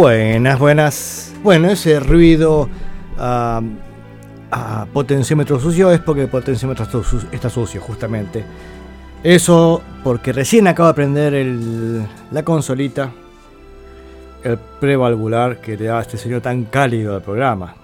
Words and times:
Buenas, 0.00 0.58
buenas. 0.58 1.32
Bueno, 1.42 1.68
ese 1.68 2.00
ruido 2.00 2.70
a 3.18 3.60
potenciómetro 4.94 5.60
sucio 5.60 5.92
es 5.92 6.00
porque 6.00 6.22
el 6.22 6.28
potenciómetro 6.28 6.86
está 7.30 7.50
sucio, 7.50 7.82
justamente. 7.82 8.42
Eso 9.22 9.82
porque 10.02 10.32
recién 10.32 10.68
acabo 10.68 10.88
de 10.88 10.94
prender 10.94 12.06
la 12.30 12.42
consolita, 12.44 13.12
el 14.42 14.56
prevalvular 14.56 15.60
que 15.60 15.76
le 15.76 15.84
da 15.84 16.00
este 16.00 16.16
señor 16.16 16.40
tan 16.40 16.64
cálido 16.64 17.14
al 17.14 17.20
programa. 17.20 17.74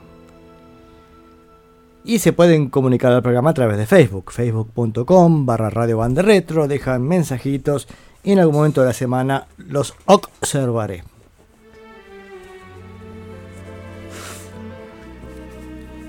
Y 2.02 2.19
se 2.21 2.33
pueden 2.33 2.71
comunicar 2.71 3.12
al 3.12 3.21
programa 3.21 3.51
a 3.51 3.55
través 3.55 3.77
de 3.77 3.85
Facebook, 3.85 4.33
facebook.com 4.33 5.45
barra 5.45 5.69
radio 5.69 6.02
retro, 6.16 6.66
dejan 6.66 7.02
mensajitos 7.02 7.87
y 8.24 8.33
en 8.33 8.38
algún 8.38 8.55
momento 8.55 8.80
de 8.80 8.87
la 8.87 8.95
semana 8.95 9.48
los 9.59 9.93
observaré. 10.07 11.05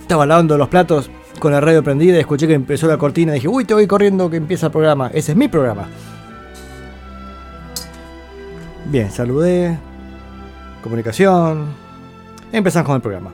Estaba 0.08 0.26
lavando 0.26 0.58
los 0.58 0.70
platos 0.70 1.10
con 1.38 1.52
la 1.52 1.60
radio 1.60 1.84
prendida 1.84 2.16
y 2.16 2.20
escuché 2.22 2.48
que 2.48 2.54
empezó 2.54 2.88
la 2.88 2.98
cortina. 2.98 3.34
Dije, 3.34 3.50
uy, 3.50 3.66
te 3.66 3.74
voy 3.74 3.88
corriendo 3.88 4.30
que 4.30 4.38
empieza 4.38 4.68
el 4.68 4.72
programa. 4.72 5.12
Ese 5.14 5.34
es 5.34 5.38
mi 5.38 5.50
programa. 5.50 5.90
Bien, 8.86 9.12
saludé. 9.12 9.78
Comunicación. 10.82 11.66
Empezamos 12.54 12.86
con 12.86 12.96
el 12.96 13.02
programa. 13.02 13.34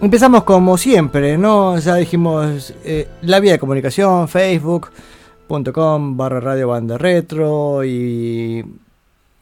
Empezamos 0.00 0.44
como 0.44 0.78
siempre, 0.78 1.36
¿no? 1.36 1.78
Ya 1.78 1.96
dijimos 1.96 2.72
eh, 2.82 3.10
la 3.20 3.38
vía 3.38 3.52
de 3.52 3.58
comunicación, 3.58 4.28
facebook.com 4.28 6.16
barra 6.16 6.40
radio 6.40 6.68
banda 6.68 6.96
retro 6.96 7.84
y, 7.84 8.64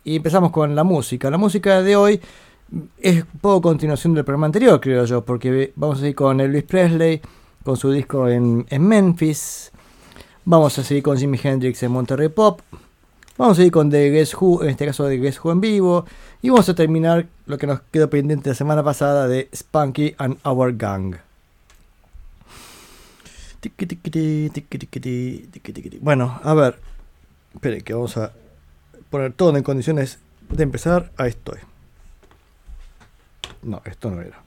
y 0.02 0.16
empezamos 0.16 0.50
con 0.50 0.74
la 0.74 0.82
música. 0.82 1.30
La 1.30 1.38
música 1.38 1.80
de 1.80 1.94
hoy 1.94 2.20
es 2.98 3.22
un 3.22 3.40
poco 3.40 3.62
continuación 3.62 4.14
del 4.14 4.24
programa 4.24 4.46
anterior, 4.46 4.80
creo 4.80 5.04
yo, 5.04 5.24
porque 5.24 5.72
vamos 5.76 6.02
a 6.02 6.08
ir 6.08 6.14
con 6.14 6.40
Elvis 6.40 6.64
Presley, 6.64 7.20
con 7.64 7.76
su 7.76 7.90
disco 7.90 8.28
en, 8.28 8.66
Memphis. 8.78 9.72
Vamos 10.44 10.78
a 10.78 10.84
seguir 10.84 11.02
con 11.02 11.16
Jimi 11.16 11.38
Hendrix 11.42 11.82
en 11.82 11.92
Monterrey 11.92 12.28
Pop. 12.28 12.60
Vamos 13.36 13.58
a 13.58 13.64
ir 13.64 13.70
con 13.70 13.90
The 13.90 14.10
Guess 14.10 14.34
Who, 14.34 14.64
en 14.64 14.70
este 14.70 14.86
caso 14.86 15.04
de 15.04 15.18
Guess 15.18 15.44
Who 15.44 15.52
en 15.52 15.60
vivo. 15.60 16.04
Y 16.42 16.50
vamos 16.50 16.68
a 16.68 16.74
terminar 16.74 17.26
lo 17.46 17.56
que 17.56 17.66
nos 17.66 17.80
quedó 17.92 18.10
pendiente 18.10 18.50
la 18.50 18.54
semana 18.54 18.82
pasada 18.82 19.28
de 19.28 19.48
Spunky 19.54 20.14
and 20.18 20.38
Our 20.44 20.76
Gang. 20.76 21.16
Bueno, 26.00 26.40
a 26.42 26.54
ver. 26.54 26.78
Espere 27.54 27.80
que 27.80 27.94
vamos 27.94 28.16
a 28.16 28.32
poner 29.10 29.32
todo 29.32 29.56
en 29.56 29.62
condiciones 29.62 30.18
de 30.50 30.62
empezar. 30.62 31.10
Ahí 31.16 31.30
estoy. 31.30 31.58
No, 33.68 33.82
esto 33.84 34.10
no 34.10 34.22
era. 34.22 34.40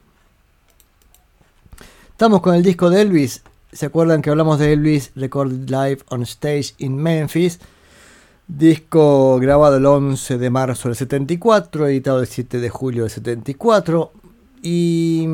Estamos 2.10 2.40
con 2.40 2.56
el 2.56 2.64
disco 2.64 2.90
de 2.90 3.02
Elvis. 3.02 3.42
¿Se 3.70 3.86
acuerdan 3.86 4.20
que 4.20 4.30
hablamos 4.30 4.58
de 4.58 4.72
Elvis 4.72 5.12
Recorded 5.14 5.70
Live 5.70 5.98
on 6.08 6.22
Stage 6.22 6.74
in 6.78 6.96
Memphis? 6.96 7.60
Disco 8.48 9.38
grabado 9.38 9.76
el 9.76 9.86
11 9.86 10.38
de 10.38 10.50
marzo 10.50 10.88
del 10.88 10.96
74, 10.96 11.86
editado 11.86 12.18
el 12.18 12.26
7 12.26 12.58
de 12.58 12.68
julio 12.68 13.02
del 13.04 13.12
74. 13.12 14.12
Y, 14.60 15.28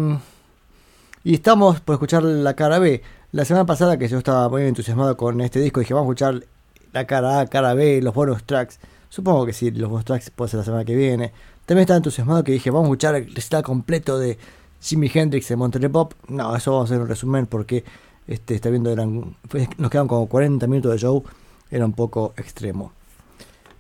y 1.25 1.35
estamos 1.35 1.81
por 1.81 1.95
escuchar 1.95 2.25
la 2.25 2.55
cara 2.55 2.79
B. 2.79 3.03
La 3.33 3.47
semana 3.47 3.65
pasada 3.65 3.97
que 3.97 4.07
yo 4.07 4.19
estaba 4.19 4.51
muy 4.51 4.65
entusiasmado 4.65 5.17
con 5.17 5.41
este 5.41 5.61
disco, 5.61 5.81
dije 5.81 5.95
vamos 5.95 6.09
a 6.09 6.13
escuchar 6.13 6.47
la 6.93 7.07
cara 7.07 7.41
A, 7.41 7.47
cara 7.47 7.73
B, 7.73 8.03
los 8.03 8.13
bonus 8.13 8.45
tracks. 8.45 8.81
Supongo 9.09 9.47
que 9.47 9.55
sí, 9.55 9.71
los 9.71 9.89
bonus 9.89 10.05
tracks 10.05 10.29
puede 10.29 10.51
ser 10.51 10.59
la 10.59 10.65
semana 10.65 10.85
que 10.85 10.95
viene. 10.95 11.33
También 11.69 11.83
estaba 11.83 11.99
entusiasmado 11.99 12.43
que 12.45 12.53
dije, 12.53 12.71
vamos 12.71 12.87
a 12.87 12.89
escuchar 12.89 13.15
el 13.15 13.35
recital 13.35 13.63
completo 13.63 14.19
de 14.19 14.39
Jimi 14.81 15.11
Hendrix 15.13 15.49
de 15.49 15.57
Monterrey 15.57 15.91
Pop. 15.91 16.15
No, 16.27 16.57
eso 16.57 16.73
vamos 16.73 16.91
a 16.91 16.95
hacer 16.95 17.03
un 17.03 17.09
resumen 17.09 17.45
porque 17.45 17.85
este, 18.27 18.55
está 18.55 18.71
viendo, 18.71 18.91
eran, 18.91 19.37
nos 19.77 19.91
quedan 19.91 20.09
como 20.09 20.27
40 20.29 20.67
minutos 20.67 20.93
de 20.93 20.99
show. 20.99 21.23
Era 21.71 21.85
un 21.85 21.93
poco 21.93 22.33
extremo. 22.39 22.93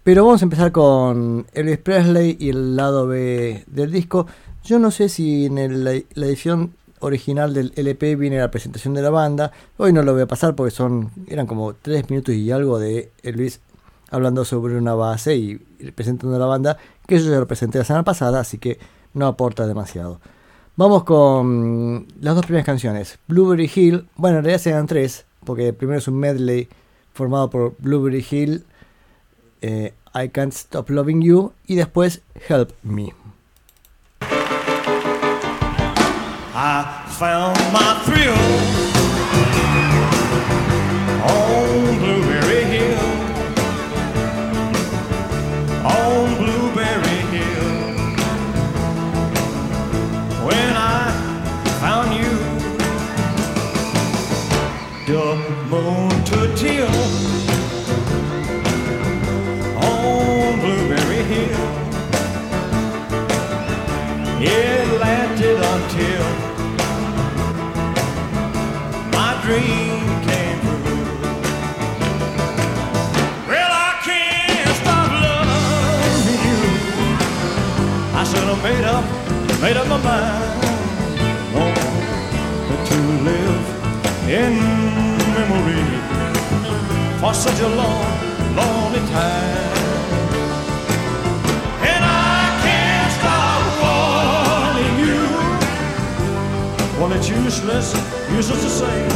Pero 0.04 0.26
vamos 0.26 0.43
a 0.43 0.44
empezar 0.44 0.71
con 0.71 1.47
Elvis 1.54 1.78
Presley 1.78 2.37
y 2.38 2.50
el 2.50 2.76
lado 2.76 3.06
B 3.06 3.65
del 3.66 3.91
disco. 3.91 4.26
Yo 4.65 4.78
no 4.78 4.91
sé 4.91 5.09
si 5.09 5.47
en 5.47 5.82
la 5.82 5.93
edición 6.26 6.75
original 7.00 7.55
del 7.55 7.72
LP 7.75 8.16
viene 8.16 8.37
la 8.37 8.50
presentación 8.50 8.93
de 8.93 9.00
la 9.00 9.09
banda. 9.09 9.50
Hoy 9.78 9.94
no 9.94 10.03
lo 10.03 10.12
voy 10.12 10.20
a 10.20 10.26
pasar 10.26 10.55
porque 10.55 10.72
son 10.72 11.10
eran 11.26 11.47
como 11.47 11.72
3 11.72 12.10
minutos 12.10 12.34
y 12.34 12.50
algo 12.50 12.78
de 12.78 13.12
Elvis 13.22 13.62
hablando 14.10 14.44
sobre 14.44 14.76
una 14.76 14.93
base 14.93 15.37
y 15.37 15.68
presentando 15.94 16.39
la 16.39 16.47
banda 16.47 16.78
que 17.06 17.19
yo 17.19 17.31
ya 17.31 17.39
lo 17.39 17.47
presenté 17.47 17.78
la 17.78 17.84
semana 17.84 18.05
pasada, 18.05 18.41
así 18.41 18.59
que 18.59 18.78
no 19.15 19.27
aporta 19.27 19.66
demasiado. 19.66 20.21
Vamos 20.77 21.05
con 21.05 22.06
las 22.21 22.34
dos 22.34 22.44
primeras 22.44 22.66
canciones. 22.66 23.19
Blueberry 23.27 23.71
Hill, 23.75 24.09
bueno, 24.17 24.38
en 24.38 24.44
realidad 24.44 24.62
serán 24.62 24.87
tres, 24.87 25.27
porque 25.44 25.72
primero 25.72 25.99
es 25.99 26.06
un 26.06 26.19
medley 26.19 26.69
formado 27.12 27.50
por 27.50 27.75
Blueberry 27.78 28.25
Hill, 28.31 28.65
eh, 29.61 29.93
I 30.15 30.28
Can't 30.28 30.53
Stop 30.53 30.91
Loving 30.91 31.22
You 31.22 31.53
y 31.67 31.75
después 31.75 32.22
Help 32.49 32.71
Me. 32.83 33.12
I 36.55 37.05
found 37.19 37.56
my 37.72 37.94
thrill. 38.05 38.88
Made 79.61 79.77
up 79.77 79.89
my 79.89 79.97
mind 79.97 80.61
oh, 81.57 81.75
to 82.89 82.99
live 83.29 83.65
in 84.29 84.55
memory 85.35 85.89
for 87.19 87.35
such 87.35 87.59
a 87.61 87.69
long, 87.69 88.07
lonely 88.55 89.01
time. 89.11 89.75
And 91.91 92.05
I 92.05 92.41
can't 92.62 93.12
stop 93.19 93.62
wanting 93.82 94.97
you. 95.05 95.21
Well, 97.00 97.12
it's 97.12 97.29
useless, 97.29 97.94
useless 98.31 98.62
to 98.62 98.71
say. 98.71 99.09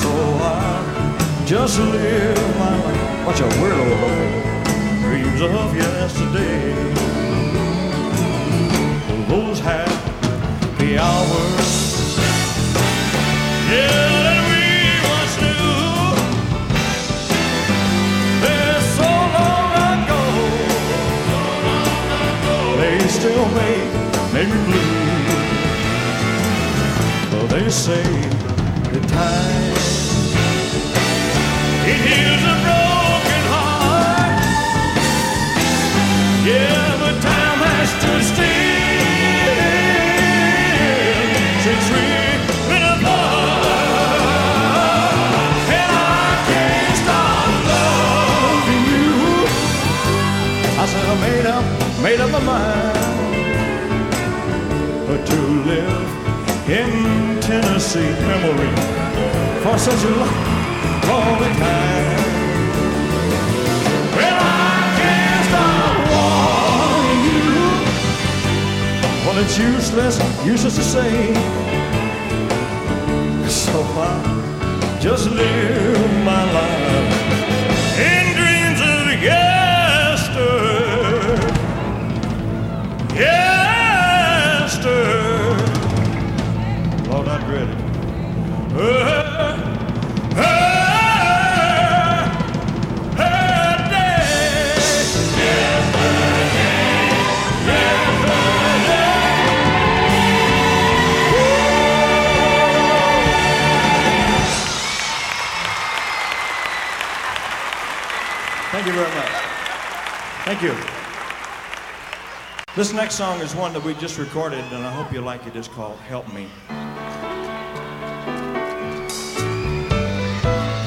So 0.00 0.10
I 0.40 1.44
just 1.44 1.78
live 1.78 2.58
my 2.58 2.74
life. 2.82 3.26
Watch 3.26 3.40
a 3.40 3.48
weirdo 3.60 4.46
dreams 5.02 5.40
of 5.42 5.76
yesterday. 5.76 7.25
So 18.96 19.10
long 19.36 19.70
ago, 19.90 20.22
they 22.78 22.98
still 23.08 23.46
make 23.58 23.92
me 24.34 24.44
blue. 24.66 24.94
But 27.30 27.46
they 27.48 27.66
say 27.68 28.06
the 28.92 29.00
time 29.08 29.74
it 31.90 31.98
heals 32.06 32.44
a 32.44 32.56
broken 32.64 33.42
heart. 33.50 34.38
Yeah. 36.46 36.76
made 38.36 38.52
up 38.52 38.65
my 52.32 52.40
mind 52.40 52.96
to 55.24 55.40
live 55.64 56.68
in 56.68 57.40
Tennessee 57.40 58.12
memory 58.26 58.70
for 59.62 59.78
such 59.78 60.02
a 60.04 60.10
long, 60.10 60.28
long 61.08 61.38
time. 61.56 62.20
Well, 64.16 64.38
I 64.40 64.78
can't 64.98 65.44
stop 65.48 65.96
wanting 66.12 67.22
you. 67.28 67.50
Well, 69.24 69.38
it's 69.42 69.56
useless, 69.58 70.16
useless 70.44 70.76
to 70.76 70.82
say. 70.82 71.34
So 73.48 73.80
I 73.82 74.98
just 75.00 75.30
live 75.30 76.24
my 76.24 76.44
life 76.52 77.15
This 112.76 112.92
next 112.92 113.14
song 113.14 113.40
is 113.40 113.54
one 113.56 113.72
that 113.72 113.82
we 113.82 113.94
just 113.94 114.18
recorded, 114.18 114.62
and 114.70 114.86
I 114.86 114.92
hope 114.92 115.10
you 115.10 115.22
like 115.22 115.46
it. 115.46 115.56
It's 115.56 115.66
called 115.66 115.96
Help 116.00 116.30
Me. 116.34 116.46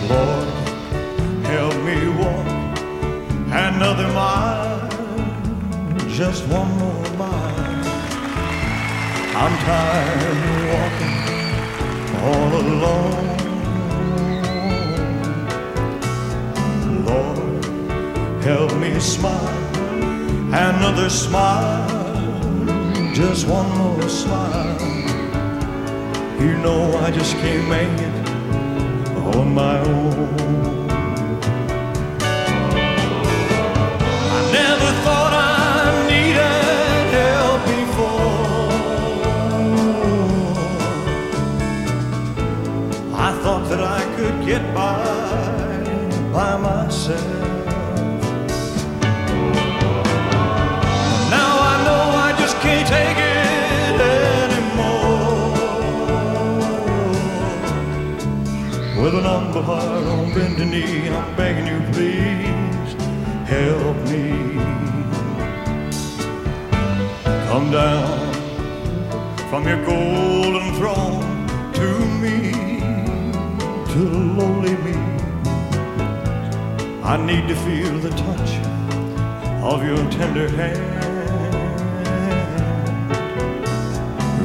Lord, 0.07 0.47
help 1.47 1.73
me 1.83 2.09
walk 2.09 2.45
another 3.51 4.07
mile, 4.09 4.87
just 6.09 6.45
one 6.45 6.71
more 6.77 7.09
mile. 7.17 7.83
I'm 9.35 9.57
tired 9.65 10.21
of 10.29 10.37
walking 10.75 11.17
all 12.21 12.51
alone. 12.61 13.25
Lord, 17.03 17.65
help 18.43 18.77
me 18.77 18.99
smile 18.99 19.58
another 20.51 21.09
smile, 21.09 21.87
just 23.13 23.47
one 23.47 23.69
more 23.77 24.09
smile. 24.09 24.77
You 26.39 26.57
know 26.57 26.97
I 26.97 27.11
just 27.11 27.35
can't 27.37 27.69
make 27.69 27.99
it 28.01 29.35
on 29.35 29.53
my 29.53 29.79
own. 29.79 30.78
Heart 59.61 60.05
on 60.07 60.33
bended 60.33 60.69
knee, 60.69 61.09
I'm 61.09 61.35
begging 61.35 61.67
you, 61.67 61.79
please 61.91 62.93
help 63.45 63.97
me. 64.09 64.55
Come 67.49 67.69
down 67.69 68.33
from 69.49 69.67
your 69.67 69.83
golden 69.85 70.73
throne 70.75 71.47
to 71.73 71.87
me, 72.23 72.51
to 73.93 74.01
lowly 74.39 74.75
me. 74.77 74.97
I 77.03 77.17
need 77.17 77.47
to 77.49 77.55
feel 77.55 77.99
the 77.99 78.11
touch 78.11 78.51
of 79.61 79.83
your 79.83 79.97
tender 80.09 80.47
hand. 80.49 80.99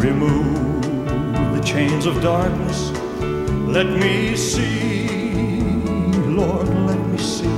Remove 0.02 1.56
the 1.56 1.62
chains 1.62 2.05
of 2.05 2.20
darkness. 2.20 2.90
Let 3.67 3.87
me 3.87 4.37
see, 4.37 4.94
Lord, 6.34 6.69
let 6.86 6.98
me 7.06 7.19
see 7.19 7.48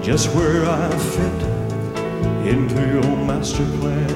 just 0.00 0.34
where 0.34 0.64
I 0.64 0.88
fit 1.14 1.42
into 2.48 2.80
your 2.94 3.16
master 3.26 3.66
plan. 3.78 4.10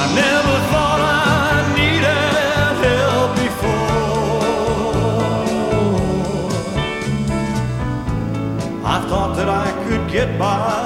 I 0.00 0.04
never 0.16 0.56
thought 0.72 1.00
I 1.00 1.62
needed 1.78 2.74
help 2.88 3.30
before. 3.46 4.42
I 8.84 8.96
thought 9.08 9.36
that 9.36 9.48
I 9.48 9.70
could 9.84 10.10
get 10.10 10.36
by 10.40 10.81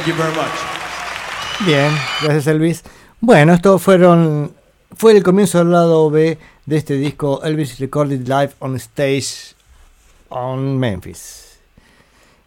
Thank 0.00 0.16
you 0.16 0.22
very 0.22 0.34
much. 0.34 1.66
Bien, 1.66 1.92
gracias 2.22 2.46
Elvis. 2.46 2.82
Bueno, 3.20 3.52
esto 3.52 3.78
fueron 3.78 4.54
fue 4.96 5.14
el 5.14 5.22
comienzo 5.22 5.58
del 5.58 5.72
lado 5.72 6.08
B 6.08 6.38
de 6.64 6.76
este 6.78 6.94
disco 6.94 7.42
Elvis 7.44 7.78
Recorded 7.78 8.26
Live 8.26 8.52
on 8.60 8.76
Stage 8.76 9.54
on 10.30 10.78
Memphis. 10.78 11.58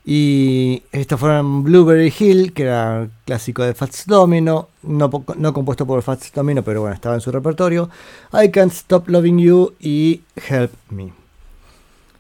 Y 0.04 0.82
estos 0.92 1.20
fueron 1.20 1.64
Blueberry 1.64 2.12
Hill, 2.18 2.54
que 2.54 2.64
era 2.64 3.04
el 3.04 3.12
clásico 3.24 3.62
de 3.62 3.76
Fats 3.76 4.08
Domino, 4.08 4.70
no 4.82 5.54
compuesto 5.54 5.86
por 5.86 6.02
Fats 6.02 6.32
Domino, 6.34 6.64
pero 6.64 6.82
bueno, 6.82 6.96
estaba 6.96 7.14
en 7.14 7.22
su 7.22 7.32
repertorio. 7.32 7.88
I 8.34 8.50
Can't 8.50 8.74
Stop 8.74 9.10
Loving 9.10 9.38
You 9.38 9.76
y 9.80 10.24
Help 10.50 10.72
Me. 10.90 11.14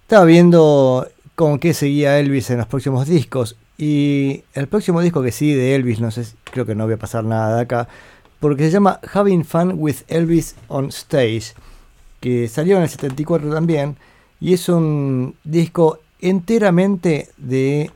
Estaba 0.03 0.25
viendo 0.25 1.07
con 1.33 1.57
qué 1.57 1.73
seguía 1.73 2.19
Elvis 2.19 2.51
en 2.51 2.59
los 2.59 2.67
próximos 2.67 3.07
discos. 3.07 3.55
Y 3.85 4.45
el 4.53 4.67
próximo 4.67 5.01
disco 5.01 5.21
que 5.21 5.33
sigue 5.33 5.57
de 5.57 5.75
Elvis, 5.75 5.99
no 5.99 6.09
sé, 6.09 6.25
creo 6.45 6.65
que 6.65 6.73
no 6.73 6.85
voy 6.85 6.93
a 6.93 6.97
pasar 6.97 7.25
nada 7.25 7.57
de 7.57 7.63
acá, 7.63 7.89
porque 8.39 8.63
se 8.63 8.71
llama 8.71 9.01
Having 9.13 9.43
Fun 9.43 9.73
with 9.75 9.97
Elvis 10.07 10.55
on 10.69 10.87
Stage, 10.87 11.53
que 12.21 12.47
salió 12.47 12.77
en 12.77 12.83
el 12.83 12.89
74 12.89 13.49
también, 13.53 13.97
y 14.39 14.53
es 14.53 14.69
un 14.69 15.35
disco 15.43 15.99
enteramente 16.21 17.27
de 17.35 17.91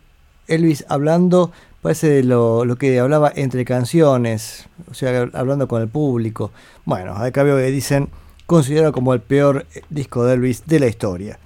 Elvis 0.49 0.83
hablando, 0.89 1.53
parece 1.81 2.21
lo, 2.21 2.65
lo 2.65 2.75
que 2.75 2.99
hablaba 2.99 3.31
entre 3.33 3.63
canciones, 3.63 4.67
o 4.91 4.93
sea, 4.93 5.29
hablando 5.31 5.69
con 5.69 5.81
el 5.81 5.87
público. 5.87 6.51
Bueno, 6.83 7.13
acá 7.15 7.43
veo 7.43 7.55
que 7.55 7.71
dicen, 7.71 8.09
considerado 8.45 8.91
como 8.91 9.13
el 9.13 9.21
peor 9.21 9.65
disco 9.89 10.25
de 10.25 10.33
Elvis 10.33 10.65
de 10.65 10.81
la 10.81 10.87
historia. 10.87 11.39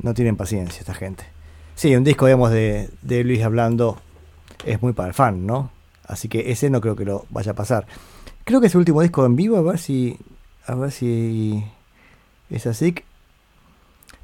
No 0.00 0.14
tienen 0.14 0.38
paciencia 0.38 0.80
esta 0.80 0.94
gente. 0.94 1.35
Sí, 1.76 1.94
un 1.94 2.02
disco, 2.02 2.26
digamos, 2.26 2.50
de, 2.50 2.90
Elvis 3.08 3.44
hablando 3.44 3.98
es 4.64 4.82
muy 4.82 4.92
para 4.92 5.08
el 5.08 5.14
fan, 5.14 5.46
¿no? 5.46 5.70
Así 6.08 6.28
que 6.28 6.50
ese 6.50 6.70
no 6.70 6.80
creo 6.80 6.96
que 6.96 7.04
lo 7.04 7.26
vaya 7.30 7.52
a 7.52 7.54
pasar. 7.54 7.86
Creo 8.44 8.60
que 8.60 8.66
es 8.66 8.74
el 8.74 8.80
último 8.80 9.02
disco 9.02 9.24
en 9.24 9.36
vivo, 9.36 9.56
a 9.56 9.62
ver 9.62 9.78
si. 9.78 10.18
A 10.66 10.74
ver 10.74 10.90
si. 10.90 11.64
Es 12.50 12.66
así. 12.66 12.94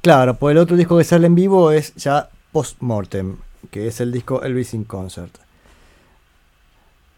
Claro, 0.01 0.35
pues 0.35 0.53
el 0.53 0.57
otro 0.57 0.75
disco 0.75 0.97
que 0.97 1.05
sale 1.05 1.27
en 1.27 1.35
vivo 1.35 1.71
es 1.71 1.95
ya 1.95 2.29
Postmortem, 2.51 3.37
que 3.71 3.87
es 3.87 4.01
el 4.01 4.11
disco 4.11 4.43
Elvis 4.43 4.73
in 4.73 4.83
Concert. 4.83 5.37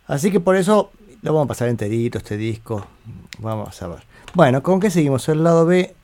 Así 0.08 0.32
que 0.32 0.40
por 0.40 0.56
eso 0.56 0.92
lo 1.24 1.34
vamos 1.34 1.46
a 1.46 1.48
pasar 1.48 1.70
enterito 1.70 2.20
este 2.20 2.38
disco. 2.38 2.86
Vamos 3.40 3.82
a 3.82 3.88
ver. 3.88 4.04
Bueno, 4.36 4.62
¿con 4.62 4.80
qué 4.80 4.92
seguimos? 4.92 5.28
El 5.30 5.44
lado 5.44 5.66
B 5.66 5.96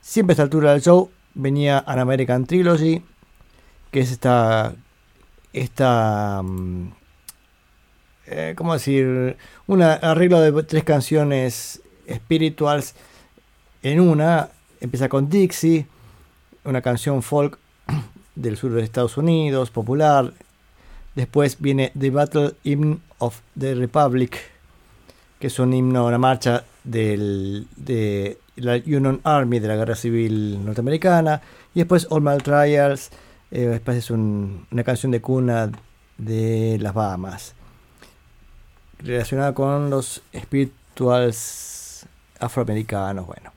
Siempre 0.00 0.32
a 0.32 0.34
esta 0.34 0.42
altura 0.44 0.72
del 0.72 0.80
show 0.80 1.10
venía 1.34 1.84
An 1.86 1.98
American 1.98 2.46
Trilogy, 2.46 3.02
que 3.90 4.00
es 4.00 4.12
esta. 4.12 4.74
esta 5.52 6.42
mm, 6.42 6.88
eh, 8.26 8.54
¿Cómo 8.56 8.74
decir? 8.74 9.36
Un 9.66 9.82
arreglo 9.82 10.40
de 10.40 10.62
tres 10.62 10.84
canciones 10.84 11.82
spirituals 12.08 12.94
en 13.82 14.00
una. 14.00 14.50
Empieza 14.80 15.08
con 15.08 15.28
Dixie, 15.28 15.86
una 16.64 16.82
canción 16.82 17.22
folk 17.22 17.58
del 18.34 18.56
sur 18.56 18.72
de 18.72 18.82
Estados 18.82 19.16
Unidos, 19.16 19.70
popular. 19.70 20.32
Después 21.14 21.56
viene 21.58 21.90
The 21.98 22.10
Battle 22.10 22.52
Hymn 22.62 23.00
of 23.18 23.40
the 23.58 23.74
Republic, 23.74 24.38
que 25.40 25.48
es 25.48 25.58
un 25.58 25.72
himno, 25.72 26.06
una 26.06 26.18
marcha 26.18 26.64
del, 26.84 27.66
de 27.76 28.38
la 28.56 28.74
Union 28.74 29.20
Army 29.24 29.58
de 29.58 29.68
la 29.68 29.76
Guerra 29.76 29.96
Civil 29.96 30.64
Norteamericana. 30.64 31.40
Y 31.74 31.80
después 31.80 32.06
All 32.10 32.22
My 32.22 32.38
Trials, 32.38 33.10
eh, 33.50 33.60
después 33.66 33.96
es 33.98 34.10
un- 34.10 34.66
una 34.70 34.84
canción 34.84 35.12
de 35.12 35.20
cuna 35.20 35.70
de 36.18 36.78
las 36.80 36.94
Bahamas, 36.94 37.54
relacionada 38.98 39.54
con 39.54 39.90
los 39.90 40.22
spirituals 40.36 42.06
afroamericanos. 42.40 43.26
Bueno, 43.26 43.52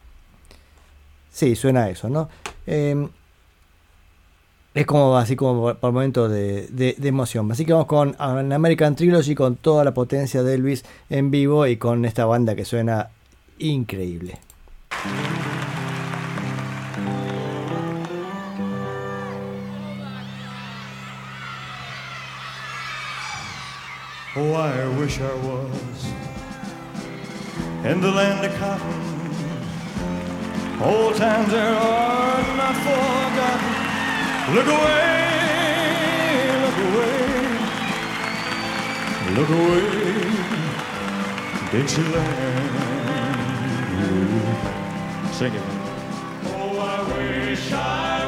sí, 1.31 1.55
suena 1.55 1.89
eso, 1.89 2.09
¿no? 2.09 2.29
Eh, 2.67 3.07
es 4.73 4.85
como 4.85 5.17
así 5.17 5.35
como 5.35 5.59
por, 5.61 5.77
por 5.79 5.91
momento 5.91 6.29
de, 6.29 6.67
de- 6.67 6.95
de 6.97 7.07
emoción. 7.09 7.51
Así 7.51 7.65
que 7.65 7.73
vamos 7.73 7.87
con 7.87 8.15
An 8.19 8.53
American 8.53 8.95
Trilogy 8.95 9.35
con 9.35 9.55
toda 9.57 9.83
la 9.83 9.93
potencia 9.93 10.43
de 10.43 10.53
Elvis 10.55 10.85
en 11.09 11.29
vivo 11.31 11.67
y 11.67 11.75
con 11.77 12.05
esta 12.05 12.25
banda 12.25 12.55
que 12.55 12.63
suena 12.63 13.09
increíble. 13.59 14.39
Oh, 24.33 24.53
I 24.53 24.87
wish 24.97 25.19
I 25.19 25.33
was 25.33 26.05
in 27.83 27.99
the 27.99 28.11
land 28.11 28.45
of 28.45 28.53
cotton. 28.57 28.93
Old 30.81 31.15
times 31.17 31.51
there 31.51 31.75
are 31.75 32.41
not 32.55 32.75
forgotten. 32.77 33.73
Look 34.55 34.67
away, 34.67 35.27
look 36.63 36.77
away, 36.87 37.27
look 39.35 39.49
away, 39.49 39.85
Dixieland. 41.73 42.71
Sing 45.33 45.53
it. 45.53 45.61
Oh, 46.55 46.79
I 46.79 47.03
wish 47.17 47.73
I 47.73 48.20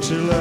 to 0.00 0.16
love. 0.22 0.39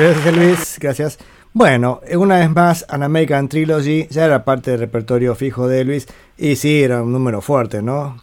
Gracias 0.00 0.26
Elvis, 0.28 0.78
gracias. 0.80 1.18
Bueno, 1.52 2.00
una 2.16 2.38
vez 2.38 2.48
más, 2.48 2.86
An 2.88 3.02
American 3.02 3.50
Trilogy 3.50 4.06
ya 4.08 4.24
era 4.24 4.46
parte 4.46 4.70
del 4.70 4.80
repertorio 4.80 5.34
fijo 5.34 5.68
de 5.68 5.82
Elvis 5.82 6.06
y 6.38 6.56
sí, 6.56 6.82
era 6.82 7.02
un 7.02 7.12
número 7.12 7.42
fuerte, 7.42 7.82
¿no? 7.82 8.16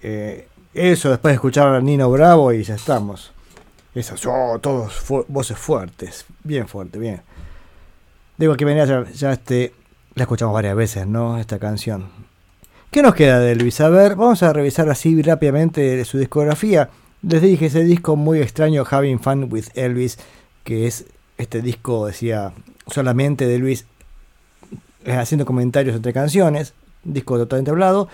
Eh, 0.00 0.46
eso 0.74 1.10
después 1.10 1.32
de 1.32 1.34
escuchar 1.34 1.74
a 1.74 1.80
Nino 1.80 2.08
Bravo 2.12 2.52
y 2.52 2.62
ya 2.62 2.76
estamos. 2.76 3.32
Esas, 3.92 4.24
oh, 4.24 4.60
todos 4.60 5.04
voces 5.26 5.58
fuertes, 5.58 6.26
bien 6.44 6.68
fuerte, 6.68 7.00
bien. 7.00 7.22
Digo 8.36 8.54
que 8.54 8.64
venía 8.64 8.84
ya, 8.84 9.32
este, 9.32 9.74
la 10.14 10.22
escuchamos 10.22 10.54
varias 10.54 10.76
veces, 10.76 11.08
¿no? 11.08 11.38
Esta 11.38 11.58
canción. 11.58 12.06
¿Qué 12.92 13.02
nos 13.02 13.16
queda 13.16 13.40
de 13.40 13.50
Elvis? 13.50 13.80
A 13.80 13.88
ver, 13.88 14.14
vamos 14.14 14.44
a 14.44 14.52
revisar 14.52 14.88
así 14.90 15.20
rápidamente 15.22 16.04
su 16.04 16.18
discografía. 16.18 16.88
Les 17.22 17.42
dije 17.42 17.66
ese 17.66 17.82
disco 17.82 18.14
muy 18.14 18.38
extraño, 18.38 18.86
Having 18.88 19.18
Fun 19.18 19.48
with 19.52 19.70
Elvis, 19.74 20.18
que 20.68 20.86
es 20.86 21.06
este 21.38 21.62
disco, 21.62 22.08
decía, 22.08 22.52
solamente 22.88 23.46
de 23.46 23.54
Elvis 23.54 23.86
eh, 25.06 25.12
haciendo 25.12 25.46
comentarios 25.46 25.96
entre 25.96 26.12
canciones, 26.12 26.74
disco 27.04 27.38
totalmente 27.38 27.70
hablado. 27.70 28.06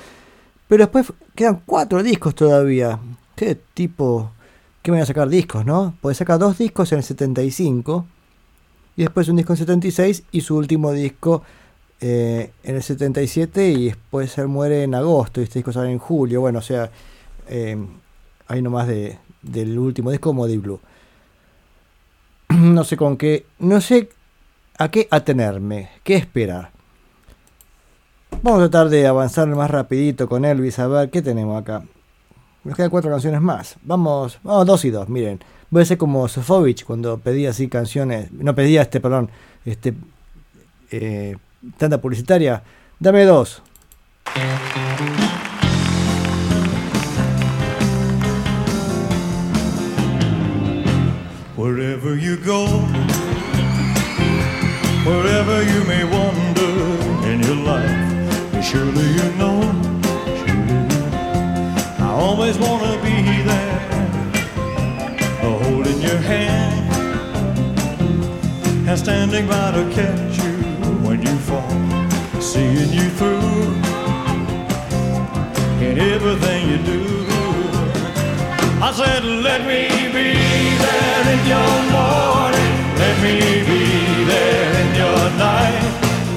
Pero 0.69 0.85
después 0.85 1.13
quedan 1.35 1.63
cuatro 1.67 2.01
discos 2.05 2.37
todavía. 2.37 3.01
¿Qué 3.35 3.57
tipo? 3.57 4.31
¿Qué 4.83 4.93
voy 4.93 5.01
a 5.01 5.07
sacar 5.07 5.29
discos, 5.29 5.67
no? 5.67 5.97
Pues 6.01 6.19
saca 6.19 6.39
dos 6.39 6.57
discos 6.57 6.93
en 6.93 6.99
el 6.99 7.05
75 7.05 8.07
y 8.97 9.03
después 9.03 9.29
un 9.29 9.35
disco 9.35 9.53
en 9.53 9.55
el 9.55 9.59
76 9.59 10.23
y 10.31 10.41
su 10.41 10.57
último 10.57 10.93
disco 10.93 11.43
eh, 12.01 12.53
en 12.63 12.77
el 12.77 12.85
77 12.85 13.69
y 13.71 13.87
después 13.87 14.39
él 14.39 14.47
muere 14.47 14.85
en 14.85 14.95
agosto 14.95 15.41
y 15.41 15.45
este 15.45 15.59
disco 15.59 15.73
sale 15.73 15.91
en 15.91 15.99
julio. 15.99 16.41
Bueno, 16.41 16.61
o 16.61 16.63
sea, 16.63 16.89
eh, 17.49 17.77
hay 18.47 18.63
nomás 18.63 18.87
de, 18.87 19.19
del 19.43 19.77
último 19.77 20.13
disco 20.13 20.33
Modi 20.33 20.59
Blue. 20.59 20.79
No 22.73 22.85
sé 22.85 22.97
con 22.97 23.17
qué, 23.17 23.47
no 23.59 23.81
sé 23.81 24.09
a 24.79 24.91
qué 24.91 25.07
atenerme, 25.11 25.91
qué 26.03 26.17
esperar. 26.17 26.71
Vamos 28.43 28.61
a 28.63 28.69
tratar 28.71 28.91
de 28.91 29.07
avanzar 29.07 29.47
más 29.49 29.71
rapidito 29.71 30.29
con 30.29 30.45
Elvis, 30.45 30.79
a 30.79 30.89
ver 30.89 31.11
qué 31.11 31.23
tenemos 31.23 31.61
acá. 31.61 31.85
Nos 32.65 32.77
quedan 32.77 32.91
cuatro 32.91 33.11
canciones 33.11 33.41
más. 33.41 33.77
Vamos, 33.83 34.39
vamos 34.43 34.67
dos 34.67 34.85
y 34.85 34.91
dos, 34.91 35.09
miren. 35.09 35.41
Voy 35.71 35.83
a 35.83 35.85
ser 35.85 35.99
como 35.99 36.27
Sofovich 36.29 36.85
cuando 36.85 37.19
pedía 37.19 37.51
así 37.51 37.69
canciones, 37.69 38.33
no 38.33 38.55
pedía 38.55 38.83
este, 38.83 39.01
perdón, 39.01 39.31
este 39.65 39.95
eh, 40.91 41.37
publicitaria. 42.01 42.63
Dame 42.99 43.25
dos. 43.25 43.63
Wherever 51.65 52.15
you 52.15 52.37
go, 52.37 52.67
wherever 55.09 55.63
you 55.63 55.83
may 55.85 56.05
wander 56.05 56.75
in 57.31 57.41
your 57.41 57.57
life, 57.57 58.63
surely 58.63 59.09
you 59.19 59.33
know, 59.41 59.63
surely 60.45 60.75
you 60.75 60.83
know, 60.91 61.09
I 62.01 62.09
always 62.21 62.59
want 62.59 62.83
to 62.83 62.99
be 63.03 63.17
there, 63.51 63.81
holding 65.41 66.03
your 66.03 66.19
hand 66.19 66.85
and 68.87 68.99
standing 68.99 69.47
by 69.47 69.71
to 69.71 69.91
catch 69.95 70.37
you 70.45 70.53
when 71.07 71.23
you 71.23 71.35
fall, 71.49 72.43
seeing 72.43 72.93
you 72.93 73.09
through 73.19 73.73
in 75.81 75.99
everything 75.99 76.69
you 76.69 76.79
do. 76.85 77.14
I 78.87 78.93
said, 78.93 79.25
let 79.25 79.63
me 79.63 79.89
be 80.13 80.37
there 80.85 81.25
in 81.33 81.41
your 81.49 81.75
morning. 81.97 82.73
Let 83.01 83.17
me 83.25 83.65
be 83.65 84.25
there 84.29 84.73
in 84.83 84.89
your 84.95 85.25
night. 85.41 85.81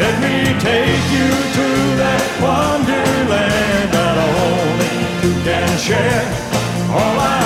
Let 0.00 0.16
me 0.24 0.56
take 0.64 1.04
you 1.12 1.28
to 1.28 1.66
that 2.00 2.24
wonderland 2.40 3.92
that 3.92 4.16
only 4.40 4.96
you 5.28 5.32
can 5.44 5.68
share. 5.76 6.24
All 6.88 7.20
I 7.20 7.43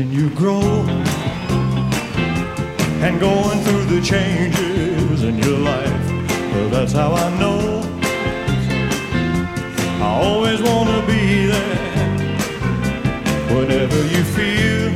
watching 0.00 0.12
you 0.12 0.30
grow 0.30 0.60
and 3.02 3.20
going 3.20 3.60
through 3.60 3.84
the 3.86 4.00
changes 4.00 5.22
in 5.22 5.38
your 5.38 5.58
life. 5.58 6.10
Well, 6.52 6.70
that's 6.70 6.92
how 6.92 7.12
I 7.12 7.28
know. 7.38 7.82
I 10.00 10.20
always 10.22 10.62
want 10.62 10.88
to 10.88 11.06
be 11.06 11.46
there 11.46 11.76
whenever 13.54 14.00
you 14.14 14.24
feel 14.36 14.90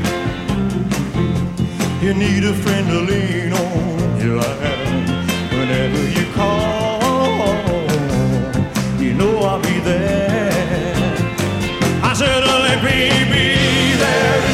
you 2.02 2.14
need 2.14 2.44
a 2.44 2.54
friend 2.54 2.86
to 2.88 3.00
lean 3.00 3.52
on. 3.52 4.20
Here 4.20 4.38
I 4.38 4.54
am 4.72 5.58
whenever 5.58 6.02
you 6.18 6.26
call. 6.32 7.44
You 9.02 9.12
know 9.14 9.38
I'll 9.40 9.60
be 9.60 9.80
there. 9.80 10.94
I 12.02 12.14
said, 12.14 12.44
let 12.44 12.82
me 12.82 13.10
be 13.32 13.96
there 13.96 14.53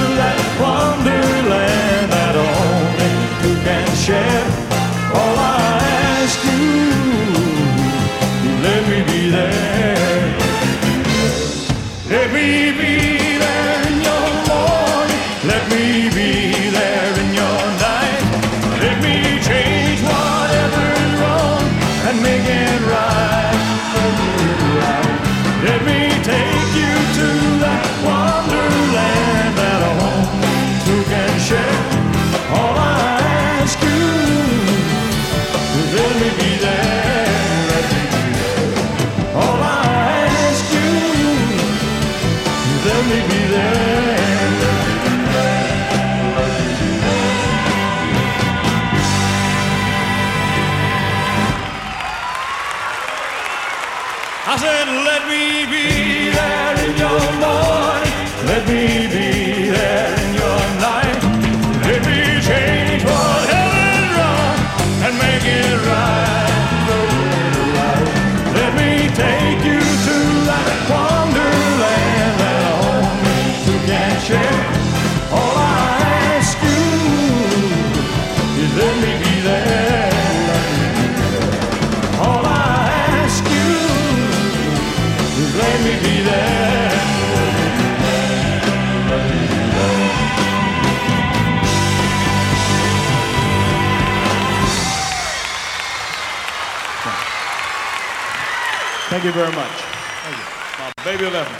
Thank 99.21 99.35
you 99.35 99.39
very 99.39 99.55
much. 99.55 99.77
Thank 100.23 100.35
you. 100.35 100.45
My 100.81 100.89
baby 101.05 101.29
left 101.29 101.51
me. 101.51 101.57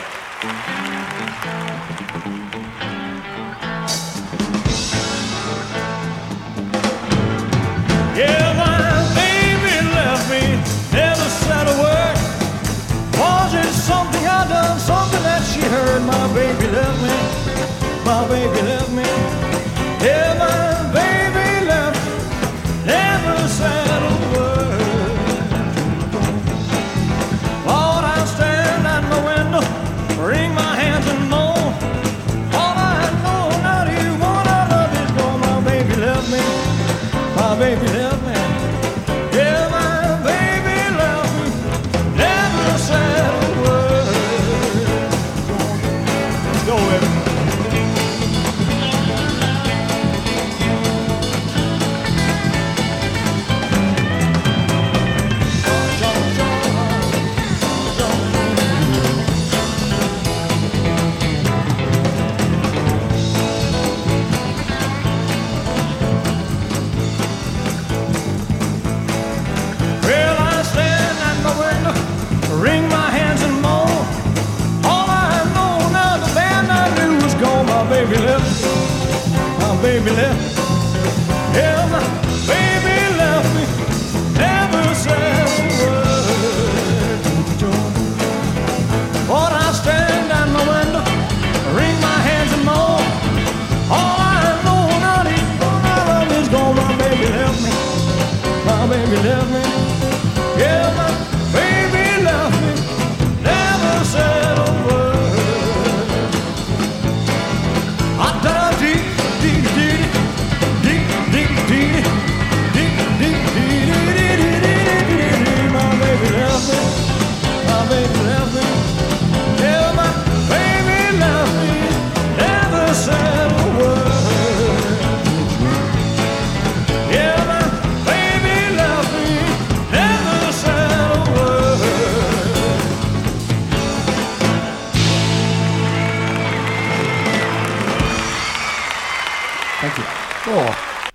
Yeah, 8.17 8.58
my 8.58 9.06
baby 9.13 9.76
left 9.93 10.26
me, 10.32 10.41
never 10.91 11.30
said 11.45 11.67
a 11.67 11.78
word. 11.78 12.17
Was 13.19 13.54
it 13.54 13.71
something 13.74 14.26
I 14.26 14.47
done, 14.50 14.80
something 14.80 15.21
that 15.21 15.43
she 15.45 15.62
heard? 15.62 16.02
My 16.02 16.34
baby 16.34 16.65
left 16.65 17.00
me, 17.04 17.15
my 18.04 18.28
baby 18.28 18.62
left 18.63 18.89
me. 18.91 19.31
me 80.03 80.11
left. 80.11 80.31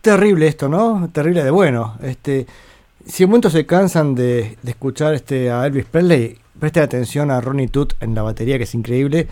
Terrible 0.06 0.46
esto, 0.46 0.68
¿no? 0.68 1.10
Terrible 1.12 1.42
de 1.42 1.50
bueno. 1.50 1.96
Este, 2.02 2.46
si 3.04 3.24
en 3.24 3.28
momentos 3.28 3.52
se 3.52 3.66
cansan 3.66 4.14
de, 4.14 4.56
de 4.62 4.70
escuchar 4.70 5.14
este, 5.14 5.50
a 5.50 5.66
Elvis 5.66 5.84
Presley, 5.86 6.38
presten 6.60 6.84
atención 6.84 7.30
a 7.30 7.40
Ronnie 7.40 7.66
Toot 7.68 7.94
en 8.00 8.14
la 8.14 8.22
batería, 8.22 8.56
que 8.56 8.64
es 8.64 8.74
increíble. 8.74 9.26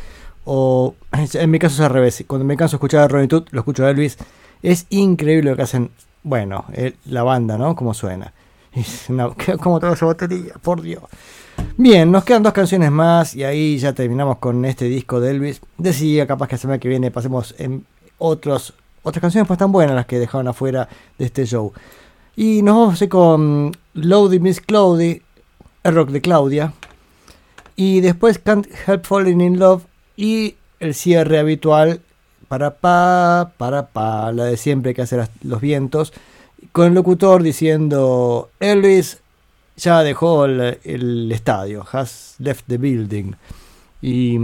O 0.45 0.95
en 1.35 1.51
mi 1.51 1.59
caso 1.61 1.75
es 1.77 1.81
al 1.81 1.91
revés. 1.91 2.25
Cuando 2.27 2.45
me 2.45 2.57
canso 2.57 2.73
de 2.73 2.79
escuchar 2.79 3.03
a 3.03 3.09
Ronnie 3.09 3.29
Toot, 3.29 3.53
lo 3.53 3.61
escucho 3.61 3.87
a 3.87 3.91
Elvis. 3.91 4.19
Es 4.63 4.87
increíble 4.91 5.51
lo 5.51 5.57
que 5.57 5.63
hacen, 5.63 5.91
bueno, 6.25 6.65
el- 6.73 6.97
la 7.07 7.23
banda, 7.23 7.57
¿no? 7.57 7.77
Cómo 7.77 7.95
suena. 7.95 8.33
Como 9.61 9.79
toda 9.81 9.93
esa 9.93 10.07
batería, 10.07 10.55
por 10.61 10.83
Dios. 10.83 11.03
Bien, 11.77 12.11
nos 12.11 12.25
quedan 12.25 12.43
dos 12.43 12.53
canciones 12.53 12.91
más 12.91 13.37
y 13.37 13.45
ahí 13.45 13.79
ya 13.79 13.93
terminamos 13.93 14.39
con 14.39 14.65
este 14.65 14.87
disco 14.87 15.21
de 15.21 15.31
Elvis. 15.31 15.61
Decía, 15.79 16.27
capaz 16.27 16.49
que 16.49 16.55
la 16.57 16.59
semana 16.59 16.79
que 16.81 16.89
viene 16.89 17.13
pasemos 17.13 17.55
en 17.59 17.85
otros, 18.19 18.75
otras 19.05 19.21
canciones, 19.21 19.47
pues 19.47 19.59
tan 19.59 19.71
buenas 19.71 19.95
las 19.95 20.07
que 20.07 20.19
dejaron 20.19 20.49
afuera 20.49 20.89
de 21.17 21.27
este 21.27 21.47
show. 21.47 21.73
Y 22.35 22.63
nos 22.63 22.77
vamos 22.77 23.05
con 23.09 23.73
Loady 23.93 24.41
Miss 24.41 24.61
Cloudy, 24.61 25.23
el 25.85 25.95
rock 25.95 26.09
de 26.09 26.21
Claudia. 26.21 26.73
Y 27.77 28.01
después 28.01 28.39
Can't 28.39 28.67
Help 28.87 29.05
Falling 29.05 29.41
in 29.41 29.59
Love 29.59 29.85
y 30.17 30.57
el 30.81 30.95
cierre 30.95 31.39
habitual 31.39 32.01
para 32.49 32.75
pa, 32.75 33.53
para 33.57 33.87
pa, 33.87 34.33
la 34.33 34.45
de 34.45 34.57
siempre 34.57 34.95
que 34.95 35.03
hace 35.03 35.21
los 35.43 35.61
vientos, 35.61 36.13
con 36.73 36.89
el 36.89 36.95
locutor 36.95 37.43
diciendo 37.43 38.51
Elvis 38.61 39.21
ya 39.77 40.03
dejó 40.03 40.45
el, 40.45 40.79
el 40.85 41.33
estadio, 41.33 41.85
has 41.93 42.37
left 42.39 42.65
the 42.67 42.79
building. 42.79 43.33
Y, 44.03 44.39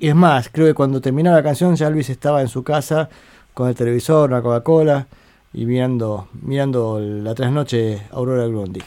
y 0.00 0.08
es 0.08 0.14
más, 0.14 0.48
creo 0.50 0.66
que 0.66 0.74
cuando 0.74 1.00
terminaba 1.00 1.36
la 1.36 1.42
canción 1.42 1.74
ya 1.76 1.86
Elvis 1.88 2.10
estaba 2.10 2.40
en 2.42 2.48
su 2.48 2.62
casa 2.62 3.08
con 3.54 3.68
el 3.68 3.74
televisor, 3.74 4.30
una 4.30 4.42
Coca-Cola 4.42 5.06
y 5.52 5.64
mirando, 5.66 6.28
mirando 6.42 7.00
la 7.00 7.34
trasnoche 7.34 8.02
Aurora 8.12 8.46
Grundig. 8.46 8.84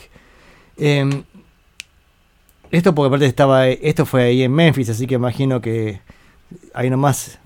Em, 0.78 1.24
esto 2.72 2.96
porque 2.96 3.08
aparte 3.08 3.26
estaba, 3.26 3.68
esto 3.68 4.06
fue 4.06 4.24
ahí 4.24 4.44
en 4.44 4.54
Memphis, 4.54 4.90
así 4.90 5.06
que 5.08 5.16
imagino 5.16 5.60
que 5.62 6.02
ahí 6.74 6.90
nomás 6.90 7.40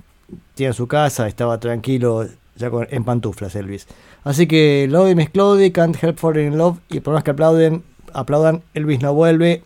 tiene 0.53 0.73
su 0.73 0.87
casa, 0.87 1.27
estaba 1.27 1.59
tranquilo 1.59 2.27
ya 2.55 2.69
con- 2.69 2.87
en 2.89 3.03
pantuflas 3.03 3.55
Elvis. 3.55 3.87
Así 4.23 4.47
que 4.47 4.87
Love 4.89 5.15
Miss 5.15 5.29
Can't 5.73 6.01
Help 6.01 6.17
Falling 6.17 6.47
in 6.53 6.57
Love 6.57 6.77
y 6.89 6.99
por 6.99 7.13
más 7.13 7.23
que 7.23 7.31
aplauden, 7.31 7.83
aplaudan, 8.13 8.61
Elvis 8.73 9.01
no 9.01 9.13
vuelve, 9.13 9.63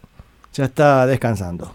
ya 0.53 0.65
está 0.65 1.05
descansando. 1.05 1.71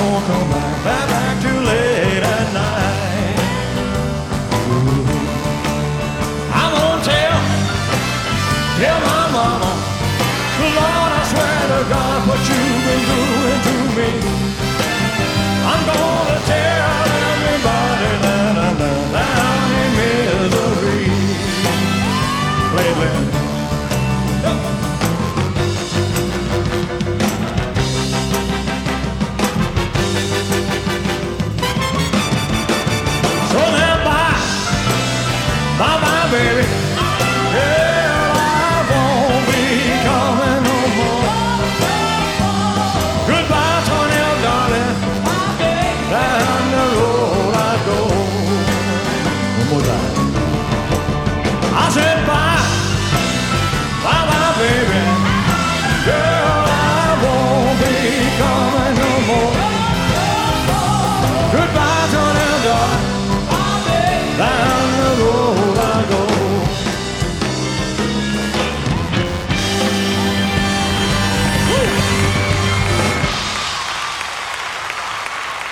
Don't 0.00 0.24
come 0.24 0.50
back, 0.50 0.84
back, 0.84 1.19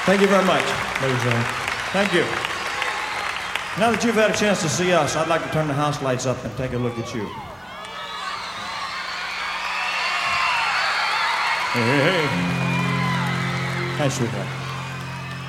Thank 0.09 0.23
you 0.23 0.29
very 0.29 0.47
much, 0.47 0.65
ladies 1.03 1.13
and 1.17 1.23
gentlemen. 1.23 1.45
Thank 1.93 2.15
you. 2.15 2.23
Now 3.79 3.91
that 3.91 4.03
you've 4.03 4.15
had 4.15 4.31
a 4.31 4.35
chance 4.35 4.63
to 4.63 4.69
see 4.71 4.91
us, 4.91 5.17
I'd 5.17 5.29
like 5.29 5.45
to 5.45 5.51
turn 5.51 5.69
the 5.69 5.75
house 5.75 6.01
lights 6.01 6.25
up 6.25 6.43
and 6.47 6.57
take 6.57 6.73
a 6.73 6.79
look 6.79 6.99
at 6.99 7.15
you. 7.15 7.27
Hey, 11.75 11.83
hey, 11.85 12.01
hey. 12.01 12.27
Hi, 13.99 14.09
sweetheart. 14.09 14.49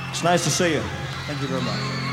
It's 0.10 0.24
nice 0.26 0.44
to 0.44 0.50
see 0.50 0.74
you. 0.74 0.82
Thank 1.26 1.42
you 1.42 1.48
very 1.48 1.62
much. 1.62 2.09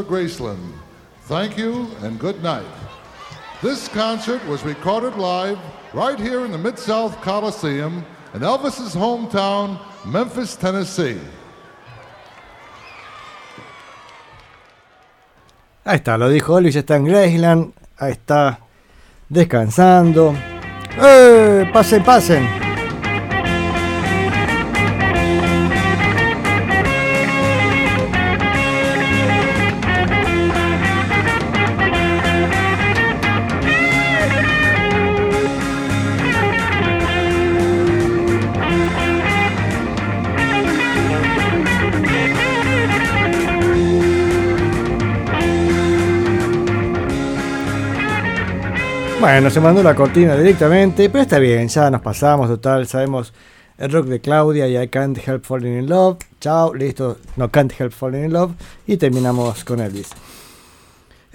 For 0.00 0.08
Graceland. 0.08 0.72
Thank 1.28 1.58
you 1.58 1.88
and 2.02 2.18
good 2.18 2.42
night. 2.42 2.66
This 3.62 3.88
concert 3.88 4.44
was 4.46 4.64
recorded 4.64 5.16
live 5.16 5.58
right 5.92 6.18
here 6.18 6.44
in 6.44 6.52
the 6.52 6.58
Mid 6.58 6.78
South 6.78 7.20
Coliseum 7.20 8.04
in 8.34 8.40
Elvis's 8.40 8.94
hometown, 8.94 9.78
Memphis, 10.06 10.56
Tennessee. 10.56 11.20
Ahí 15.84 15.96
está, 15.96 16.16
lo 16.18 16.28
dijo 16.28 16.58
Elvis, 16.58 16.76
está 16.76 16.96
en 16.96 17.04
Graceland, 17.04 17.72
ahí 17.98 18.12
está 18.12 18.60
descansando. 19.28 20.34
¡Eh! 20.98 21.68
Pasen, 21.72 22.02
pasen. 22.02 22.69
Bueno, 49.20 49.50
se 49.50 49.60
mandó 49.60 49.82
la 49.82 49.94
cortina 49.94 50.34
directamente, 50.34 51.10
pero 51.10 51.22
está 51.22 51.38
bien, 51.38 51.68
ya 51.68 51.90
nos 51.90 52.00
pasamos, 52.00 52.48
total, 52.48 52.86
sabemos 52.86 53.34
el 53.76 53.92
rock 53.92 54.06
de 54.06 54.20
Claudia 54.20 54.66
y 54.66 54.78
I 54.78 54.88
Can't 54.88 55.18
Help 55.26 55.44
Falling 55.44 55.78
in 55.78 55.88
Love. 55.88 56.18
Chao, 56.40 56.72
listo, 56.74 57.18
no 57.36 57.50
Can't 57.50 57.72
Help 57.78 57.92
Falling 57.92 58.24
in 58.24 58.32
Love. 58.32 58.52
Y 58.86 58.96
terminamos 58.96 59.62
con 59.64 59.80
Elvis. 59.80 60.08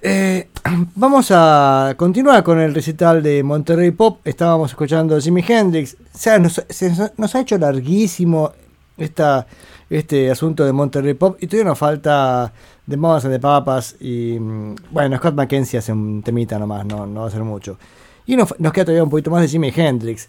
Eh, 0.02 0.50
vamos 0.96 1.28
a 1.32 1.94
continuar 1.98 2.44
con 2.44 2.60
el 2.60 2.74
recital 2.74 3.22
de 3.22 3.44
Monterrey 3.44 3.92
Pop. 3.92 4.20
Estábamos 4.26 4.72
escuchando 4.72 5.20
Jimi 5.20 5.44
Hendrix. 5.48 5.96
O 6.14 6.18
sea, 6.18 6.40
nos, 6.40 6.64
se 6.70 6.90
nos- 6.90 7.12
nos 7.18 7.36
ha 7.36 7.42
hecho 7.42 7.58
larguísimo 7.58 8.52
esta, 8.98 9.46
este 9.90 10.30
asunto 10.32 10.66
de 10.66 10.72
Monterrey 10.74 11.14
Pop. 11.14 11.38
Y 11.42 11.48
todavía 11.48 11.70
nos 11.70 11.80
falta 11.80 12.52
Mamas 12.88 13.26
and 13.26 13.34
the 13.34 13.40
Papas. 13.40 13.96
Y 14.00 14.38
mm, 14.40 14.76
bueno, 14.92 15.18
Scott 15.18 15.34
McKenzie 15.36 15.80
hace 15.80 15.92
un 15.92 16.22
temita 16.24 16.60
nomás, 16.60 16.86
no, 16.86 17.06
no 17.06 17.22
va 17.22 17.28
a 17.28 17.32
ser 17.32 17.44
mucho. 17.44 17.78
Y 18.26 18.36
nos, 18.36 18.54
queda 18.54 18.86
todavía 18.86 19.04
un 19.04 19.10
poquito 19.10 19.32
más 19.32 19.42
de 19.42 19.48
Jimi 19.48 19.72
Hendrix. 19.76 20.28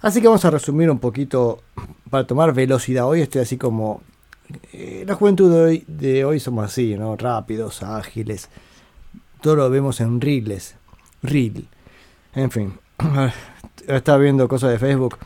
Así 0.00 0.20
que 0.20 0.26
vamos 0.28 0.44
a 0.44 0.50
resumir 0.50 0.90
un 0.90 0.98
poquito 0.98 1.60
para 2.10 2.26
tomar 2.26 2.52
velocidad. 2.52 3.06
Hoy 3.06 3.20
estoy 3.22 3.42
así 3.42 3.56
como. 3.56 4.02
eh, 4.72 5.04
la 5.06 5.14
juventud 5.14 5.50
de 5.50 5.60
hoy, 5.62 5.84
de 5.86 6.24
hoy 6.24 6.40
somos 6.40 6.66
así, 6.66 6.94
¿no? 6.96 7.16
Rápidos, 7.16 7.82
ágiles. 7.82 8.48
Todo 9.40 9.56
lo 9.56 9.70
vemos 9.70 10.00
en 10.00 10.20
reels. 10.20 10.74
Reel. 11.22 11.68
En 12.34 12.50
fin. 12.50 12.74
Estaba 13.86 14.18
viendo 14.18 14.46
cosas 14.48 14.70
de 14.70 14.78
Facebook. 14.78 15.18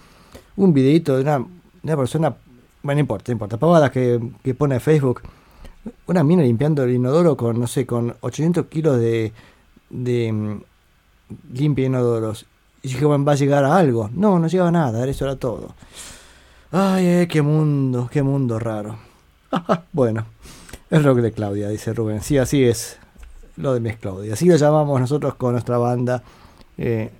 Un 0.56 0.72
videito 0.72 1.16
de 1.16 1.22
una, 1.22 1.38
de 1.38 1.44
una 1.82 1.96
persona. 1.96 2.34
Bueno, 2.82 2.96
no 2.98 3.00
importa, 3.00 3.32
importa. 3.32 3.56
Pavadas 3.58 3.90
que, 3.90 4.20
que 4.42 4.54
pone 4.54 4.80
Facebook. 4.80 5.22
Una 6.06 6.24
mina 6.24 6.42
limpiando 6.42 6.84
el 6.84 6.94
inodoro 6.94 7.36
con, 7.36 7.58
no 7.60 7.66
sé, 7.66 7.86
con 7.86 8.14
800 8.20 8.66
kilos 8.66 8.98
de. 8.98 9.32
de 9.90 10.32
mm, 10.32 10.60
limpia 11.54 11.86
inodoros. 11.86 12.46
Y 12.82 12.88
dije, 12.88 13.04
bueno, 13.04 13.24
va 13.24 13.32
a 13.32 13.36
llegar 13.36 13.64
a 13.64 13.76
algo. 13.76 14.10
No, 14.14 14.38
no 14.38 14.46
llegaba 14.46 14.68
a 14.68 14.72
nada, 14.72 15.06
eso 15.06 15.24
era 15.24 15.36
todo. 15.36 15.74
Ay, 16.70 17.06
ay, 17.06 17.26
qué 17.26 17.42
mundo, 17.42 18.08
qué 18.10 18.22
mundo 18.22 18.58
raro. 18.58 18.98
bueno, 19.92 20.26
el 20.90 21.02
rock 21.02 21.18
de 21.18 21.32
Claudia, 21.32 21.68
dice 21.68 21.92
Rubén. 21.92 22.22
Sí, 22.22 22.38
así 22.38 22.64
es. 22.64 22.98
lo 23.56 23.74
de 23.74 23.80
Miss 23.80 23.96
Claudia. 23.96 24.34
Así 24.34 24.46
lo 24.46 24.56
llamamos 24.56 25.00
nosotros 25.00 25.34
con 25.34 25.52
nuestra 25.52 25.78
banda. 25.78 26.22
Eh, 26.76 27.10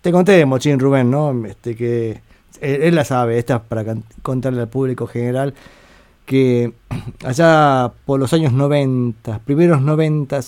te 0.00 0.10
conté 0.10 0.44
Mochín 0.46 0.78
Rubén, 0.78 1.10
¿no? 1.10 1.46
Este, 1.46 1.76
que 1.76 2.20
él, 2.60 2.82
él 2.82 2.94
la 2.94 3.04
sabe, 3.04 3.38
esta 3.38 3.56
es 3.56 3.62
para 3.62 3.84
contarle 4.22 4.62
al 4.62 4.68
público 4.68 5.06
general 5.06 5.54
que 6.28 6.74
allá 7.24 7.90
por 8.04 8.20
los 8.20 8.32
años 8.32 8.52
90, 8.52 9.40
primeros 9.40 9.80
90, 9.80 10.40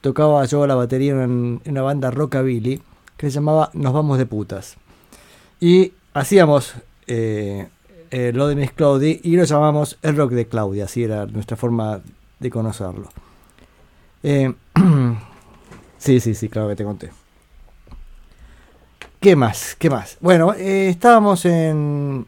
tocaba 0.00 0.44
yo 0.46 0.66
la 0.66 0.74
batería 0.74 1.12
en, 1.22 1.60
una 1.64 1.82
banda 1.82 2.10
rockabilly 2.10 2.82
que 3.16 3.30
se 3.30 3.34
llamaba 3.34 3.70
Nos 3.74 3.92
Vamos 3.92 4.18
de 4.18 4.26
Putas. 4.26 4.76
Y 5.60 5.92
hacíamos 6.14 6.74
eh, 7.06 7.68
eh, 8.10 8.32
lo 8.34 8.48
de 8.48 8.68
Claudia 8.70 9.18
y 9.22 9.36
lo 9.36 9.44
llamamos 9.44 9.98
el 10.02 10.16
rock 10.16 10.32
de 10.32 10.48
Claudia, 10.48 10.86
así 10.86 11.04
era 11.04 11.26
nuestra 11.26 11.56
forma 11.56 12.00
de 12.40 12.50
conocerlo. 12.50 13.10
Eh, 14.22 14.54
sí, 15.98 16.20
sí, 16.20 16.34
sí, 16.34 16.48
claro 16.48 16.68
que 16.68 16.76
te 16.76 16.84
conté. 16.84 17.10
¿Qué 19.20 19.36
más? 19.36 19.76
¿Qué 19.78 19.90
más? 19.90 20.16
Bueno, 20.20 20.54
eh, 20.54 20.88
estábamos 20.88 21.44
en 21.44 22.26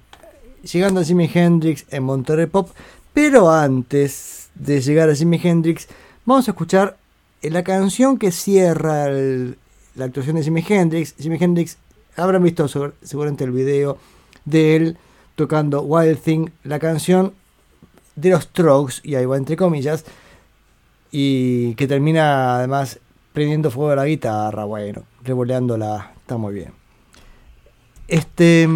llegando 0.62 1.00
a 1.00 1.04
Jimi 1.04 1.30
Hendrix 1.32 1.84
en 1.90 2.02
Monterrey 2.02 2.46
Pop, 2.46 2.70
pero 3.12 3.50
antes 3.50 4.50
de 4.54 4.80
llegar 4.80 5.10
a 5.10 5.14
Jimi 5.14 5.40
Hendrix, 5.42 5.88
vamos 6.24 6.48
a 6.48 6.52
escuchar 6.52 6.96
eh, 7.42 7.50
la 7.50 7.62
canción 7.64 8.18
que 8.18 8.30
cierra 8.30 9.08
la 9.10 10.04
actuación 10.04 10.36
de 10.36 10.42
Jimi 10.42 10.64
Hendrix. 10.66 11.14
Jimi 11.18 11.36
Hendrix, 11.40 11.76
habrán 12.16 12.42
visto 12.42 12.68
segur- 12.68 12.94
seguramente 13.02 13.44
el 13.44 13.50
video 13.52 13.98
de 14.44 14.76
él 14.76 14.98
tocando 15.36 15.82
Wild 15.82 16.18
Thing, 16.18 16.50
la 16.64 16.78
canción 16.78 17.32
de 18.16 18.30
los 18.30 18.44
Strokes, 18.44 18.96
y 19.02 19.14
ahí 19.14 19.24
va 19.24 19.36
entre 19.36 19.56
comillas, 19.56 20.04
y 21.10 21.74
que 21.74 21.86
termina 21.88 22.56
además 22.56 22.98
prendiendo 23.32 23.70
fuego 23.70 23.92
a 23.92 23.96
la 23.96 24.06
guitarra, 24.06 24.64
bueno, 24.64 25.04
revoleándola, 25.22 26.12
está 26.20 26.36
muy 26.36 26.54
bien. 26.54 26.72
Este. 28.08 28.68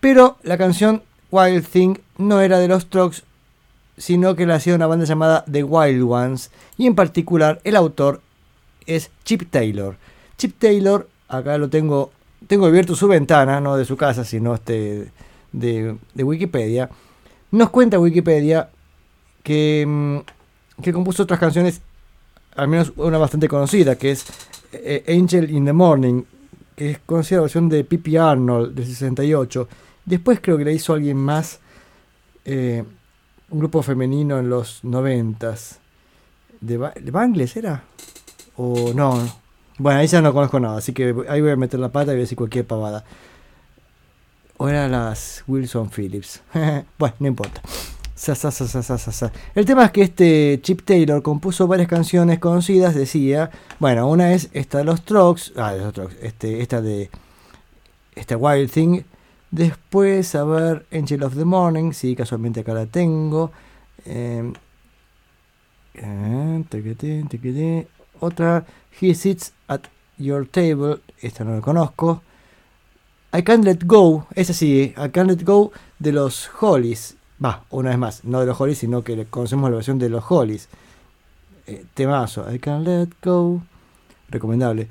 Pero 0.00 0.36
la 0.42 0.58
canción 0.58 1.02
Wild 1.30 1.66
Thing 1.66 1.96
no 2.16 2.40
era 2.40 2.58
de 2.58 2.68
los 2.68 2.82
Strokes, 2.84 3.22
sino 3.96 4.36
que 4.36 4.46
la 4.46 4.56
hacía 4.56 4.74
una 4.74 4.86
banda 4.86 5.04
llamada 5.04 5.44
The 5.50 5.64
Wild 5.64 6.02
Ones, 6.02 6.50
y 6.76 6.86
en 6.86 6.94
particular 6.94 7.60
el 7.64 7.76
autor 7.76 8.22
es 8.86 9.10
Chip 9.24 9.50
Taylor. 9.50 9.96
Chip 10.36 10.58
Taylor, 10.58 11.08
acá 11.28 11.58
lo 11.58 11.68
tengo, 11.68 12.12
tengo 12.46 12.66
abierto 12.66 12.94
su 12.94 13.08
ventana, 13.08 13.60
no 13.60 13.76
de 13.76 13.84
su 13.84 13.96
casa, 13.96 14.24
sino 14.24 14.54
este 14.54 15.10
de, 15.52 15.96
Wikipedia. 16.16 16.88
Nos 17.50 17.70
cuenta 17.70 17.98
Wikipedia 17.98 18.70
que, 19.42 19.84
mm, 19.86 20.82
que 20.82 20.92
compuso 20.92 21.24
otras 21.24 21.40
canciones, 21.40 21.80
al 22.54 22.68
menos 22.68 22.92
una 22.96 23.18
bastante 23.18 23.48
conocida, 23.48 23.96
que 23.96 24.12
es 24.12 24.26
eh, 24.72 25.04
Angel 25.08 25.50
in 25.50 25.64
the 25.64 25.72
Morning, 25.72 26.22
que 26.76 26.92
es 26.92 26.98
conocida 27.00 27.38
la 27.38 27.42
versión 27.42 27.68
de 27.68 27.84
Pippi 27.84 28.16
Arnold 28.16 28.74
del 28.74 28.86
68. 28.86 29.68
Después 30.08 30.40
creo 30.40 30.56
que 30.56 30.64
la 30.64 30.72
hizo 30.72 30.94
alguien 30.94 31.16
más, 31.16 31.60
eh, 32.44 32.82
un 33.50 33.58
grupo 33.58 33.82
femenino 33.82 34.38
en 34.38 34.48
los 34.48 34.82
90s. 34.82 35.76
¿De, 36.60 36.78
de 36.78 37.10
Bangles 37.10 37.56
era? 37.56 37.84
O 38.56 38.92
no. 38.94 39.18
Bueno, 39.76 40.00
ahí 40.00 40.06
ya 40.06 40.22
no 40.22 40.32
conozco 40.32 40.58
nada, 40.58 40.78
así 40.78 40.92
que 40.92 41.14
ahí 41.28 41.40
voy 41.40 41.50
a 41.50 41.56
meter 41.56 41.78
la 41.78 41.90
pata 41.90 42.12
y 42.12 42.14
voy 42.14 42.20
a 42.20 42.20
decir 42.20 42.36
cualquier 42.38 42.66
pavada. 42.66 43.04
O 44.56 44.68
eran 44.68 44.90
las 44.90 45.44
Wilson 45.46 45.90
Phillips. 45.90 46.42
bueno, 46.98 47.14
no 47.20 47.26
importa. 47.28 47.62
El 49.54 49.64
tema 49.64 49.84
es 49.84 49.90
que 49.92 50.02
este 50.02 50.58
Chip 50.62 50.82
Taylor 50.84 51.22
compuso 51.22 51.68
varias 51.68 51.88
canciones 51.88 52.40
conocidas, 52.40 52.94
decía. 52.94 53.50
Bueno, 53.78 54.08
una 54.08 54.32
es 54.32 54.48
esta 54.52 54.78
de 54.78 54.84
los 54.84 55.00
Strokes. 55.00 55.52
Ah, 55.56 55.72
de 55.72 55.80
los 55.80 55.90
Strokes. 55.90 56.16
Este, 56.20 56.60
esta 56.60 56.82
de. 56.82 57.10
Esta 58.16 58.36
Wild 58.36 58.70
Thing. 58.70 59.02
Después, 59.50 60.34
a 60.34 60.44
ver, 60.44 60.86
Angel 60.92 61.22
of 61.22 61.34
the 61.34 61.44
Morning. 61.44 61.92
Sí, 61.92 62.14
casualmente 62.14 62.60
acá 62.60 62.74
la 62.74 62.86
tengo. 62.86 63.50
Eh, 64.04 64.52
eh. 65.94 67.86
Otra, 68.20 68.66
He 69.00 69.14
Sits 69.14 69.52
at 69.68 69.82
Your 70.18 70.46
Table. 70.46 71.00
Esta 71.20 71.44
no 71.44 71.54
la 71.54 71.60
conozco. 71.60 72.22
I 73.32 73.42
Can't 73.42 73.64
Let 73.64 73.80
Go. 73.84 74.26
Esa 74.34 74.52
sí, 74.52 74.94
I 74.96 75.10
Can't 75.10 75.30
Let 75.30 75.44
Go 75.44 75.72
de 75.98 76.12
los 76.12 76.50
Hollies. 76.60 77.16
Va, 77.44 77.64
una 77.70 77.90
vez 77.90 77.98
más, 77.98 78.24
no 78.24 78.40
de 78.40 78.46
los 78.46 78.60
Hollies, 78.60 78.78
sino 78.78 79.02
que 79.04 79.26
conocemos 79.26 79.70
la 79.70 79.76
versión 79.76 79.98
de 79.98 80.08
los 80.08 80.24
Hollies. 80.28 80.68
Eh, 81.66 81.84
temazo, 81.94 82.52
I 82.52 82.58
Can't 82.58 82.86
Let 82.86 83.08
Go. 83.22 83.62
Recomendable. 84.30 84.88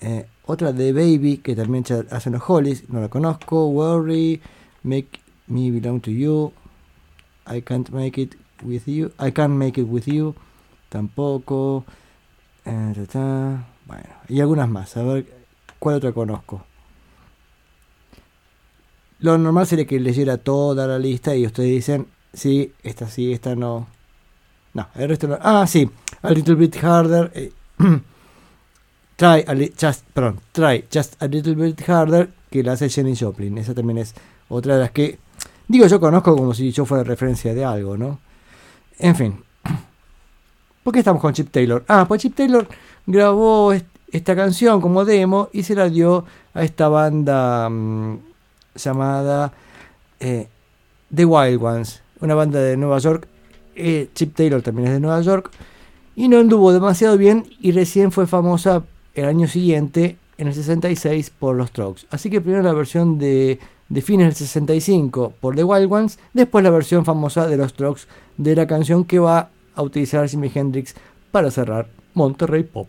Eh, 0.00 0.26
otra 0.46 0.72
de 0.72 0.92
Baby, 0.92 1.38
que 1.38 1.54
también 1.54 1.84
hacen 2.10 2.32
los 2.32 2.42
Hollies, 2.48 2.88
no 2.88 3.00
la 3.00 3.08
conozco. 3.08 3.66
Worry, 3.66 4.40
Make 4.82 5.20
Me 5.48 5.70
Belong 5.70 6.00
to 6.00 6.10
You. 6.10 6.52
I 7.48 7.62
Can't 7.62 7.90
Make 7.90 8.20
It 8.20 8.34
With 8.62 8.84
You. 8.86 9.12
I 9.20 9.32
Can't 9.32 9.54
Make 9.54 9.80
It 9.80 9.86
With 9.88 10.04
You. 10.06 10.34
Tampoco. 10.88 11.84
Eh. 12.64 12.94
Bueno, 13.86 14.08
y 14.28 14.40
algunas 14.40 14.68
más. 14.68 14.96
A 14.96 15.02
ver, 15.02 15.26
¿cuál 15.78 15.96
otra 15.96 16.12
conozco? 16.12 16.64
Lo 19.20 19.38
normal 19.38 19.66
sería 19.66 19.86
que 19.86 19.98
leyera 19.98 20.36
toda 20.36 20.86
la 20.86 20.98
lista 20.98 21.34
y 21.34 21.46
ustedes 21.46 21.70
dicen, 21.70 22.06
sí, 22.32 22.72
esta 22.82 23.08
sí, 23.08 23.32
esta 23.32 23.54
no. 23.54 23.86
No, 24.74 24.88
el 24.94 25.08
resto 25.08 25.26
no. 25.26 25.38
Ah, 25.40 25.66
sí, 25.66 25.90
a 26.22 26.30
little 26.30 26.54
bit 26.54 26.76
harder. 26.82 27.32
eh, 27.34 27.52
try, 29.16 29.44
just, 29.80 30.04
perdón, 30.12 30.40
try 30.52 30.84
just 30.92 31.20
a 31.22 31.26
little 31.26 31.54
bit 31.54 31.80
harder 31.88 32.30
que 32.50 32.62
la 32.62 32.72
hace 32.72 32.88
Jenny 32.88 33.16
Joplin. 33.16 33.58
Esa 33.58 33.74
también 33.74 33.98
es 33.98 34.14
otra 34.48 34.74
de 34.74 34.80
las 34.82 34.90
que, 34.92 35.18
digo, 35.68 35.86
yo 35.86 35.98
conozco 36.00 36.36
como 36.36 36.54
si 36.54 36.70
yo 36.72 36.84
fuera 36.84 37.04
referencia 37.04 37.54
de 37.54 37.64
algo, 37.64 37.96
¿no? 37.96 38.18
En 38.98 39.14
fin. 39.16 39.42
¿Por 40.82 40.92
qué 40.92 41.00
estamos 41.00 41.20
con 41.20 41.32
Chip 41.32 41.50
Taylor? 41.50 41.84
Ah, 41.88 42.04
pues 42.06 42.22
Chip 42.22 42.34
Taylor 42.36 42.66
grabó 43.06 43.72
est- 43.72 43.86
esta 44.12 44.36
canción 44.36 44.80
como 44.80 45.04
demo 45.04 45.48
y 45.52 45.64
se 45.64 45.74
la 45.74 45.88
dio 45.88 46.24
a 46.54 46.62
esta 46.62 46.88
banda 46.88 47.68
mm, 47.68 48.18
llamada 48.76 49.52
eh, 50.20 50.48
The 51.14 51.24
Wild 51.24 51.62
Ones, 51.62 52.02
una 52.20 52.34
banda 52.34 52.60
de 52.60 52.76
Nueva 52.76 52.98
York. 52.98 53.26
Eh, 53.74 54.08
Chip 54.14 54.34
Taylor 54.36 54.62
también 54.62 54.88
es 54.88 54.94
de 54.94 55.00
Nueva 55.00 55.20
York 55.20 55.50
y 56.14 56.28
no 56.28 56.38
anduvo 56.38 56.72
demasiado 56.72 57.18
bien 57.18 57.44
y 57.60 57.72
recién 57.72 58.10
fue 58.12 58.26
famosa 58.26 58.84
el 59.16 59.24
año 59.24 59.48
siguiente, 59.48 60.16
en 60.38 60.46
el 60.46 60.54
66, 60.54 61.30
por 61.30 61.56
los 61.56 61.70
Strokes. 61.70 62.02
Así 62.10 62.30
que 62.30 62.40
primero 62.40 62.62
la 62.62 62.72
versión 62.72 63.18
de, 63.18 63.58
de 63.88 64.02
fines 64.02 64.26
del 64.26 64.34
65 64.34 65.32
por 65.40 65.56
The 65.56 65.64
Wild 65.64 65.92
Ones, 65.92 66.18
después 66.34 66.62
la 66.62 66.70
versión 66.70 67.04
famosa 67.04 67.46
de 67.48 67.56
los 67.56 67.70
Strokes 67.70 68.02
de 68.36 68.54
la 68.54 68.66
canción 68.66 69.04
que 69.04 69.18
va 69.18 69.50
a 69.74 69.82
utilizar 69.82 70.28
Jimi 70.28 70.50
Hendrix 70.54 70.94
para 71.32 71.50
cerrar 71.50 71.88
Monterrey 72.14 72.62
Pop. 72.62 72.88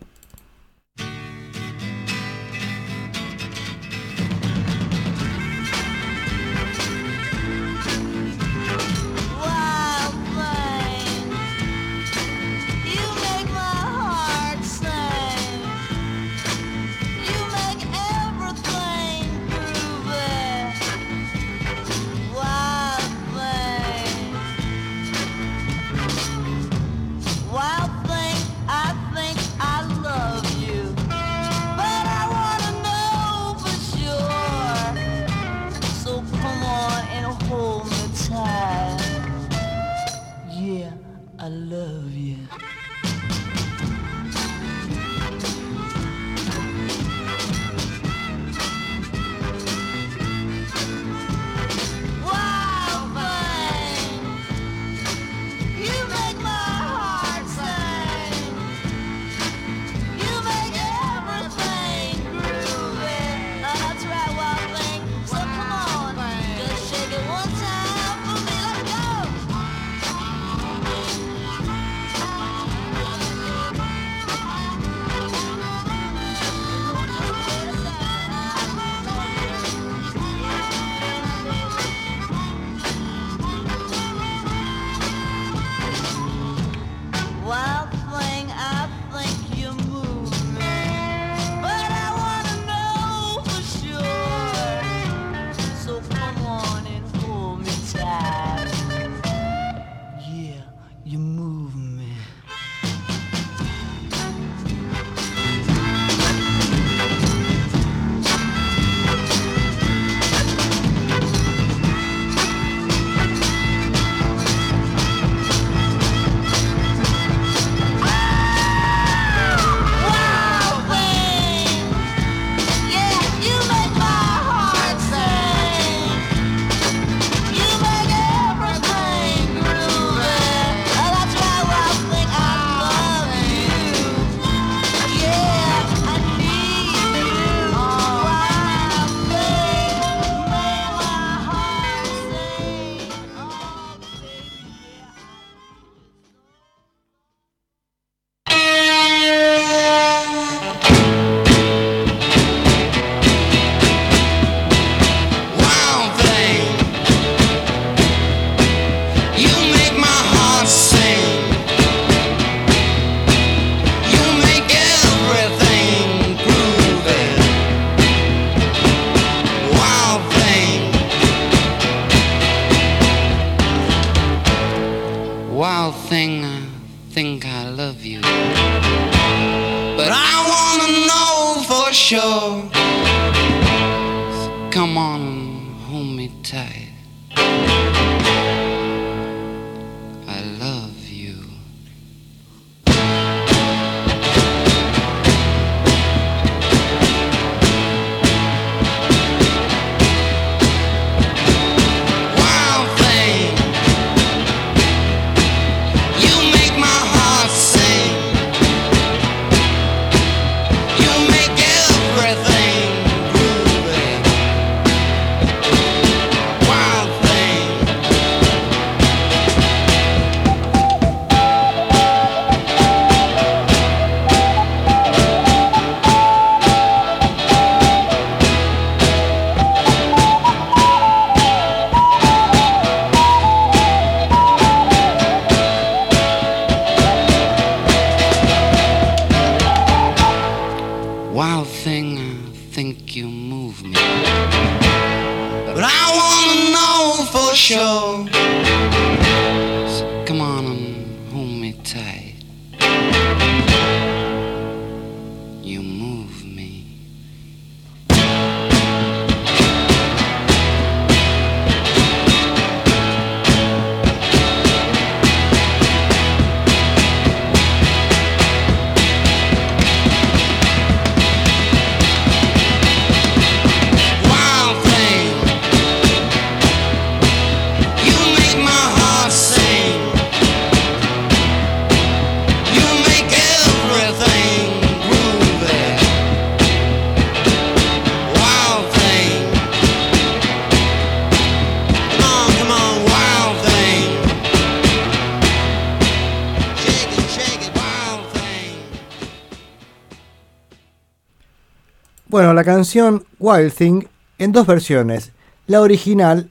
Canción 302.87 303.25
Wild 303.39 303.73
Thing 303.73 304.05
en 304.37 304.53
dos 304.53 304.65
versiones. 304.65 305.33
La 305.65 305.81
original 305.81 306.49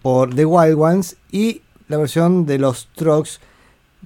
por 0.00 0.34
The 0.34 0.46
Wild 0.46 0.78
Ones 0.80 1.18
y 1.30 1.60
la 1.88 1.98
versión 1.98 2.46
de 2.46 2.58
los 2.58 2.88
Strokes 2.94 3.32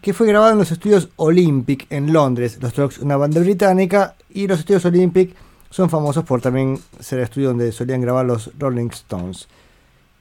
que 0.03 0.12
fue 0.12 0.26
grabada 0.26 0.51
en 0.51 0.59
los 0.59 0.72
estudios 0.72 1.09
Olympic 1.14 1.87
en 1.91 2.12
Londres. 2.12 2.59
Los 2.61 2.72
Strokes, 2.72 2.97
una 3.01 3.16
banda 3.16 3.41
británica, 3.41 4.16
y 4.28 4.49
los 4.49 4.59
estudios 4.59 4.85
Olympic 4.87 5.37
son 5.70 5.89
famosos 5.89 6.24
por 6.24 6.41
también 6.41 6.81
ser 6.99 7.20
el 7.20 7.26
estudio 7.26 7.51
donde 7.51 7.70
solían 7.70 8.01
grabar 8.01 8.26
los 8.26 8.51
Rolling 8.59 8.89
Stones. 8.89 9.47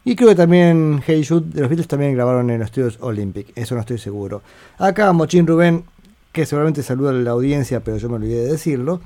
Y 0.06 0.16
creo 0.16 0.30
que 0.30 0.36
también 0.36 1.02
Hey 1.04 1.26
Jude 1.28 1.50
de 1.50 1.62
los 1.62 1.70
Beatles 1.70 1.88
también 1.88 2.14
grabaron 2.14 2.52
en 2.52 2.60
los 2.60 2.68
estudios 2.68 3.00
Olympic, 3.02 3.52
eso 3.56 3.74
no 3.74 3.82
estoy 3.82 3.98
seguro. 3.98 4.44
Acá 4.78 5.12
Mochín 5.12 5.48
Rubén, 5.48 5.86
que 6.32 6.46
seguramente 6.46 6.84
saluda 6.84 7.10
a 7.10 7.14
la 7.14 7.32
audiencia, 7.32 7.80
pero 7.80 7.98
yo 7.98 8.10
me 8.10 8.18
olvidé 8.18 8.44
de 8.44 8.52
decirlo, 8.52 9.02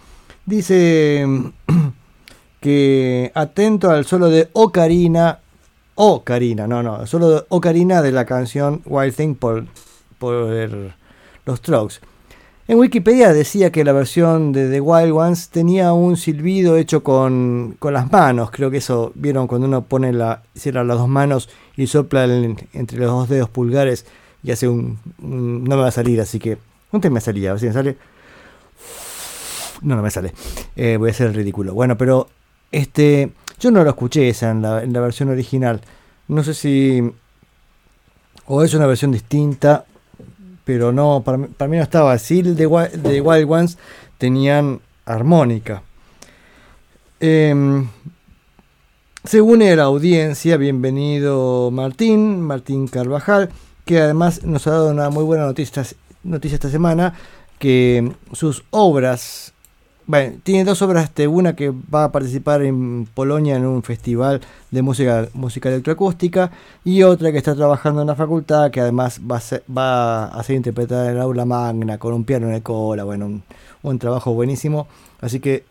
dice 0.45 1.25
que 2.59 3.31
atento 3.35 3.89
al 3.91 4.05
solo 4.05 4.29
de 4.29 4.49
Ocarina, 4.53 5.39
Ocarina, 5.95 6.67
no, 6.67 6.81
no, 6.81 7.05
solo 7.05 7.29
de 7.29 7.43
Ocarina 7.49 8.01
de 8.01 8.11
la 8.11 8.25
canción 8.25 8.81
Wild 8.85 9.15
Thing 9.15 9.35
por, 9.35 9.65
por 10.17 10.33
los 11.45 11.57
Strokes. 11.59 11.95
En 12.65 12.79
Wikipedia 12.79 13.33
decía 13.33 13.73
que 13.73 13.83
la 13.83 13.91
versión 13.91 14.53
de 14.53 14.69
The 14.69 14.79
Wild 14.79 15.11
Ones 15.11 15.49
tenía 15.49 15.91
un 15.91 16.15
silbido 16.15 16.77
hecho 16.77 17.03
con, 17.03 17.75
con 17.77 17.93
las 17.93 18.09
manos. 18.09 18.51
Creo 18.51 18.71
que 18.71 18.77
eso 18.77 19.11
vieron 19.15 19.47
cuando 19.47 19.67
uno 19.67 19.81
pone 19.83 20.13
la, 20.13 20.43
cierra 20.55 20.85
las 20.85 20.97
dos 20.97 21.09
manos 21.09 21.49
y 21.75 21.87
sopla 21.87 22.23
entre 22.23 22.99
los 22.99 23.07
dos 23.11 23.27
dedos 23.27 23.49
pulgares 23.49 24.05
y 24.43 24.51
hace 24.51 24.69
un, 24.69 24.97
un- 25.21 25.65
No 25.65 25.75
me 25.75 25.81
va 25.81 25.89
a 25.89 25.91
salir, 25.91 26.21
así 26.21 26.39
que. 26.39 26.57
No 26.93 27.01
te 27.01 27.09
me 27.09 27.19
salía, 27.19 27.49
a 27.49 27.53
ver 27.53 27.59
si 27.59 27.65
me 27.67 27.73
sale. 27.73 27.97
No, 29.83 29.95
no 29.95 30.01
me 30.01 30.11
sale. 30.11 30.33
Eh, 30.75 30.97
voy 30.97 31.09
a 31.09 31.11
hacer 31.11 31.27
el 31.27 31.33
ridículo. 31.33 31.73
Bueno, 31.73 31.97
pero 31.97 32.29
este. 32.71 33.31
Yo 33.59 33.71
no 33.71 33.83
lo 33.83 33.89
escuché 33.89 34.29
esa 34.29 34.51
en 34.51 34.61
la, 34.61 34.99
versión 34.99 35.29
original. 35.29 35.81
No 36.27 36.43
sé 36.43 36.53
si. 36.53 37.11
O 38.47 38.63
es 38.63 38.73
una 38.73 38.87
versión 38.87 39.11
distinta 39.11 39.85
pero 40.65 40.91
no, 40.91 41.21
para, 41.25 41.37
mí- 41.37 41.47
no 41.77 41.83
estaba. 41.83 42.17
Sí, 42.17 42.41
de, 42.41 42.53
de 42.53 43.21
Wild 43.21 43.51
Ones 43.51 43.77
tenían 44.17 44.81
armónica. 45.05 45.83
A 47.21 47.85
la 49.75 49.83
audiencia, 49.83 50.57
bienvenido 50.57 51.71
Martín, 51.71 52.41
Martín 52.41 52.87
Carvajal, 52.87 53.49
que 53.85 54.01
además 54.01 54.43
nos 54.43 54.67
ha 54.67 54.71
dado 54.71 54.91
una 54.91 55.09
muy 55.09 55.23
buena 55.23 55.45
noticia 55.45 55.83
esta 56.21 56.69
semana, 56.69 57.13
que 57.59 58.11
sus 58.33 58.65
obras, 58.71 59.52
bueno, 60.05 60.37
tiene 60.43 60.63
dos 60.63 60.81
obras, 60.81 61.13
de 61.15 61.27
una 61.27 61.55
que 61.55 61.71
va 61.71 62.05
a 62.05 62.11
participar 62.11 62.63
en 62.63 63.05
Polonia 63.05 63.55
en 63.55 63.65
un 63.65 63.83
festival 63.83 64.41
de 64.71 64.81
música, 64.81 65.27
música 65.33 65.69
electroacústica, 65.69 66.51
y 66.83 67.03
otra 67.03 67.31
que 67.31 67.37
está 67.37 67.55
trabajando 67.55 68.01
en 68.01 68.07
la 68.07 68.15
facultad, 68.15 68.71
que 68.71 68.81
además 68.81 69.19
va 69.19 69.37
a 69.37 69.41
ser, 69.41 69.63
va 69.75 70.25
a 70.25 70.43
ser 70.43 70.55
interpretada 70.55 71.09
en 71.09 71.15
el 71.15 71.21
aula 71.21 71.45
magna, 71.45 71.97
con 71.97 72.13
un 72.13 72.23
piano 72.23 72.47
en 72.47 72.55
el 72.55 72.63
cola, 72.63 73.03
bueno, 73.03 73.25
un, 73.27 73.43
un 73.83 73.99
trabajo 73.99 74.33
buenísimo. 74.33 74.87
Así 75.21 75.39
que 75.39 75.63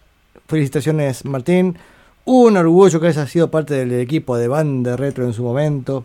felicitaciones 0.46 1.24
Martín, 1.24 1.76
un 2.24 2.56
orgullo 2.56 3.00
que 3.00 3.08
hayas 3.08 3.28
sido 3.30 3.50
parte 3.50 3.74
del 3.74 3.92
equipo 3.92 4.36
de 4.36 4.48
banda 4.48 4.96
retro 4.96 5.24
en 5.24 5.32
su 5.32 5.42
momento. 5.42 6.04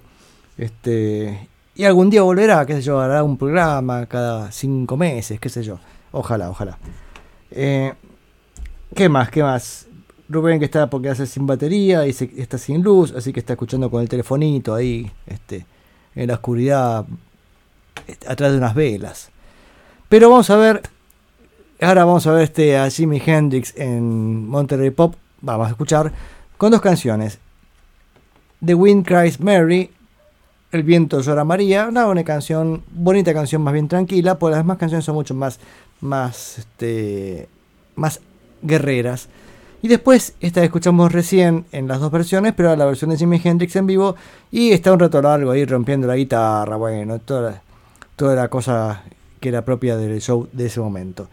Este, 0.58 1.48
y 1.76 1.84
algún 1.84 2.10
día 2.10 2.24
volverá, 2.24 2.66
qué 2.66 2.74
sé 2.74 2.82
yo, 2.82 3.00
hará 3.00 3.24
un 3.24 3.38
programa 3.38 4.06
cada 4.08 4.52
cinco 4.52 4.98
meses, 4.98 5.40
qué 5.40 5.50
sé 5.50 5.64
yo. 5.64 5.80
Ojalá, 6.12 6.50
ojalá. 6.50 6.80
Eh, 7.52 7.94
¿Qué 8.98 9.10
más? 9.10 9.30
¿Qué 9.30 9.44
más? 9.44 9.86
Rubén 10.28 10.58
que 10.58 10.66
está 10.66 10.90
porque 10.90 11.10
hace 11.10 11.28
sin 11.28 11.46
batería 11.46 12.08
y 12.08 12.14
se- 12.14 12.32
está 12.36 12.58
sin 12.58 12.82
luz, 12.82 13.14
así 13.16 13.32
que 13.32 13.40
está 13.40 13.54
escuchando 13.54 13.92
con 13.92 14.02
el 14.02 14.10
telefonito 14.10 14.74
ahí, 14.74 15.12
este, 15.28 15.68
en 16.16 16.28
la 16.30 16.34
oscuridad, 16.34 17.06
atrás 18.28 18.52
de 18.54 18.58
unas 18.58 18.74
velas. 18.74 19.30
Pero 20.10 20.32
vamos 20.32 20.50
a 20.50 20.56
ver, 20.58 20.82
ahora 21.80 22.06
vamos 22.06 22.26
a 22.26 22.32
ver 22.32 22.42
este 22.46 22.76
a 22.76 22.90
Jimi 22.90 23.22
Hendrix 23.24 23.72
en 23.78 24.48
Monterrey 24.48 24.90
Pop, 24.90 25.14
vamos 25.42 25.68
a 25.68 25.70
escuchar 25.70 26.12
con 26.58 26.72
dos 26.72 26.82
canciones. 26.82 27.38
The 28.66 28.74
Wind 28.74 29.06
Cries 29.06 29.40
Mary, 29.40 29.92
El 30.72 30.82
viento 30.82 31.22
llora 31.22 31.44
María, 31.46 31.86
una 31.88 32.06
buena 32.08 32.24
canción, 32.24 32.82
bonita 32.92 33.32
canción 33.32 33.62
más 33.62 33.74
bien 33.74 33.88
tranquila, 33.88 34.40
porque 34.40 34.56
las 34.56 34.64
demás 34.64 34.80
canciones 34.80 35.06
son 35.06 35.14
mucho 35.14 35.36
más, 35.36 35.60
más, 36.02 36.58
este, 36.58 37.48
más 37.96 38.22
guerreras. 38.62 39.30
Y 39.82 39.88
después, 39.88 40.34
esta 40.40 40.64
escuchamos 40.64 41.12
recién 41.12 41.66
en 41.72 41.88
las 41.88 42.00
dos 42.00 42.12
versiones, 42.12 42.54
pero 42.56 42.76
la 42.76 42.86
versión 42.86 43.12
de 43.12 43.18
Jimi 43.18 43.40
Hendrix 43.44 43.76
en 43.76 43.86
vivo. 43.88 44.16
Y 44.52 44.72
está 44.72 44.92
un 44.92 45.00
rato 45.00 45.22
largo 45.22 45.52
ahí 45.52 45.66
rompiendo 45.66 46.08
la 46.08 46.16
guitarra, 46.16 46.76
bueno, 46.76 47.20
toda, 47.20 47.62
toda 48.16 48.36
la 48.36 48.48
cosa 48.48 49.04
que 49.40 49.50
era 49.50 49.64
propia 49.64 49.98
del 49.98 50.20
show 50.20 50.48
de 50.52 50.66
ese 50.66 50.80
momento. 50.80 51.28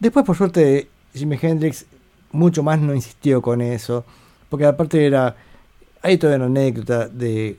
Después, 0.00 0.24
por 0.24 0.36
suerte, 0.36 0.88
Jimi 1.14 1.38
Hendrix 1.40 1.84
mucho 2.32 2.62
más 2.62 2.80
no 2.80 2.94
insistió 2.94 3.42
con 3.42 3.60
eso, 3.60 4.04
porque 4.48 4.66
aparte 4.66 5.06
era. 5.06 5.36
Hay 6.04 6.18
toda 6.18 6.34
una 6.34 6.46
anécdota 6.46 7.06
de 7.06 7.58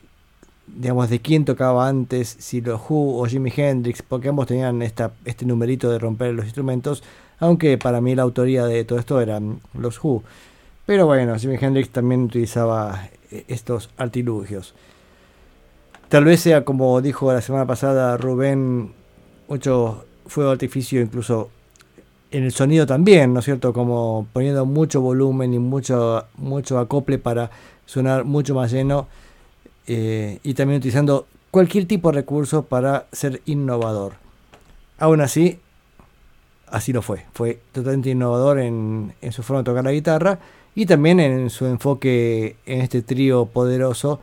digamos, 0.68 1.10
de 1.10 1.20
quién 1.20 1.46
tocaba 1.46 1.88
antes, 1.88 2.36
si 2.40 2.62
los 2.62 2.82
Who 2.90 3.22
o 3.22 3.26
Jimi 3.26 3.52
Hendrix, 3.56 4.02
porque 4.02 4.30
ambos 4.30 4.48
tenían 4.48 4.82
esta, 4.82 5.12
este 5.26 5.46
numerito 5.46 5.90
de 5.90 6.00
romper 6.00 6.34
los 6.34 6.46
instrumentos, 6.46 7.04
aunque 7.40 7.78
para 7.78 8.02
mí 8.02 8.16
la 8.16 8.24
autoría 8.24 8.66
de 8.66 8.84
todo 8.84 9.00
esto 9.00 9.22
eran 9.22 9.60
los 9.74 10.04
Who. 10.04 10.24
Pero 10.86 11.06
bueno, 11.06 11.38
Jimi 11.38 11.58
Hendrix 11.60 11.90
también 11.90 12.24
utilizaba 12.24 13.10
eh, 13.32 13.46
estos 13.48 13.90
artilugios. 13.98 14.74
Tal 16.10 16.26
vez 16.26 16.42
sea 16.42 16.64
como 16.64 17.02
dijo 17.02 17.32
la 17.34 17.42
semana 17.42 17.66
pasada 17.66 18.18
Rubén, 18.18 18.94
mucho 19.48 20.06
fuego 20.28 20.52
de 20.52 20.54
artificio 20.54 21.02
incluso 21.02 21.50
en 22.32 22.44
el 22.44 22.52
sonido 22.52 22.86
también, 22.86 23.34
¿no 23.34 23.40
es 23.40 23.46
cierto? 23.46 23.74
Como 23.74 24.28
poniendo 24.34 24.66
mucho 24.66 25.02
volumen 25.02 25.54
y 25.54 25.60
mucho, 25.60 26.26
mucho 26.36 26.80
acople 26.80 27.20
para 27.20 27.52
sonar 27.86 28.26
mucho 28.26 28.56
más 28.56 28.72
lleno 28.72 29.08
eh, 29.86 30.40
y 30.44 30.54
también 30.56 30.80
utilizando 30.80 31.28
cualquier 31.52 31.86
tipo 31.86 32.12
de 32.12 32.16
recurso 32.16 32.64
para 32.64 33.06
ser 33.12 33.42
innovador. 33.46 34.14
Aún 34.98 35.22
así, 35.22 35.60
así 36.74 36.92
lo 36.92 37.02
fue. 37.02 37.26
Fue 37.34 37.60
totalmente 37.72 38.10
innovador 38.10 38.60
en, 38.60 39.14
en 39.22 39.32
su 39.32 39.44
forma 39.44 39.60
de 39.60 39.66
tocar 39.66 39.84
la 39.84 39.92
guitarra 39.92 40.40
y 40.76 40.86
también 40.86 41.20
en 41.20 41.50
su 41.50 41.66
enfoque 41.68 42.58
en 42.66 42.82
este 42.82 43.04
trío 43.04 43.46
poderoso 43.46 44.20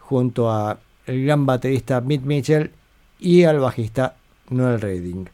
junto 0.00 0.50
a 0.50 0.78
el 1.06 1.24
gran 1.24 1.46
baterista 1.46 2.00
Mick 2.00 2.22
Mitchell 2.22 2.72
y 3.18 3.44
al 3.44 3.60
bajista 3.60 4.16
Noel 4.50 4.80
Redding. 4.80 5.30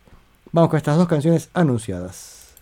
Vamos 0.52 0.70
con 0.70 0.76
estas 0.76 0.96
dos 0.96 1.08
canciones 1.08 1.48
anunciadas. 1.54 2.54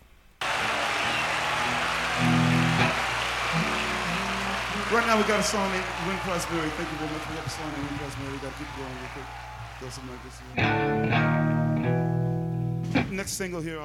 Next 13.11 13.33
single 13.33 13.61
here. 13.61 13.81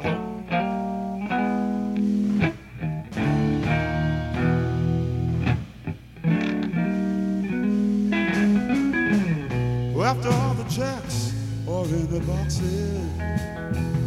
Well, 9.94 10.06
after 10.06 10.30
all 10.30 10.54
the 10.56 10.64
checks 10.70 11.34
are 11.68 11.86
in 11.86 12.08
the 12.12 12.20
boxes 12.22 12.92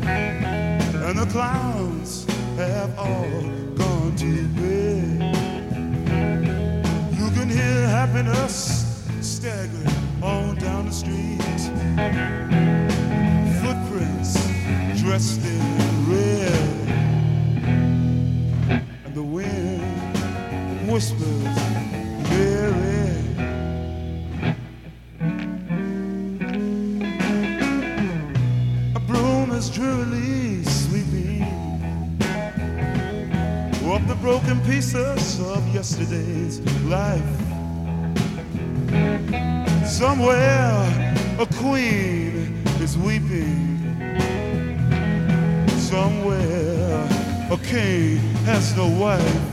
and 0.04 1.18
the 1.18 1.26
clowns 1.26 2.26
have 2.56 2.98
all 2.98 3.42
gone 3.74 4.16
to 4.16 4.48
bed. 4.48 5.36
You 7.12 7.30
can 7.30 7.48
hear 7.48 7.88
happiness 7.88 8.84
staggering 9.20 9.93
Rested. 15.14 15.73
No 48.76 48.88
wife. 48.88 49.43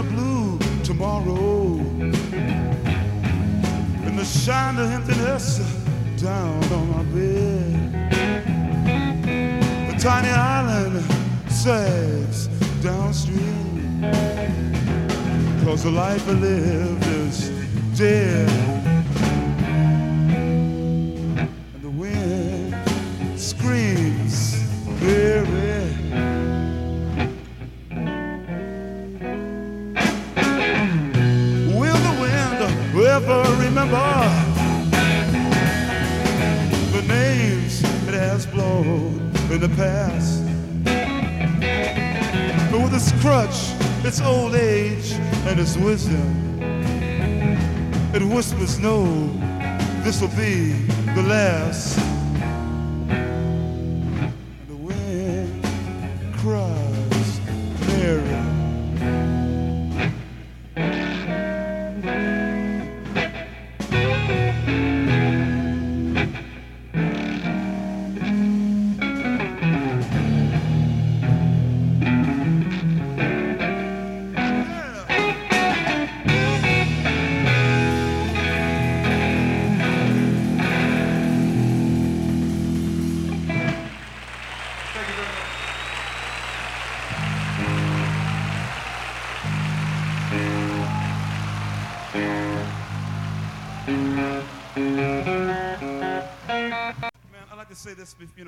A 0.00 0.02
blue 0.02 0.58
tomorrow. 0.82 1.76
And 4.06 4.18
the 4.18 4.24
shine 4.24 4.78
of 4.78 4.90
emptiness 4.90 5.19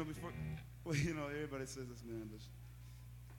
know, 0.02 0.08
before, 0.08 0.30
well, 0.84 0.96
you 0.96 1.14
know, 1.14 1.26
everybody 1.26 1.66
says 1.66 1.86
this, 1.88 2.02
man, 2.04 2.28
but 2.30 2.40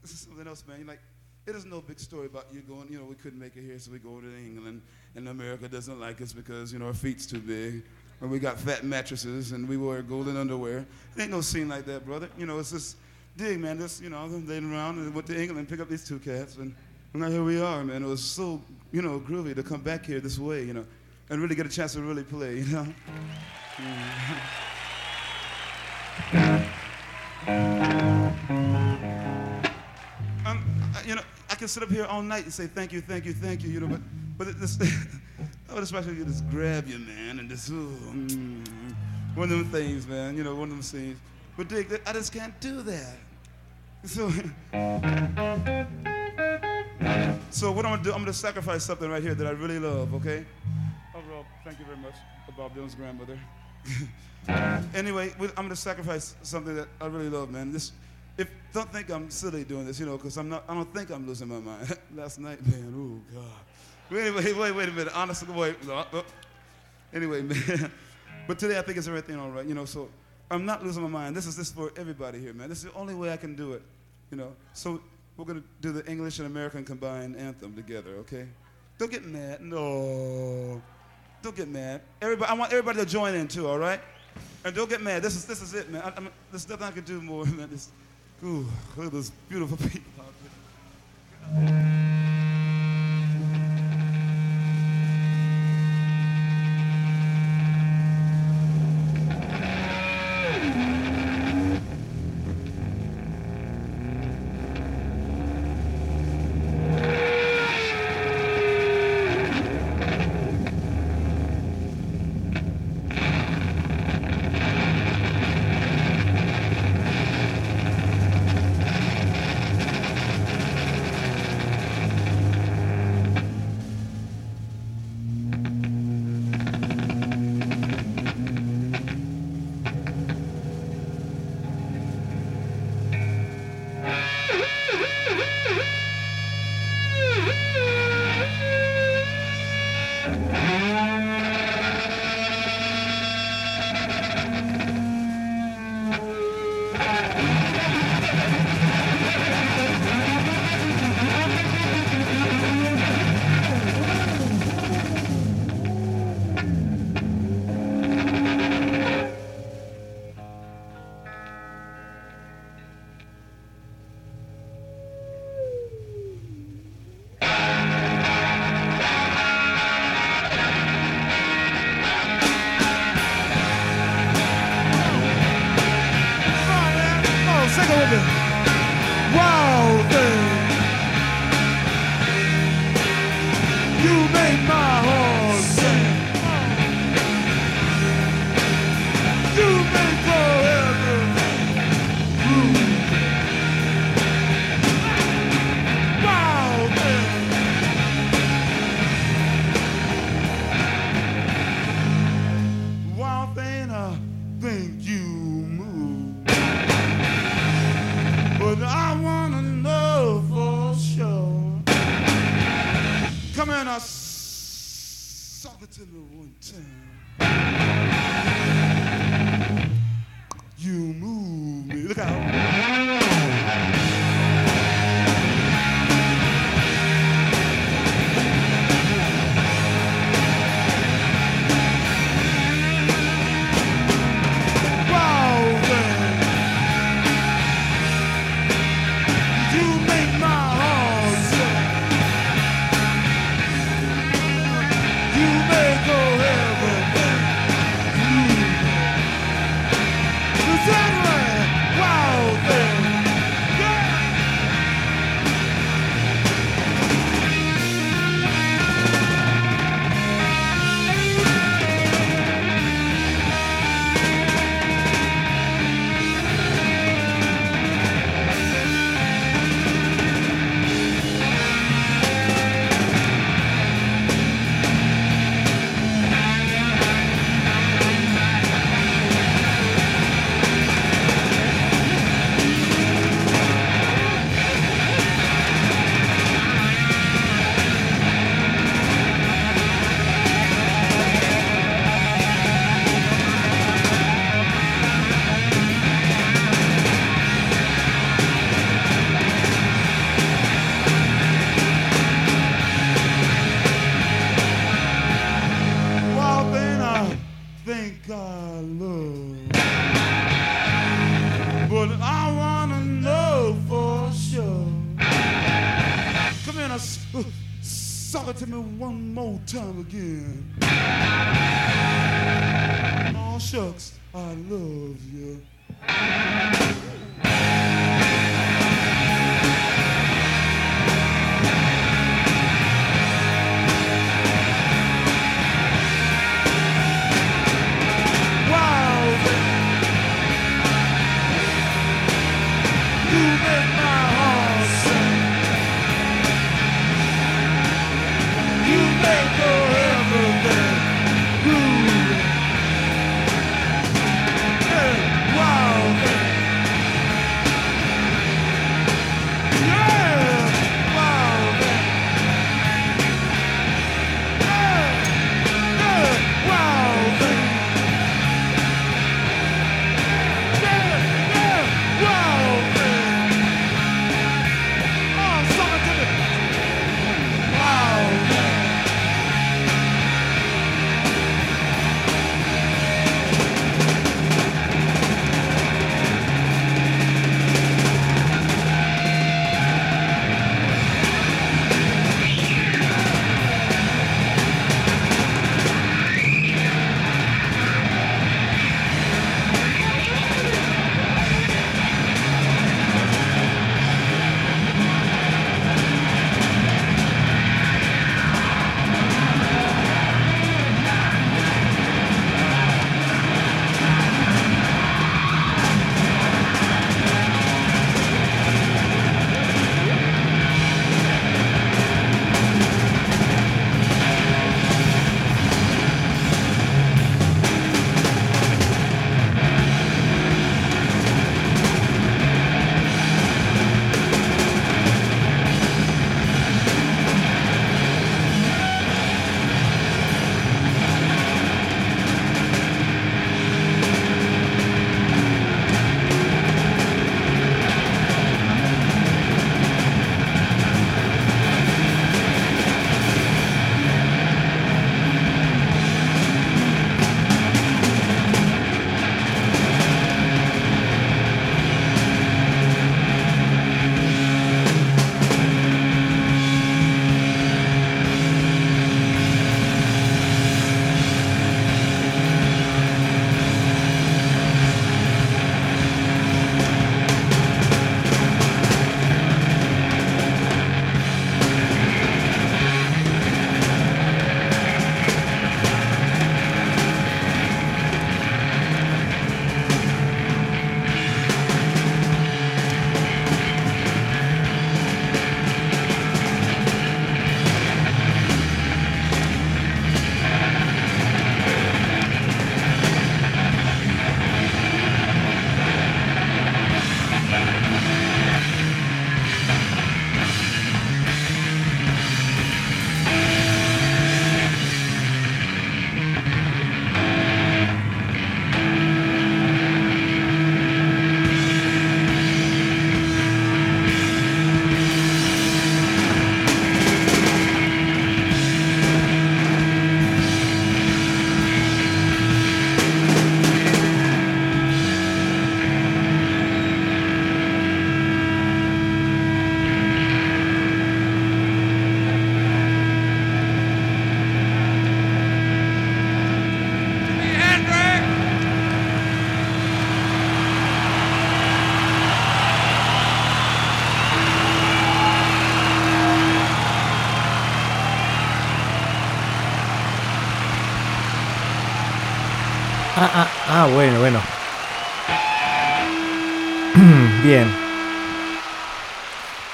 this 0.01 0.11
is 0.11 0.19
something 0.19 0.47
else, 0.47 0.63
man. 0.67 0.79
You're 0.79 0.87
like, 0.87 1.01
it 1.45 1.55
is 1.55 1.65
no 1.65 1.81
big 1.81 1.99
story 1.99 2.27
about 2.27 2.47
you 2.53 2.61
going, 2.61 2.87
you 2.89 2.99
know, 2.99 3.05
we 3.05 3.15
couldn't 3.15 3.39
make 3.39 3.55
it 3.57 3.63
here, 3.63 3.77
so 3.79 3.91
we 3.91 3.99
go 3.99 4.21
to 4.21 4.37
England, 4.37 4.81
and 5.15 5.27
America 5.27 5.67
doesn't 5.67 5.99
like 5.99 6.21
us 6.21 6.31
because, 6.31 6.71
you 6.71 6.79
know, 6.79 6.87
our 6.87 6.93
feet's 6.93 7.25
too 7.25 7.39
big, 7.39 7.83
or 8.21 8.27
we 8.27 8.39
got 8.39 8.57
fat 8.59 8.83
mattresses, 8.83 9.51
and 9.51 9.67
we 9.67 9.75
wear 9.77 10.01
golden 10.01 10.37
underwear. 10.37 10.85
It 11.15 11.21
ain't 11.21 11.31
no 11.31 11.41
scene 11.41 11.67
like 11.67 11.85
that, 11.85 12.05
brother. 12.05 12.29
You 12.37 12.45
know, 12.45 12.59
it's 12.59 12.71
just, 12.71 12.97
dig, 13.35 13.59
man, 13.59 13.77
just, 13.77 14.01
you 14.01 14.09
know, 14.09 14.25
laying 14.25 14.71
around 14.71 14.99
and 14.99 15.13
went 15.13 15.27
to 15.27 15.37
England 15.37 15.59
and 15.59 15.67
picked 15.67 15.81
up 15.81 15.89
these 15.89 16.07
two 16.07 16.19
cats, 16.19 16.55
and 16.55 16.73
now 17.13 17.29
here 17.29 17.43
we 17.43 17.61
are, 17.61 17.83
man. 17.83 18.03
It 18.03 18.07
was 18.07 18.23
so, 18.23 18.61
you 18.91 19.01
know, 19.01 19.19
groovy 19.19 19.53
to 19.55 19.63
come 19.63 19.81
back 19.81 20.05
here 20.05 20.21
this 20.21 20.39
way, 20.39 20.63
you 20.63 20.73
know. 20.73 20.85
and 21.29 21.41
really 21.41 21.55
get 21.55 21.65
a 21.65 21.69
chance 21.69 21.93
to 21.93 22.01
really 22.01 22.23
play, 22.23 22.59
you 22.59 22.65
know? 22.65 22.87
Mm. 23.73 24.77
Um, 30.45 30.63
I- 30.95 31.03
you 31.05 31.15
know, 31.15 31.21
I 31.49 31.55
can 31.55 31.67
sit 31.67 31.83
up 31.83 31.89
here 31.89 32.05
all 32.05 32.21
night 32.21 32.43
and 32.43 32.53
say 32.53 32.67
thank 32.67 32.91
you, 32.91 33.01
thank 33.01 33.25
you, 33.25 33.33
thank 33.33 33.63
you, 33.63 33.69
you 33.69 33.79
know, 33.79 33.87
but 33.87 34.01
but 34.37 34.59
this, 34.59 34.77
I 35.69 35.73
would 35.73 35.83
especially 35.83 36.15
just 36.23 36.49
grab 36.49 36.87
you, 36.87 36.99
man, 36.99 37.39
and 37.39 37.49
just 37.49 37.69
ooh, 37.69 37.97
mm, 38.11 38.65
one 39.35 39.51
of 39.51 39.57
them 39.57 39.69
things, 39.69 40.07
man, 40.07 40.35
you 40.37 40.43
know, 40.43 40.55
one 40.55 40.69
of 40.69 40.75
them 40.75 40.81
things. 40.81 41.17
But 41.55 41.67
Dick, 41.69 42.01
I 42.07 42.13
just 42.13 42.33
can't 42.33 42.57
do 42.59 42.81
that. 42.83 43.15
So, 44.05 44.29
so 47.51 47.71
what 47.71 47.85
I'm 47.85 47.91
gonna 47.93 48.03
do, 48.03 48.11
I'm 48.13 48.19
gonna 48.19 48.33
sacrifice 48.33 48.83
something 48.83 49.09
right 49.09 49.21
here 49.21 49.35
that 49.35 49.47
I 49.47 49.51
really 49.51 49.79
love, 49.79 50.13
okay? 50.15 50.45
Oh, 51.15 51.21
Rob, 51.31 51.45
thank 51.63 51.79
you 51.79 51.85
very 51.85 51.97
much, 51.97 52.15
Bob 52.57 52.75
Dylan's 52.75 52.95
grandmother. 52.95 53.39
anyway, 54.95 55.33
I'm 55.39 55.65
gonna 55.65 55.75
sacrifice 55.75 56.35
something 56.43 56.75
that 56.75 56.87
I 56.99 57.07
really 57.07 57.29
love, 57.29 57.49
man. 57.51 57.71
This, 57.71 57.91
if 58.37 58.49
don't 58.73 58.91
think 58.91 59.09
I'm 59.09 59.29
silly 59.29 59.63
doing 59.63 59.85
this, 59.85 59.99
you 59.99 60.05
know, 60.05 60.17
because 60.17 60.37
I'm 60.37 60.49
not. 60.49 60.63
I 60.67 60.73
don't 60.73 60.93
think 60.93 61.09
I'm 61.11 61.27
losing 61.27 61.47
my 61.47 61.59
mind. 61.59 61.97
Last 62.15 62.39
night, 62.39 62.65
man. 62.65 62.93
Oh 62.95 63.35
God. 63.35 63.45
Wait, 64.09 64.31
wait, 64.31 64.57
wait, 64.57 64.71
wait 64.71 64.89
a 64.89 64.91
minute. 64.91 65.13
Honestly, 65.15 65.53
wait. 65.53 65.75
uh. 65.89 66.03
Anyway, 67.13 67.41
man. 67.41 67.91
but 68.47 68.57
today 68.57 68.77
I 68.77 68.81
think 68.81 68.97
it's 68.97 69.07
everything 69.07 69.39
all 69.39 69.51
right, 69.51 69.65
you 69.65 69.75
know. 69.75 69.85
So 69.85 70.09
I'm 70.49 70.65
not 70.65 70.83
losing 70.83 71.03
my 71.03 71.09
mind. 71.09 71.35
This 71.35 71.45
is 71.45 71.55
this 71.55 71.71
for 71.71 71.91
everybody 71.95 72.39
here, 72.39 72.53
man. 72.53 72.69
This 72.69 72.79
is 72.79 72.85
the 72.85 72.93
only 72.93 73.15
way 73.15 73.31
I 73.31 73.37
can 73.37 73.55
do 73.55 73.73
it, 73.73 73.81
you 74.31 74.37
know. 74.37 74.53
So 74.73 75.01
we're 75.37 75.45
gonna 75.45 75.63
do 75.81 75.91
the 75.91 76.05
English 76.09 76.39
and 76.39 76.47
American 76.47 76.83
combined 76.83 77.37
anthem 77.37 77.75
together, 77.75 78.11
okay? 78.17 78.47
Don't 78.97 79.11
get 79.11 79.25
mad. 79.25 79.61
No. 79.61 80.81
Don't 81.43 81.55
get 81.57 81.67
mad. 81.67 81.99
Everybody, 82.21 82.49
I 82.49 82.53
want 82.53 82.71
everybody 82.71 82.99
to 82.99 83.05
join 83.05 83.35
in 83.35 83.49
too, 83.49 83.67
all 83.67 83.77
right? 83.77 83.99
And 84.63 84.73
don't 84.73 84.89
get 84.89 85.01
mad. 85.01 85.21
This 85.21 85.35
is 85.35 85.45
this 85.45 85.61
is 85.61 85.73
it, 85.73 85.91
man. 85.91 86.01
I, 86.01 86.13
I'm, 86.15 86.29
there's 86.49 86.67
nothing 86.69 86.87
I 86.87 86.91
can 86.91 87.03
do 87.03 87.21
more, 87.21 87.43
man. 87.57 87.69
This, 87.69 87.89
ooh, 88.45 88.65
look 88.95 89.07
at 89.07 89.11
those 89.11 89.29
beautiful 89.49 89.75
people 89.75 90.11
out 90.19 90.33
there. 91.53 92.29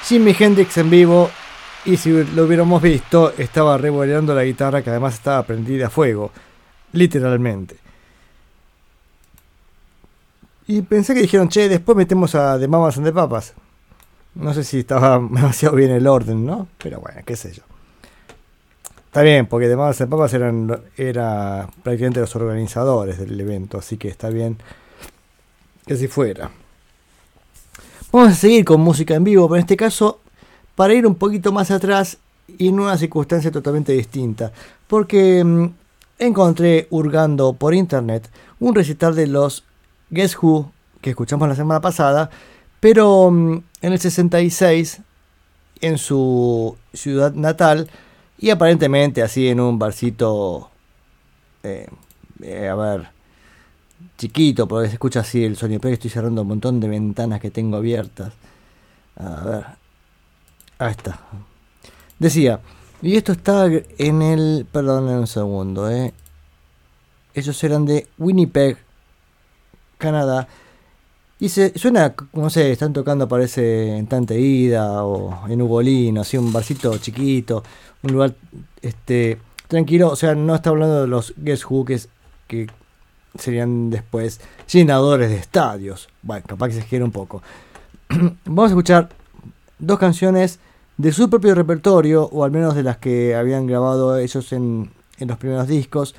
Jimi 0.09 0.35
Hendrix 0.37 0.75
en 0.79 0.89
vivo. 0.89 1.29
Y 1.85 1.95
si 1.95 2.11
lo 2.11 2.45
hubiéramos 2.45 2.81
visto, 2.81 3.31
estaba 3.37 3.77
revoleando 3.77 4.33
la 4.33 4.43
guitarra 4.43 4.81
que 4.81 4.89
además 4.89 5.13
estaba 5.13 5.43
prendida 5.43 5.85
a 5.85 5.89
fuego. 5.91 6.31
Literalmente. 6.93 7.77
Y 10.65 10.81
pensé 10.81 11.13
que 11.13 11.21
dijeron, 11.21 11.47
che, 11.47 11.69
después 11.69 11.95
metemos 11.95 12.33
a 12.33 12.57
The 12.57 12.67
Mamas 12.67 12.97
and 12.97 13.05
the 13.05 13.13
Papas. 13.13 13.53
No 14.33 14.51
sé 14.55 14.63
si 14.63 14.79
estaba 14.79 15.19
demasiado 15.31 15.75
bien 15.75 15.91
el 15.91 16.07
orden, 16.07 16.43
¿no? 16.43 16.67
Pero 16.81 16.99
bueno, 17.01 17.21
qué 17.23 17.35
sé 17.35 17.53
yo. 17.53 17.61
Está 19.05 19.21
bien, 19.21 19.45
porque 19.45 19.67
The 19.67 19.75
Mamas 19.75 20.01
and 20.01 20.09
the 20.09 20.15
Papas 20.15 20.33
eran 20.33 20.81
era 20.97 21.69
prácticamente 21.83 22.19
los 22.19 22.35
organizadores 22.35 23.19
del 23.19 23.39
evento, 23.39 23.77
así 23.77 23.97
que 23.97 24.07
está 24.07 24.31
bien 24.31 24.57
que 25.85 25.93
así 25.93 26.07
fuera. 26.07 26.49
Vamos 28.11 28.29
a 28.29 28.35
seguir 28.35 28.65
con 28.65 28.81
música 28.81 29.13
en 29.13 29.23
vivo, 29.23 29.47
pero 29.47 29.57
en 29.57 29.61
este 29.61 29.77
caso 29.77 30.19
para 30.73 30.95
ir 30.95 31.05
un 31.05 31.13
poquito 31.13 31.51
más 31.51 31.69
atrás 31.69 32.17
y 32.57 32.69
en 32.69 32.79
una 32.79 32.97
circunstancia 32.97 33.51
totalmente 33.51 33.93
distinta. 33.93 34.51
Porque 34.87 35.43
mm, 35.43 35.65
encontré 36.17 36.87
hurgando 36.89 37.53
por 37.53 37.75
internet 37.75 38.27
un 38.59 38.73
recital 38.73 39.13
de 39.13 39.27
los 39.27 39.63
Guess 40.09 40.37
Who 40.41 40.71
que 41.01 41.11
escuchamos 41.11 41.47
la 41.47 41.55
semana 41.55 41.81
pasada, 41.81 42.31
pero 42.79 43.29
mm, 43.29 43.61
en 43.81 43.93
el 43.93 43.99
66, 43.99 45.01
en 45.81 45.97
su 45.99 46.75
ciudad 46.93 47.33
natal, 47.33 47.89
Y 48.39 48.49
aparentemente 48.51 49.21
así 49.21 49.49
en 49.49 49.59
un 49.59 49.77
barcito, 49.77 50.71
eh, 51.61 51.87
eh, 52.41 52.69
a 52.69 52.75
ver, 52.75 53.09
chiquito, 54.19 54.67
porque 54.67 54.89
se 54.89 54.93
escucha 54.93 55.21
así 55.21 55.43
el 55.43 55.55
sonido, 55.55 55.79
pero 55.79 55.93
estoy 55.93 56.09
cerrando 56.09 56.41
un 56.41 56.49
montón 56.49 56.79
de 56.79 56.89
ventanas 56.89 57.39
que 57.39 57.49
tengo 57.49 57.77
abiertas. 57.77 58.33
A 59.15 59.43
ver, 59.45 59.65
ahí 60.77 60.91
está. 60.91 61.19
Decía, 62.19 62.59
y 63.01 63.15
esto 63.15 63.31
está 63.31 63.67
en 63.67 64.21
el, 64.21 64.67
perdón 64.71 65.07
un 65.07 65.27
segundo, 65.27 65.89
eh. 65.89 66.13
Ellos 67.33 67.63
eran 67.63 67.85
de 67.85 68.07
Winnipeg, 68.17 68.77
Canadá. 69.97 70.47
Y 71.39 71.47
se 71.47 71.77
suena, 71.79 72.13
no 72.33 72.49
sé, 72.49 72.73
están 72.73 72.91
tocando 72.91 73.25
parece 73.29 73.95
en 73.95 74.07
Tante 74.07 74.37
Ida 74.37 75.05
o 75.05 75.47
en 75.47 75.61
Ugolín, 75.61 76.17
así 76.17 76.37
un 76.37 76.51
barcito 76.51 76.97
chiquito, 76.97 77.63
un 78.03 78.11
lugar 78.11 78.35
este 78.81 79.39
tranquilo, 79.69 80.09
o 80.09 80.15
sea, 80.17 80.35
no 80.35 80.55
está 80.55 80.71
hablando 80.71 81.01
de 81.01 81.07
los 81.07 81.33
Guess 81.37 81.65
Who 81.65 81.85
que 81.85 82.67
serían 83.39 83.89
después 83.89 84.39
llenadores 84.71 85.29
de 85.29 85.37
estadios. 85.37 86.09
Bueno, 86.21 86.45
capaz 86.47 86.69
que 86.69 86.73
se 86.75 86.83
quiere 86.83 87.03
un 87.03 87.11
poco. 87.11 87.41
Vamos 88.45 88.65
a 88.65 88.73
escuchar 88.73 89.09
dos 89.79 89.99
canciones 89.99 90.59
de 90.97 91.11
su 91.11 91.29
propio 91.29 91.55
repertorio, 91.55 92.25
o 92.25 92.43
al 92.43 92.51
menos 92.51 92.75
de 92.75 92.83
las 92.83 92.97
que 92.97 93.35
habían 93.35 93.67
grabado 93.67 94.17
ellos 94.17 94.51
en, 94.51 94.91
en 95.17 95.27
los 95.27 95.37
primeros 95.37 95.67
discos. 95.67 96.15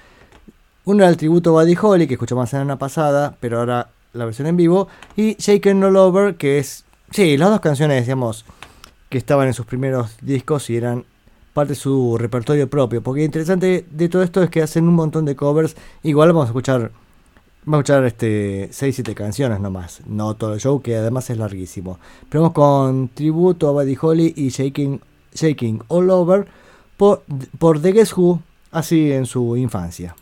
Uno 0.84 1.02
era 1.02 1.10
el 1.10 1.16
tributo 1.16 1.52
Buddy 1.52 1.76
Holly, 1.80 2.06
que 2.06 2.14
escuchamos 2.14 2.44
la 2.44 2.50
semana 2.50 2.78
pasada, 2.78 3.36
pero 3.40 3.58
ahora 3.58 3.88
la 4.12 4.24
versión 4.24 4.48
en 4.48 4.56
vivo. 4.56 4.88
Y 5.16 5.34
Shaken 5.34 5.84
All 5.84 5.96
Over, 5.96 6.36
que 6.36 6.58
es. 6.58 6.84
Sí, 7.10 7.36
las 7.36 7.50
dos 7.50 7.60
canciones, 7.60 8.06
digamos, 8.06 8.44
que 9.08 9.18
estaban 9.18 9.48
en 9.48 9.54
sus 9.54 9.66
primeros 9.66 10.16
discos 10.22 10.70
y 10.70 10.76
eran 10.76 11.04
parte 11.52 11.74
de 11.74 11.76
su 11.76 12.16
repertorio 12.18 12.70
propio. 12.70 13.02
Porque 13.02 13.20
lo 13.20 13.26
interesante 13.26 13.84
de 13.90 14.08
todo 14.08 14.22
esto 14.22 14.42
es 14.42 14.50
que 14.50 14.62
hacen 14.62 14.88
un 14.88 14.94
montón 14.94 15.24
de 15.24 15.36
covers. 15.36 15.76
Igual 16.02 16.28
vamos 16.28 16.44
a 16.44 16.46
escuchar. 16.46 16.92
Vamos 17.64 17.78
a 17.78 17.92
escuchar 17.92 18.04
este 18.04 18.70
6-7 18.70 19.12
canciones 19.14 19.60
nomás, 19.60 20.00
no 20.06 20.34
todo 20.34 20.54
el 20.54 20.60
show, 20.60 20.80
que 20.80 20.96
además 20.96 21.28
es 21.28 21.36
larguísimo. 21.36 21.98
Pero 22.28 22.42
vamos 22.42 22.54
con 22.54 23.08
tributo 23.08 23.68
a 23.68 23.72
Buddy 23.72 23.98
Holly 24.00 24.32
y 24.34 24.48
Shaking, 24.48 25.00
Shaking 25.34 25.82
All 25.88 26.08
Over 26.08 26.46
por, 26.96 27.22
por 27.58 27.80
The 27.82 27.92
Guess 27.92 28.16
Who, 28.16 28.40
así 28.72 29.12
en 29.12 29.26
su 29.26 29.58
infancia. 29.58 30.16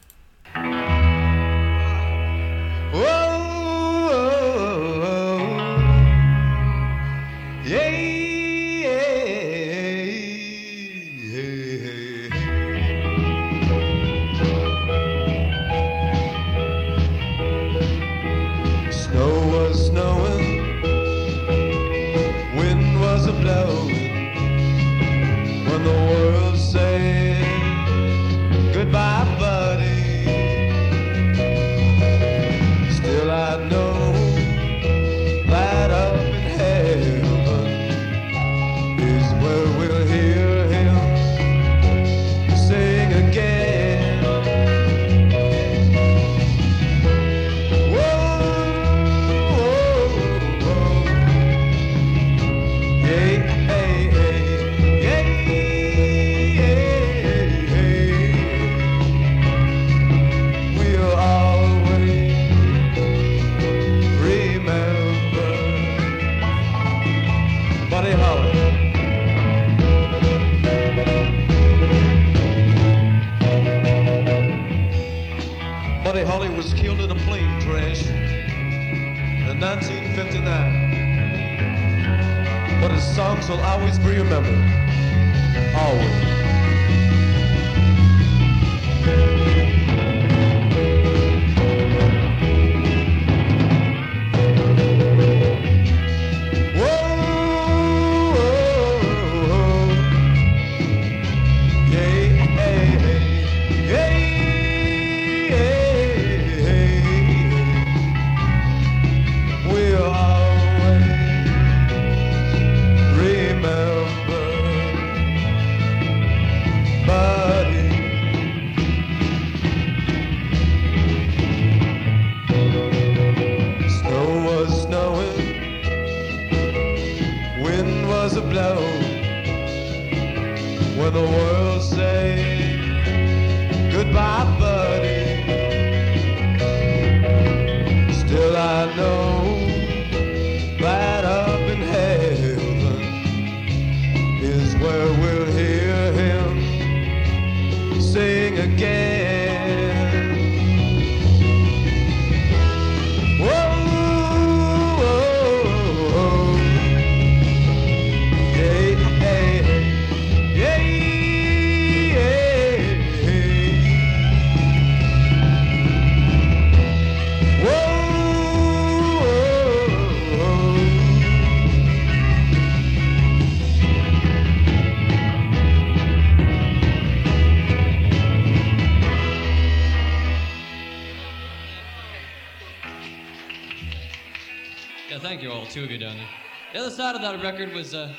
Side 187.09 187.17
of 187.17 187.23
that 187.23 187.43
record 187.43 187.73
was 187.73 187.95
uh, 187.95 188.13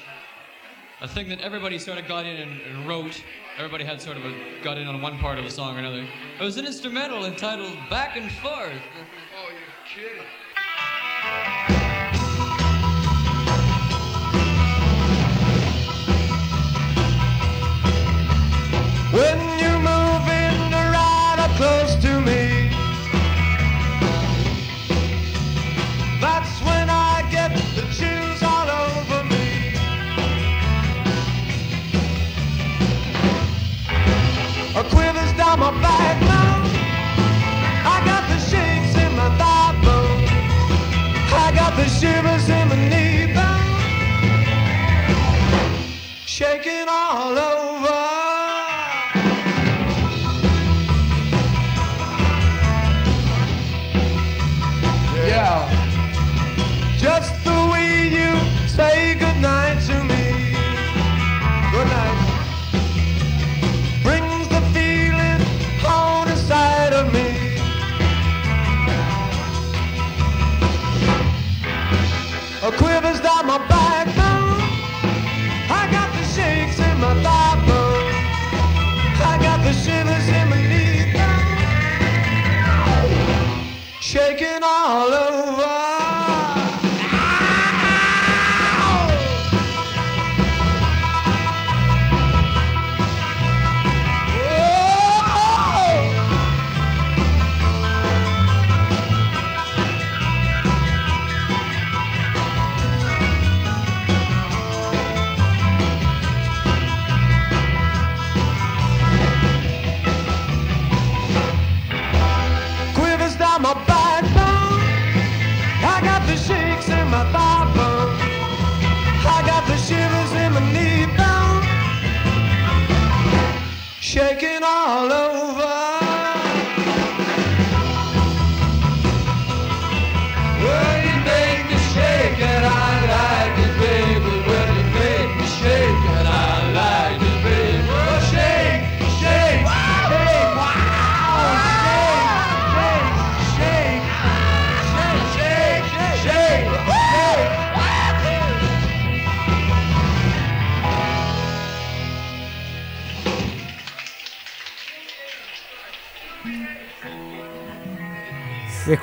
a 1.02 1.08
thing 1.08 1.30
that 1.30 1.42
everybody 1.42 1.78
sort 1.78 2.00
of 2.00 2.08
got 2.08 2.26
in 2.26 2.38
and, 2.38 2.60
and 2.62 2.88
wrote. 2.88 3.24
Everybody 3.56 3.84
had 3.84 4.02
sort 4.02 4.18
of 4.18 4.26
a, 4.26 4.34
got 4.64 4.80
in 4.80 4.88
on 4.88 5.00
one 5.00 5.20
part 5.20 5.38
of 5.38 5.46
a 5.46 5.52
song 5.52 5.76
or 5.76 5.80
another. 5.80 6.08
It 6.40 6.44
was 6.44 6.58
an 6.58 6.66
instrumental 6.66 7.26
entitled 7.26 7.78
Back 7.88 8.18
and 8.18 8.32
Forth. 8.32 8.82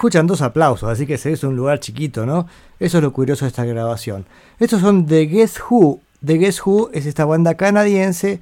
Escuchan 0.06 0.26
dos 0.28 0.40
aplausos, 0.42 0.88
así 0.88 1.04
que 1.06 1.18
se 1.18 1.32
es 1.32 1.42
un 1.42 1.56
lugar 1.56 1.80
chiquito, 1.80 2.24
¿no? 2.26 2.46
Eso 2.78 2.98
es 2.98 3.02
lo 3.02 3.12
curioso 3.12 3.44
de 3.44 3.48
esta 3.48 3.64
grabación. 3.64 4.24
Estos 4.60 4.80
son 4.80 5.04
The 5.06 5.26
Guess 5.26 5.60
Who. 5.68 6.00
The 6.24 6.38
Guess 6.38 6.62
Who 6.64 6.90
es 6.92 7.06
esta 7.06 7.24
banda 7.24 7.54
canadiense 7.56 8.40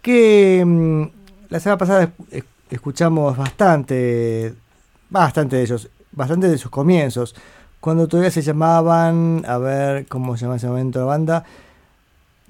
que 0.00 0.62
mm, 0.64 1.02
la 1.48 1.58
semana 1.60 1.76
pasada 1.78 2.12
es- 2.30 2.44
escuchamos 2.70 3.36
bastante, 3.36 4.54
bastante 5.08 5.56
de 5.56 5.62
ellos, 5.62 5.88
bastante 6.12 6.48
de 6.48 6.56
sus 6.56 6.70
comienzos, 6.70 7.34
cuando 7.80 8.06
todavía 8.06 8.30
se 8.30 8.42
llamaban, 8.42 9.44
a 9.48 9.58
ver 9.58 10.06
cómo 10.06 10.36
se 10.36 10.44
llama 10.44 10.56
ese 10.56 10.68
momento 10.68 11.00
la 11.00 11.04
banda, 11.06 11.44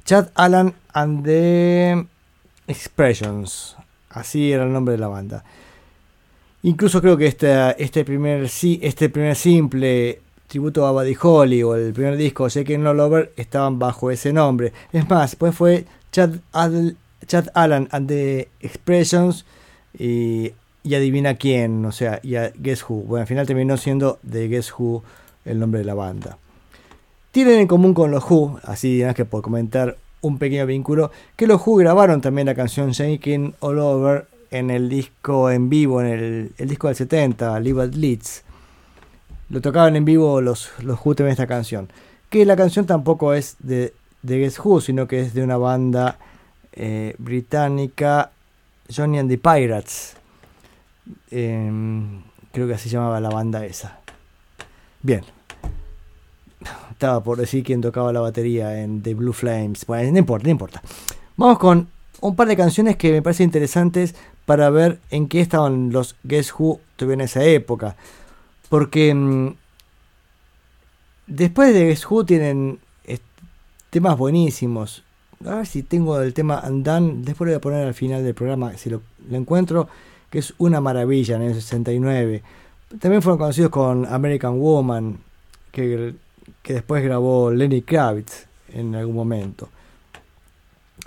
Chad 0.05 0.29
Allen 0.35 0.75
and 0.93 1.25
the 1.25 2.07
Expressions, 2.67 3.77
así 4.11 4.53
era 4.53 4.65
el 4.65 4.73
nombre 4.73 4.93
de 4.93 4.99
la 4.99 5.09
banda. 5.09 5.43
Incluso 6.63 7.01
creo 7.01 7.17
que 7.17 7.27
este, 7.27 7.83
este, 7.83 8.05
primer, 8.05 8.43
este 8.45 9.09
primer 9.09 9.37
simple 9.37 10.21
tributo 10.47 10.87
a 10.87 10.93
Buddy 10.93 11.17
Holly 11.21 11.63
o 11.63 11.75
el 11.75 11.93
primer 11.93 12.17
disco 12.17 12.49
Shake 12.49 12.79
No 12.79 12.93
Lover 12.93 13.33
estaban 13.37 13.79
bajo 13.79 14.11
ese 14.11 14.33
nombre. 14.33 14.73
Es 14.93 15.09
más, 15.09 15.31
después 15.31 15.55
fue 15.55 15.87
Chad, 16.13 16.33
Chad 17.27 17.47
Allen 17.55 17.89
and 17.93 18.09
the 18.09 18.49
Expressions 18.61 19.47
y, 19.99 20.53
y 20.83 20.95
adivina 20.95 21.35
quién, 21.35 21.85
o 21.87 21.93
sea, 21.93 22.21
y 22.23 22.35
a 22.35 22.51
Guess 22.51 22.85
Who. 22.89 23.03
Bueno, 23.03 23.23
al 23.23 23.29
final 23.29 23.47
terminó 23.47 23.77
siendo 23.77 24.19
The 24.29 24.49
Guess 24.49 24.75
Who 24.77 25.03
el 25.45 25.59
nombre 25.59 25.81
de 25.81 25.87
la 25.87 25.95
banda. 25.95 26.37
Tienen 27.31 27.61
en 27.61 27.67
común 27.69 27.95
con 27.95 28.11
los 28.11 28.29
Who, 28.29 28.59
así 28.65 29.03
más 29.05 29.15
que 29.15 29.25
por 29.25 29.43
comentar 29.43 29.97
un 30.21 30.39
pequeño 30.39 30.67
vínculo, 30.67 31.11
que 31.37 31.47
los 31.47 31.65
Who 31.65 31.77
grabaron 31.77 32.21
también 32.21 32.47
la 32.47 32.55
canción 32.55 32.91
Shaking 32.91 33.55
All 33.61 33.79
Over 33.79 34.27
en 34.51 34.71
el 34.71 34.89
disco 34.89 35.51
en 35.51 35.69
vivo, 35.69 36.01
en 36.01 36.07
el, 36.07 36.53
el 36.59 36.69
disco 36.69 36.89
del 36.89 36.97
70, 36.97 37.61
Live 37.61 37.83
at 37.83 37.95
Leeds. 37.95 38.43
Lo 39.49 39.61
tocaban 39.61 39.97
en 39.97 40.05
vivo 40.05 40.41
los, 40.41 40.71
los 40.83 40.99
Who 41.05 41.15
esta 41.27 41.47
canción. 41.47 41.89
Que 42.29 42.45
la 42.45 42.57
canción 42.57 42.87
tampoco 42.87 43.35
es 43.35 43.57
de, 43.59 43.95
de 44.23 44.39
Guess 44.39 44.61
Who, 44.61 44.81
sino 44.81 45.09
que 45.09 45.21
es 45.21 45.35
de 45.35 45.43
una 45.43 45.57
banda 45.57 46.19
eh, 46.73 47.15
británica, 47.19 48.31
Johnny 48.95 49.19
and 49.19 49.29
the 49.29 49.39
Pirates. 49.39 50.17
Em, 51.31 52.23
creo 52.53 52.67
que 52.69 52.75
así 52.75 52.89
llamaba 52.89 53.21
la 53.21 53.31
banda 53.31 53.65
esa. 53.65 53.99
Bien. 55.03 55.25
Estaba 56.91 57.23
por 57.23 57.39
decir 57.39 57.65
quién 57.65 57.81
tocaba 57.81 58.13
la 58.13 58.21
batería 58.21 58.81
en 58.81 59.03
The 59.03 59.15
Blue 59.15 59.33
Flames. 59.33 59.87
Bueno, 59.87 60.13
no 60.13 60.19
importa, 60.19 60.45
no 60.45 60.51
importa. 60.51 60.83
Vamos 61.37 61.59
con 61.59 61.89
un 62.21 62.37
par 62.37 62.47
de 62.47 62.57
canciones 62.57 62.97
que 62.97 63.11
me 63.11 63.23
parecen 63.23 63.47
interesantes 63.47 64.15
para 64.51 64.69
ver 64.69 64.99
en 65.13 65.29
qué 65.29 65.41
estaban 65.41 65.93
los 65.93 66.17
Guess 66.25 66.53
Who 66.59 66.81
en 66.99 67.21
esa 67.21 67.45
época. 67.45 67.95
Porque 68.69 69.15
mm, 69.15 69.55
después 71.29 71.73
de 71.73 71.87
Guess 71.87 72.11
Who 72.11 72.25
tienen 72.25 72.81
temas 73.91 74.19
buenísimos. 74.19 75.05
A 75.47 75.55
ver 75.55 75.67
si 75.69 75.85
tengo 75.85 76.21
el 76.21 76.35
tema 76.35 76.65
Undone. 76.67 77.19
Después 77.19 77.47
lo 77.47 77.53
voy 77.53 77.59
a 77.59 77.61
poner 77.61 77.87
al 77.87 77.95
final 77.95 78.25
del 78.25 78.35
programa 78.35 78.77
si 78.77 78.91
lo, 78.91 79.03
lo 79.31 79.37
encuentro. 79.37 79.87
Que 80.31 80.41
es 80.41 80.53
una 80.59 80.81
maravilla 80.81 81.37
en 81.37 81.43
el 81.43 81.55
69. 81.55 82.43
También 82.99 83.23
fueron 83.23 83.39
conocidos 83.39 83.71
con 83.71 84.05
American 84.05 84.59
Woman. 84.59 85.19
Que, 85.71 86.13
que 86.65 86.73
después 86.73 87.05
grabó 87.05 87.53
Lenny 87.53 87.83
Kravitz 87.83 88.47
en 88.75 88.97
algún 88.97 89.15
momento. 89.15 89.69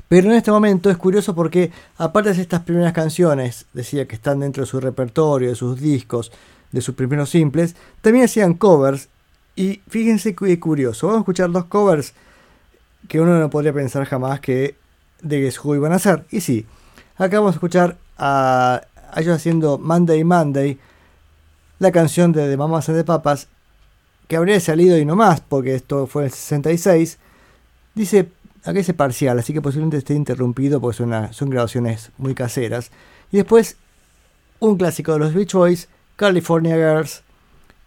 Pero 0.07 0.29
en 0.29 0.35
este 0.35 0.51
momento 0.51 0.89
es 0.89 0.97
curioso 0.97 1.33
porque, 1.33 1.71
aparte 1.97 2.33
de 2.33 2.41
estas 2.41 2.61
primeras 2.61 2.93
canciones, 2.93 3.65
decía 3.73 4.07
que 4.07 4.15
están 4.15 4.39
dentro 4.39 4.63
de 4.63 4.67
su 4.67 4.79
repertorio, 4.79 5.49
de 5.49 5.55
sus 5.55 5.79
discos, 5.79 6.31
de 6.71 6.81
sus 6.81 6.95
primeros 6.95 7.29
simples, 7.29 7.75
también 8.01 8.25
hacían 8.25 8.53
covers. 8.53 9.09
Y 9.55 9.81
fíjense 9.87 10.35
qué 10.35 10.59
curioso, 10.59 11.07
vamos 11.07 11.19
a 11.19 11.23
escuchar 11.23 11.51
dos 11.51 11.65
covers 11.65 12.13
que 13.07 13.21
uno 13.21 13.39
no 13.39 13.49
podría 13.49 13.73
pensar 13.73 14.05
jamás 14.05 14.39
que 14.39 14.75
de 15.21 15.41
Guess 15.41 15.63
Who 15.63 15.75
iban 15.75 15.93
a 15.93 15.95
hacer. 15.95 16.25
Y 16.31 16.41
sí, 16.41 16.65
acá 17.17 17.39
vamos 17.39 17.53
a 17.53 17.57
escuchar 17.57 17.97
a, 18.17 18.81
a 19.11 19.21
ellos 19.21 19.35
haciendo 19.35 19.77
Monday 19.77 20.23
Monday, 20.23 20.79
la 21.79 21.91
canción 21.91 22.31
de 22.31 22.49
The 22.49 22.57
Mamas 22.57 22.89
and 22.89 22.97
the 22.97 23.03
Papas, 23.03 23.47
que 24.27 24.35
habría 24.35 24.59
salido 24.59 24.97
y 24.97 25.05
no 25.05 25.15
más, 25.15 25.41
porque 25.41 25.75
esto 25.75 26.07
fue 26.07 26.23
en 26.23 26.25
el 26.27 26.31
66. 26.31 27.17
Dice, 27.93 28.29
acá 28.63 28.73
dice 28.73 28.93
parcial, 28.93 29.37
así 29.39 29.53
que 29.53 29.61
posiblemente 29.61 29.97
esté 29.97 30.13
interrumpido 30.13 30.79
porque 30.81 30.97
son, 30.97 31.33
son 31.33 31.49
grabaciones 31.49 32.11
muy 32.17 32.33
caseras. 32.33 32.91
Y 33.31 33.37
después, 33.37 33.77
un 34.59 34.77
clásico 34.77 35.13
de 35.13 35.19
los 35.19 35.33
Beach 35.33 35.53
Boys, 35.53 35.89
California 36.15 36.75
Girls, 36.75 37.23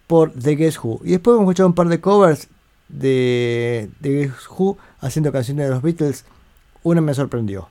por 0.07 0.33
The 0.33 0.57
Guess 0.57 0.79
Who. 0.83 1.01
Y 1.05 1.12
después 1.12 1.37
vamos 1.37 1.49
a 1.49 1.51
escuchar 1.53 1.66
un 1.66 1.74
par 1.74 1.89
de 1.89 2.01
covers 2.01 2.49
de, 2.89 3.91
de 4.01 4.11
Guess 4.11 4.49
Who 4.51 4.79
haciendo 5.01 5.33
canciones 5.33 5.66
de 5.66 5.74
los 5.74 5.83
Beatles. 5.83 6.24
Una 6.83 7.01
me 7.01 7.14
sorprendió. 7.14 7.68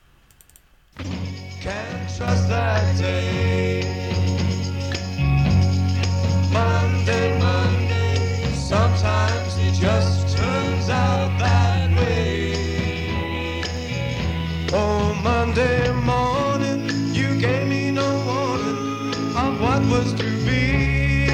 Monday 15.26 15.92
morning, 15.92 16.88
you 17.12 17.40
gave 17.42 17.68
me 17.68 17.90
no 17.90 18.08
warning 18.28 19.10
of 19.36 19.60
what 19.60 19.82
was 19.90 20.14
to 20.14 20.30
be. 20.46 21.26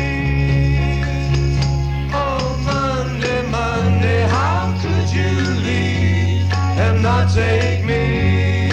Oh, 2.13 2.57
Monday, 2.63 3.41
Monday, 3.49 4.21
how 4.29 4.73
could 4.81 5.09
you 5.11 5.33
leave 5.67 6.49
and 6.79 7.03
not 7.03 7.33
take 7.33 7.83
me? 7.83 8.71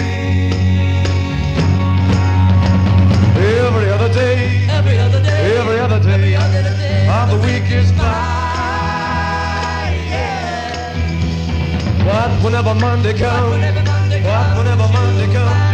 Every 3.35 3.89
other 3.89 4.13
day, 4.13 4.67
every 4.69 4.99
other 4.99 5.21
day, 5.21 5.59
every 5.59 5.79
other 5.79 5.99
day, 5.99 6.13
every 6.13 6.35
other 6.37 6.63
day 6.63 7.09
of 7.09 7.29
the 7.31 7.37
week 7.45 7.69
is 7.69 7.91
by. 7.91 8.37
But 12.05 12.31
whenever 12.41 12.73
Monday 12.73 13.17
comes, 13.17 13.88
what? 14.21 14.57
Whatever 14.57 14.87
mind 14.91 15.19
to 15.19 15.33
come. 15.33 15.68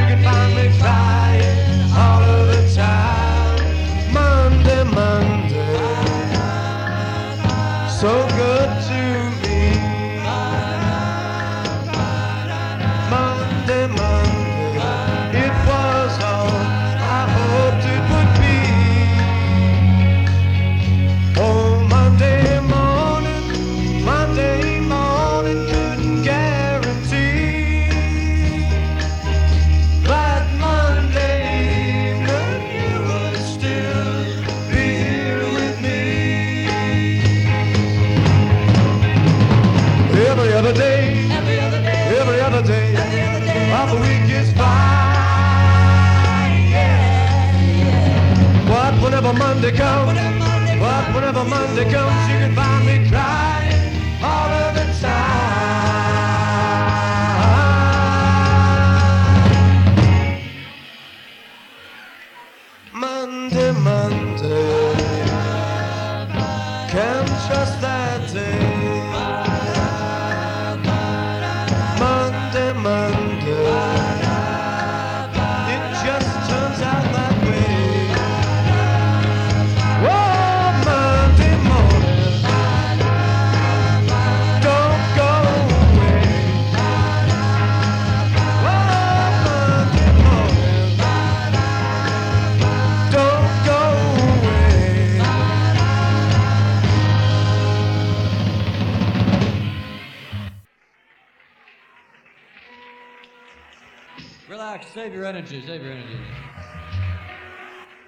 there 51.76 51.92
comes 51.92 52.35
save 105.06 105.14
your 105.14 105.26
energy, 105.26 105.64
save 105.68 105.84
your 105.84 105.92
energy. 105.92 106.18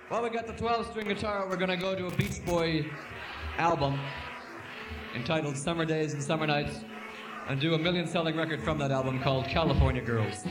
Well, 0.10 0.24
we 0.24 0.32
got 0.32 0.48
the 0.48 0.54
12 0.54 0.88
string 0.88 1.08
guitar. 1.08 1.46
We're 1.48 1.56
going 1.56 1.70
to 1.70 1.78
go 1.78 1.94
to 1.94 2.08
a 2.08 2.12
Beach 2.16 2.44
Boy 2.44 2.88
album 3.60 4.00
entitled 5.14 5.56
Summer 5.56 5.86
Days 5.86 6.14
and 6.16 6.24
Summer 6.24 6.48
Nights 6.48 6.80
and 7.50 7.62
do 7.62 7.76
a 7.76 7.78
million 7.78 8.08
selling 8.08 8.36
record 8.36 8.64
from 8.64 8.80
that 8.80 8.90
album 8.90 9.22
called 9.22 9.46
California 9.46 10.02
Girls. 10.02 10.44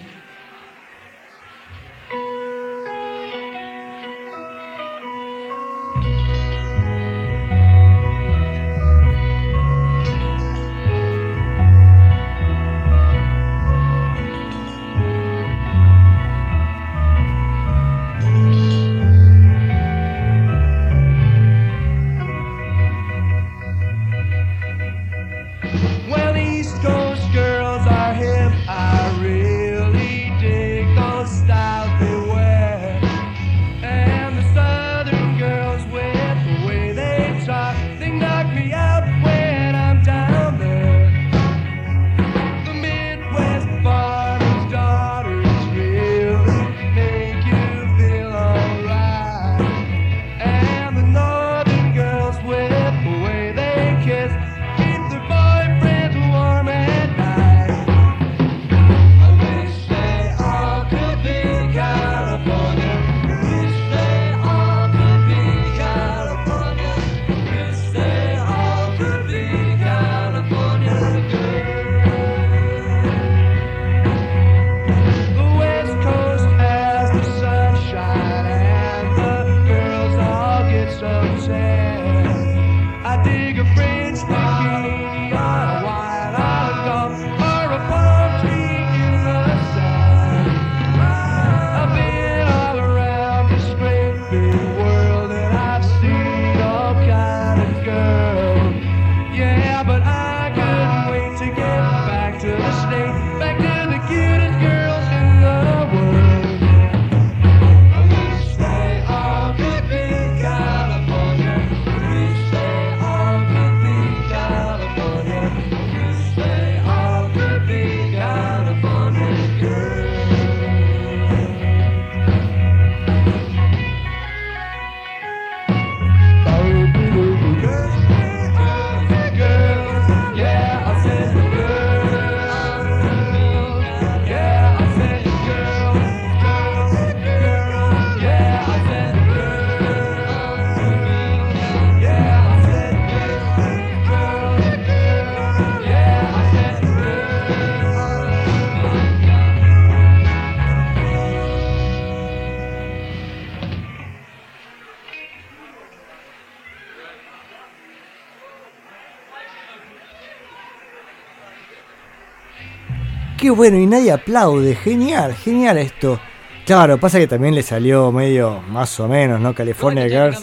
Bueno, 163.57 163.79
y 163.79 163.87
nadie 163.87 164.13
aplaude. 164.13 164.75
Genial, 164.75 165.35
genial 165.35 165.79
esto. 165.79 166.21
Claro, 166.67 166.99
pasa 166.99 167.19
que 167.19 167.27
también 167.27 167.55
le 167.55 167.63
salió 167.63 168.13
medio 168.13 168.61
más 168.69 168.99
o 169.01 169.09
menos, 169.09 169.41
¿no? 169.41 169.55
California 169.55 170.09
Girls. 170.09 170.43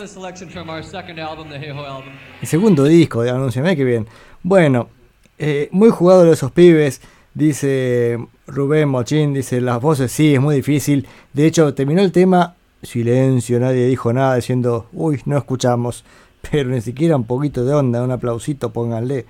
El 2.41 2.47
segundo 2.47 2.85
disco 2.85 3.21
de 3.21 3.29
Anuncio, 3.29 3.61
mirá 3.61 3.75
que 3.75 3.83
bien. 3.83 4.07
Bueno, 4.41 4.89
eh, 5.37 5.69
muy 5.71 5.89
jugado 5.89 6.23
de 6.23 6.31
esos 6.31 6.51
pibes, 6.51 7.01
dice 7.33 8.17
Rubén 8.47 8.89
Mochín, 8.89 9.33
dice 9.33 9.61
las 9.61 9.79
voces 9.79 10.11
sí, 10.11 10.33
es 10.33 10.41
muy 10.41 10.55
difícil. 10.55 11.07
De 11.33 11.45
hecho, 11.45 11.73
terminó 11.73 12.01
el 12.01 12.11
tema, 12.11 12.55
silencio, 12.81 13.59
nadie 13.59 13.85
dijo 13.87 14.11
nada, 14.11 14.35
diciendo, 14.35 14.87
uy, 14.91 15.21
no 15.25 15.37
escuchamos. 15.37 16.03
Pero 16.51 16.69
ni 16.69 16.81
siquiera 16.81 17.15
un 17.15 17.25
poquito 17.25 17.63
de 17.63 17.73
onda, 17.73 18.01
un 18.01 18.11
aplausito, 18.11 18.71
pónganle. 18.73 19.25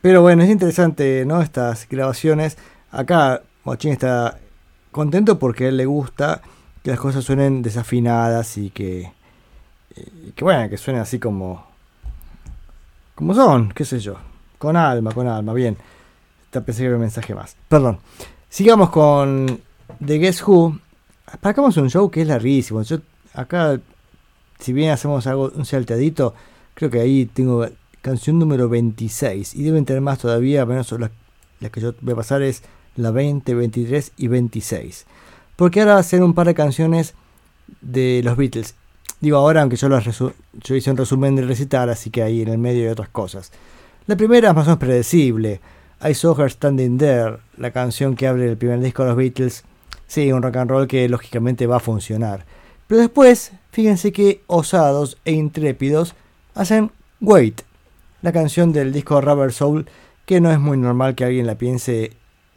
Pero 0.00 0.22
bueno, 0.22 0.42
es 0.42 0.50
interesante, 0.50 1.24
¿no? 1.26 1.42
Estas 1.42 1.86
grabaciones. 1.88 2.56
Acá 2.90 3.42
Mochín 3.64 3.92
está 3.92 4.38
contento 4.90 5.38
porque 5.38 5.66
a 5.66 5.68
él 5.68 5.76
le 5.76 5.86
gusta 5.86 6.40
que 6.82 6.90
las 6.90 7.00
cosas 7.00 7.24
suenen 7.24 7.62
desafinadas 7.62 8.56
y 8.56 8.70
que, 8.70 9.12
que 10.34 10.44
bueno, 10.44 10.68
que 10.70 10.76
suenen 10.76 11.02
así 11.02 11.18
como 11.18 11.68
como 13.18 13.34
son, 13.34 13.72
qué 13.72 13.84
sé 13.84 13.98
yo. 13.98 14.14
Con 14.58 14.76
alma, 14.76 15.10
con 15.10 15.26
alma, 15.26 15.52
bien. 15.52 15.76
Te 16.50 16.60
pensé 16.60 16.82
que 16.82 16.86
había 16.86 16.98
un 16.98 17.02
mensaje 17.02 17.34
más. 17.34 17.56
Perdón. 17.68 17.98
Sigamos 18.48 18.90
con 18.90 19.60
The 20.04 20.18
Guess 20.18 20.46
Who. 20.46 20.78
Acabamos 21.42 21.76
un 21.78 21.90
show 21.90 22.08
que 22.12 22.22
es 22.22 22.28
larguísimo. 22.28 22.80
Yo 22.82 22.98
acá, 23.34 23.80
si 24.60 24.72
bien 24.72 24.92
hacemos 24.92 25.26
algo, 25.26 25.50
un 25.52 25.64
salteadito, 25.64 26.32
creo 26.74 26.90
que 26.90 27.00
ahí 27.00 27.26
tengo 27.26 27.66
canción 28.02 28.38
número 28.38 28.68
26. 28.68 29.56
Y 29.56 29.64
deben 29.64 29.84
tener 29.84 30.00
más 30.00 30.20
todavía, 30.20 30.64
menos 30.64 30.92
la, 30.92 31.10
la 31.58 31.70
que 31.70 31.80
yo 31.80 31.94
voy 32.00 32.12
a 32.12 32.16
pasar 32.16 32.42
es 32.42 32.62
la 32.98 33.10
20, 33.10 33.54
23 33.54 34.12
y 34.16 34.28
26. 34.28 35.06
Porque 35.56 35.80
ahora 35.80 35.94
va 35.94 36.24
un 36.24 36.34
par 36.34 36.46
de 36.46 36.54
canciones 36.54 37.14
de 37.80 38.20
los 38.24 38.36
Beatles. 38.36 38.74
Digo 39.20 39.38
ahora, 39.38 39.62
aunque 39.62 39.76
yo 39.76 40.74
hice 40.74 40.90
un 40.90 40.96
resumen 40.96 41.34
del 41.34 41.48
recital, 41.48 41.90
así 41.90 42.10
que 42.10 42.22
ahí 42.22 42.42
en 42.42 42.48
el 42.48 42.58
medio 42.58 42.84
hay 42.84 42.88
otras 42.90 43.08
cosas. 43.08 43.50
La 44.06 44.16
primera 44.16 44.50
es 44.50 44.54
más 44.54 44.66
o 44.66 44.70
menos 44.70 44.78
predecible. 44.78 45.60
I 46.02 46.14
Saw 46.14 46.40
Her 46.40 46.50
Standing 46.50 46.98
There, 46.98 47.38
la 47.56 47.72
canción 47.72 48.14
que 48.14 48.28
abre 48.28 48.48
el 48.48 48.56
primer 48.56 48.80
disco 48.80 49.02
de 49.02 49.08
los 49.08 49.18
Beatles. 49.18 49.64
Sí, 50.06 50.30
un 50.32 50.42
rock 50.42 50.56
and 50.56 50.70
roll 50.70 50.86
que 50.86 51.08
lógicamente 51.08 51.66
va 51.66 51.76
a 51.76 51.80
funcionar. 51.80 52.46
Pero 52.86 53.00
después, 53.00 53.52
fíjense 53.72 54.12
que 54.12 54.42
osados 54.46 55.18
e 55.24 55.32
intrépidos 55.32 56.14
hacen 56.54 56.90
Wait, 57.20 57.62
la 58.22 58.32
canción 58.32 58.72
del 58.72 58.92
disco 58.92 59.20
Rubber 59.20 59.52
Soul, 59.52 59.86
que 60.24 60.40
no 60.40 60.50
es 60.52 60.60
muy 60.60 60.78
normal 60.78 61.14
que 61.14 61.24
alguien 61.24 61.46
la 61.46 61.56
piense 61.56 62.12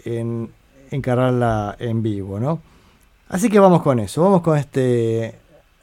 en 0.05 0.51
encararla 0.91 1.75
en 1.79 2.03
vivo, 2.03 2.39
¿no? 2.39 2.61
Así 3.29 3.49
que 3.49 3.59
vamos 3.59 3.81
con 3.81 3.99
eso, 3.99 4.23
vamos 4.23 4.41
con 4.41 4.57
este 4.57 5.35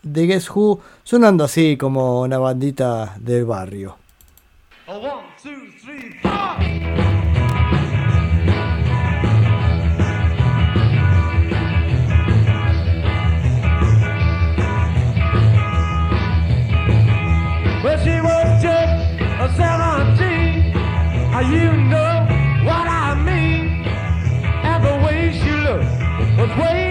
de 0.02 0.26
Guess 0.26 0.50
Who, 0.50 0.80
sonando 1.02 1.44
así 1.44 1.76
como 1.76 2.20
una 2.22 2.38
bandita 2.38 3.16
del 3.18 3.44
barrio. 3.44 3.96
Four. 4.86 6.58
Well, 17.84 17.96
she 18.04 18.18
a 21.30 21.42
you 21.42 21.72
know 21.88 22.17
was 26.58 26.87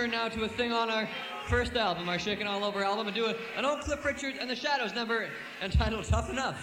turn 0.00 0.10
now 0.12 0.28
to 0.28 0.44
a 0.44 0.48
thing 0.48 0.72
on 0.72 0.88
our 0.88 1.06
first 1.46 1.76
album, 1.76 2.08
our 2.08 2.18
Shaking 2.18 2.46
All 2.46 2.64
Over 2.64 2.82
album, 2.82 3.06
and 3.08 3.14
do 3.14 3.26
a, 3.26 3.34
an 3.54 3.66
old 3.66 3.80
Cliff 3.80 4.02
Richard 4.02 4.34
and 4.40 4.48
the 4.48 4.56
Shadows 4.56 4.94
number 4.94 5.28
entitled 5.60 6.06
Tough 6.06 6.30
Enough. 6.30 6.56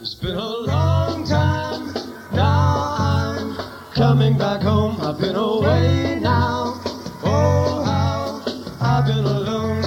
It's 0.00 0.14
been 0.14 0.34
a 0.34 0.48
long 0.48 1.28
time. 1.28 1.92
Now 2.32 2.96
I'm 2.98 3.92
coming 3.92 4.38
back 4.38 4.62
home. 4.62 4.98
I've 4.98 5.20
been 5.20 5.36
away 5.36 6.18
now. 6.22 6.80
Oh, 7.22 7.82
how 7.84 8.42
I've 8.80 9.04
been 9.04 9.18
alone. 9.18 9.82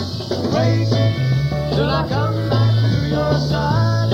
Wait 0.54 0.90
till 1.74 1.90
I 1.90 2.08
come 2.08 2.48
back 2.48 2.76
to 2.92 3.08
your 3.10 3.40
side. 3.40 4.14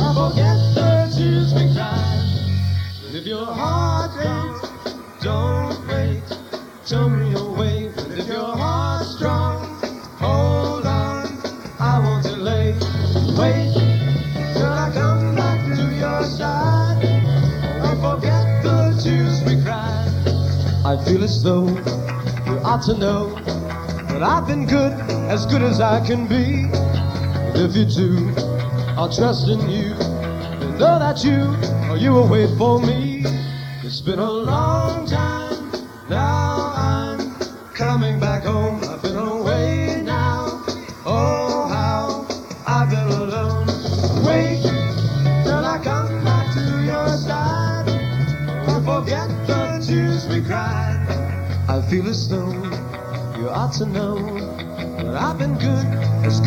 I 0.00 0.14
forget 0.14 0.56
the 0.74 1.12
tears 1.14 1.52
we 1.52 1.70
cried. 1.74 3.14
If 3.14 3.26
your 3.26 3.44
heart 3.44 3.93
as 21.24 21.42
though 21.42 21.66
you 21.66 22.58
ought 22.68 22.82
to 22.82 22.98
know 22.98 23.34
that 24.10 24.22
I've 24.22 24.46
been 24.46 24.66
good, 24.66 24.92
as 25.30 25.46
good 25.46 25.62
as 25.62 25.80
I 25.80 26.06
can 26.06 26.28
be. 26.28 26.68
And 26.68 27.56
if 27.56 27.74
you 27.74 27.86
do, 27.86 28.30
I'll 28.98 29.10
trust 29.10 29.48
in 29.48 29.58
you. 29.70 29.94
And 29.94 30.78
know 30.78 30.98
that 30.98 31.24
you, 31.24 31.40
or 31.90 31.96
you 31.96 32.12
will 32.12 32.28
wait 32.28 32.50
for 32.58 32.78
me. 32.78 33.22
It's 33.82 34.02
been 34.02 34.18
a 34.18 34.33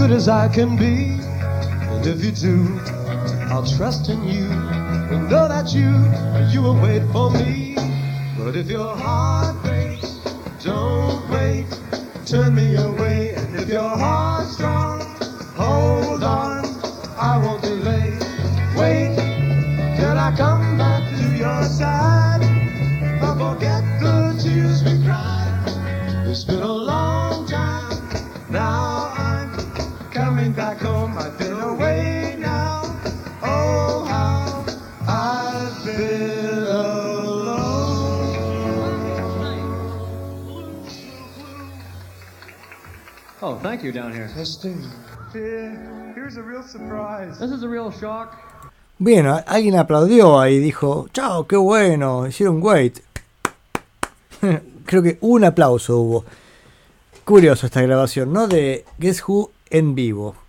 good 0.08 0.16
as 0.16 0.30
I 0.30 0.48
can 0.48 0.78
be. 0.78 1.20
And 1.92 2.08
if 2.08 2.24
you 2.24 2.32
do, 2.32 2.80
I'll 3.52 3.66
trust 3.66 4.10
in 4.10 4.24
you 4.24 4.46
and 5.12 5.30
know 5.30 5.48
that 5.50 5.74
you, 5.74 5.90
you 6.52 6.62
will 6.62 6.80
wait 6.82 7.04
for 7.12 7.30
me. 7.32 7.76
But 8.38 8.56
if 8.56 8.70
your 8.70 8.96
heart 8.96 9.62
breaks, 9.64 10.20
don't 10.64 11.30
wait, 11.30 11.66
turn 12.26 12.56
me 12.56 12.76
away. 12.76 13.34
And 13.36 13.56
if 13.58 13.68
your 13.68 13.90
heart's 13.90 14.54
strong, 14.54 15.02
hold 15.56 16.24
on, 16.24 16.66
I 17.20 17.38
won't 17.44 17.62
delay. 17.62 18.12
Wait 18.78 19.16
till 19.98 20.18
I 20.18 20.34
come 20.38 20.78
back 20.78 21.04
to 21.20 21.38
your 21.38 21.64
side. 21.64 22.44
I 23.22 23.30
forget 23.44 23.84
the 24.00 24.40
tears 24.42 24.84
we 24.86 25.04
cried. 25.04 26.28
It's 26.28 26.46
been 26.46 26.62
a 26.62 26.72
long 26.72 26.97
back 30.68 30.80
home. 30.80 31.18
I've 31.18 31.38
been 31.38 31.60
away 31.60 32.36
now. 32.38 32.82
Oh, 33.42 34.04
how 34.04 34.66
I've 35.08 35.86
been 35.86 36.64
alone. 36.68 38.28
Oh, 43.42 43.56
thank 43.64 43.82
you 43.82 43.94
down 43.94 44.12
here. 44.12 44.30
Testing. 44.36 44.84
Here's 45.32 46.36
a 46.36 46.44
real 46.44 46.64
surprise. 46.64 47.40
This 47.40 47.52
is 47.52 47.64
a 47.64 47.70
real 47.70 47.90
shock. 47.92 48.36
Bien, 49.00 49.26
alguien 49.26 49.76
aplaudió 49.76 50.40
ahí, 50.40 50.60
dijo, 50.60 51.08
chao, 51.14 51.46
qué 51.48 51.56
bueno, 51.56 52.28
hicieron 52.28 52.62
wait. 52.62 53.00
Creo 54.86 55.04
que 55.04 55.18
un 55.22 55.46
aplauso 55.46 55.98
hubo. 55.98 56.26
Curioso 57.24 57.68
esta 57.68 57.82
grabación, 57.82 58.34
¿no? 58.34 58.48
De 58.48 58.84
Guess 58.98 59.24
Who 59.28 59.52
en 59.70 59.96
vivo. 59.96 60.47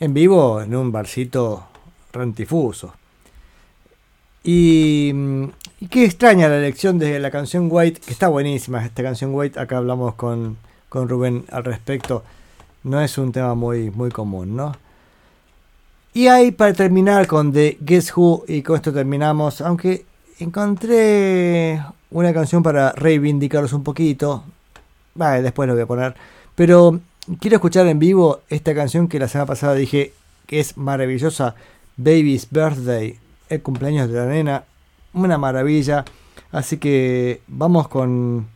En 0.00 0.14
vivo 0.14 0.62
en 0.62 0.76
un 0.76 0.92
barcito 0.92 1.66
rentifuso. 2.12 2.94
Y, 4.44 5.10
mm, 5.12 5.44
y 5.80 5.88
qué 5.88 6.04
extraña 6.04 6.48
la 6.48 6.58
elección 6.58 6.98
de 6.98 7.18
la 7.18 7.30
canción 7.30 7.68
White, 7.70 8.00
que 8.00 8.12
está 8.12 8.28
buenísima 8.28 8.84
esta 8.84 9.02
canción 9.02 9.34
White, 9.34 9.58
acá 9.58 9.78
hablamos 9.78 10.14
con, 10.14 10.56
con 10.88 11.08
Rubén 11.08 11.44
al 11.50 11.64
respecto. 11.64 12.22
No 12.84 13.00
es 13.00 13.18
un 13.18 13.32
tema 13.32 13.54
muy, 13.54 13.90
muy 13.90 14.10
común, 14.10 14.56
¿no? 14.56 14.72
Y 16.14 16.28
ahí 16.28 16.52
para 16.52 16.72
terminar 16.72 17.26
con 17.26 17.52
The 17.52 17.78
Guess 17.80 18.16
Who, 18.16 18.44
y 18.48 18.62
con 18.62 18.76
esto 18.76 18.92
terminamos, 18.92 19.60
aunque 19.60 20.04
encontré 20.38 21.82
una 22.10 22.32
canción 22.32 22.62
para 22.62 22.92
reivindicarlos 22.92 23.72
un 23.72 23.84
poquito, 23.84 24.44
vale, 25.14 25.42
después 25.42 25.66
lo 25.66 25.74
voy 25.74 25.82
a 25.82 25.86
poner, 25.86 26.14
pero 26.54 27.00
quiero 27.40 27.56
escuchar 27.56 27.86
en 27.86 27.98
vivo 27.98 28.40
esta 28.48 28.74
canción 28.74 29.08
que 29.08 29.18
la 29.18 29.28
semana 29.28 29.46
pasada 29.46 29.74
dije 29.74 30.12
que 30.46 30.60
es 30.60 30.76
maravillosa, 30.76 31.54
Baby's 31.96 32.48
Birthday, 32.50 33.18
el 33.48 33.62
cumpleaños 33.62 34.08
de 34.08 34.14
la 34.14 34.26
nena, 34.26 34.64
una 35.12 35.36
maravilla, 35.36 36.04
así 36.52 36.78
que 36.78 37.42
vamos 37.46 37.88
con, 37.88 38.48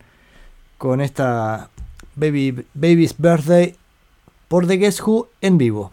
con 0.79 1.01
esta 1.01 1.69
Baby, 2.15 2.65
Baby's 2.75 3.15
Birthday 3.19 3.77
por 4.49 4.67
The 4.67 4.77
Guess 4.77 5.03
Who 5.03 5.29
en 5.41 5.59
vivo. 5.59 5.93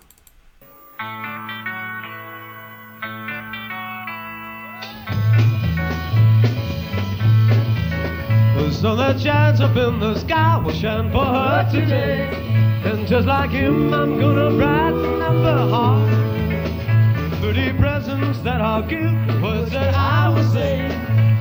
So 8.72 8.96
the 8.96 9.14
giants 9.14 9.60
up 9.60 9.76
in 9.76 10.00
the 10.00 10.18
sky 10.18 10.58
will 10.58 10.72
shine 10.74 11.12
for 11.12 11.26
her 11.26 11.68
today. 11.70 12.30
And 12.86 13.06
just 13.08 13.28
like 13.28 13.50
him, 13.50 13.94
I'm 13.94 14.18
gonna 14.18 14.56
brighten 14.56 15.22
up 15.22 15.34
the 15.34 15.68
heart. 15.74 17.42
Thirty 17.42 17.74
presents 17.74 18.40
that 18.40 18.62
I'll 18.62 18.84
give, 18.84 19.42
words 19.42 19.72
that 19.72 19.94
I 19.96 20.30
will 20.30 20.50
say 20.54 20.88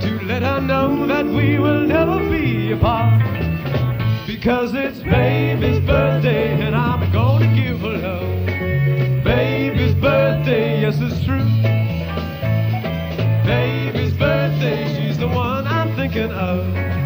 to 0.00 0.24
let 0.26 0.42
her 0.42 0.60
know 0.60 1.06
that 1.06 1.26
we 1.26 1.60
will 1.60 1.86
never 1.86 2.18
be 2.28 2.72
apart. 2.72 3.22
Because 4.26 4.74
it's 4.74 4.98
baby's 4.98 5.78
birthday 5.86 6.60
and 6.60 6.74
I'm 6.74 7.12
gonna 7.12 7.54
give 7.54 7.80
her 7.80 7.98
love. 7.98 9.24
Baby's 9.24 9.94
birthday, 9.94 10.80
yes, 10.80 10.98
it's 11.00 11.24
true. 11.24 11.44
Baby's 13.44 14.12
birthday, 14.14 14.88
she's 14.96 15.18
the 15.18 15.28
one 15.28 15.68
I'm 15.68 15.94
thinking 15.94 16.32
of. 16.32 16.97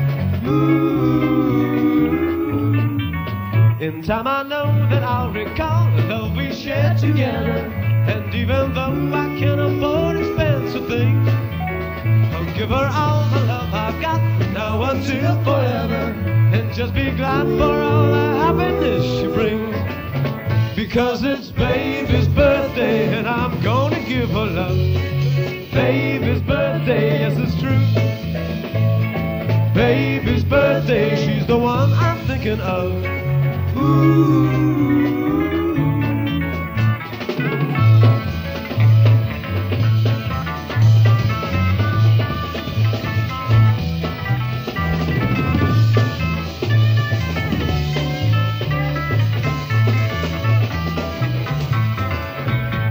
In 3.82 4.00
time 4.00 4.28
I 4.28 4.44
know 4.44 4.66
that 4.90 5.02
I'll 5.02 5.32
recall 5.32 5.90
the 5.96 6.02
love 6.04 6.36
we 6.36 6.52
shared 6.52 6.98
together. 6.98 7.70
And 8.06 8.32
even 8.34 8.74
though 8.74 9.16
I 9.16 9.36
can't 9.38 9.60
afford 9.60 10.16
expensive 10.18 10.86
things, 10.86 11.28
I'll 12.32 12.54
give 12.54 12.68
her 12.70 12.90
all 12.92 13.28
the 13.30 13.40
love 13.46 13.74
I've 13.74 14.00
got 14.00 14.20
now 14.52 14.82
until 14.84 15.34
forever. 15.42 16.14
And 16.54 16.72
just 16.72 16.94
be 16.94 17.10
glad 17.10 17.46
for 17.58 17.74
all 17.82 18.06
the 18.12 18.36
happiness 18.44 19.04
she 19.20 19.26
brings. 19.26 19.76
Because 20.76 21.24
it's 21.24 21.50
baby's 21.50 22.28
birthday 22.28 23.16
and 23.16 23.26
I'm 23.28 23.60
gonna 23.62 24.00
give 24.04 24.30
her 24.30 24.46
love. 24.46 24.76
Baby's 25.72 26.42
birthday, 26.42 27.20
yes 27.20 27.36
it's 27.36 27.60
true. 27.60 27.80
Baby's 29.74 30.11
birthday, 30.52 31.16
she's 31.16 31.46
the 31.46 31.56
one 31.56 31.90
I'm 31.94 32.18
thinking 32.26 32.60
of. 32.60 32.92
Ooh. 33.74 34.42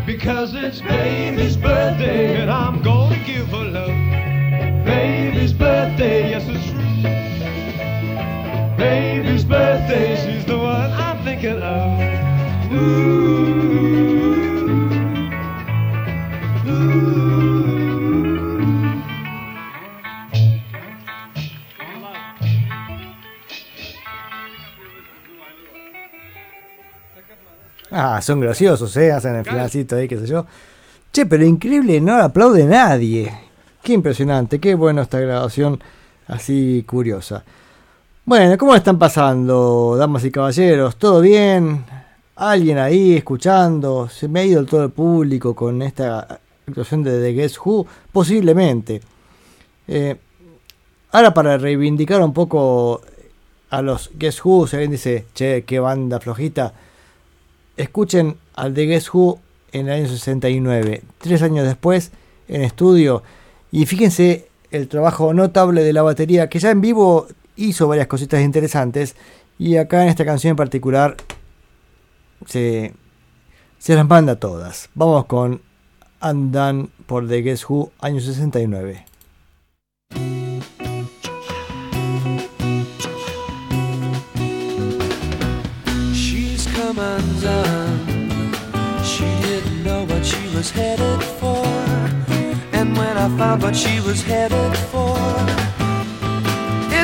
Because 0.08 0.56
it's 0.56 0.82
baby's 0.82 1.58
birthday 1.58 2.42
and 2.42 2.50
I'm 2.50 2.82
gonna 2.82 3.24
give 3.24 3.50
her 3.50 3.66
love. 3.66 4.84
Baby's 4.84 5.54
birthday, 5.54 6.32
yes 6.32 6.48
it's 6.48 6.72
true. 6.72 6.81
baby's 8.82 9.46
birthday. 9.46 10.16
She's 10.16 10.46
the 10.46 10.58
one 10.58 10.92
I'm 10.92 11.24
thinking 11.24 11.62
Ah, 27.94 28.22
son 28.22 28.40
graciosos, 28.40 28.96
¿eh? 28.96 29.12
Hacen 29.12 29.36
el 29.36 29.44
finalcito 29.44 29.98
ahí, 29.98 30.08
qué 30.08 30.18
sé 30.18 30.26
yo. 30.26 30.46
Che, 31.12 31.26
pero 31.26 31.44
increíble, 31.44 32.00
no 32.00 32.16
aplaude 32.16 32.64
nadie. 32.64 33.32
Qué 33.84 33.92
impresionante, 33.92 34.60
qué 34.60 34.76
bueno 34.76 35.02
esta 35.02 35.20
grabación 35.20 35.84
así 36.28 36.86
curiosa. 36.88 37.44
Bueno, 38.24 38.56
¿cómo 38.56 38.76
están 38.76 39.00
pasando, 39.00 39.96
damas 39.98 40.24
y 40.24 40.30
caballeros? 40.30 40.96
¿Todo 40.98 41.22
bien? 41.22 41.84
¿Alguien 42.36 42.78
ahí 42.78 43.16
escuchando? 43.16 44.10
¿Se 44.10 44.28
me 44.28 44.42
ha 44.42 44.46
ido 44.46 44.64
todo 44.64 44.84
el 44.84 44.92
público 44.92 45.56
con 45.56 45.82
esta 45.82 46.40
actuación 46.68 47.02
de 47.02 47.20
The 47.20 47.34
Guess 47.34 47.58
Who? 47.58 47.88
Posiblemente. 48.12 49.02
Eh, 49.88 50.18
ahora 51.12 51.34
para 51.34 51.58
reivindicar 51.58 52.22
un 52.22 52.32
poco 52.32 53.02
a 53.72 53.82
los 53.82 54.12
Guess 54.14 54.46
Who, 54.46 54.68
si 54.68 54.76
alguien 54.76 54.92
dice, 54.92 55.26
che, 55.34 55.64
qué 55.64 55.80
banda 55.80 56.20
flojita, 56.20 56.74
escuchen 57.76 58.38
al 58.54 58.76
de 58.76 58.86
Guess 58.86 59.16
Who 59.16 59.40
en 59.72 59.88
el 59.88 59.94
año 59.94 60.08
69, 60.08 61.02
tres 61.18 61.42
años 61.42 61.66
después, 61.66 62.12
en 62.48 62.62
estudio, 62.62 63.24
y 63.72 63.88
fíjense 63.88 64.48
el 64.70 64.88
trabajo 64.88 65.34
notable 65.34 65.84
de 65.84 65.92
la 65.92 66.04
batería, 66.04 66.50
que 66.50 66.60
ya 66.60 66.70
en 66.70 66.82
vivo 66.82 67.28
hizo 67.56 67.88
varias 67.88 68.08
cositas 68.08 68.42
interesantes, 68.42 69.16
y 69.58 69.78
acá 69.78 70.04
en 70.04 70.10
esta 70.10 70.26
canción 70.26 70.52
en 70.52 70.58
particular 70.58 71.18
se, 72.46 72.94
se 73.78 73.96
las 73.96 74.08
manda 74.08 74.38
todas. 74.38 74.90
Vamos 74.96 75.26
con 75.26 75.62
Undone 76.22 76.90
por 77.06 77.28
The 77.28 77.42
Guess 77.42 77.70
Who, 77.70 77.92
año 78.00 78.20
69. 78.20 79.06
She's 86.14 86.68
come 86.68 87.00
undone. 87.00 88.52
She 89.04 89.26
didn't 89.42 89.84
know 89.84 90.06
what 90.06 90.24
she 90.24 90.48
was 90.56 90.72
headed 90.72 91.24
for. 91.40 91.66
And 92.74 92.96
when 92.98 93.18
I 93.18 93.30
found 93.38 93.64
what 93.64 93.76
she 93.76 94.00
was 94.02 94.22
headed 94.24 94.76
for, 94.92 95.18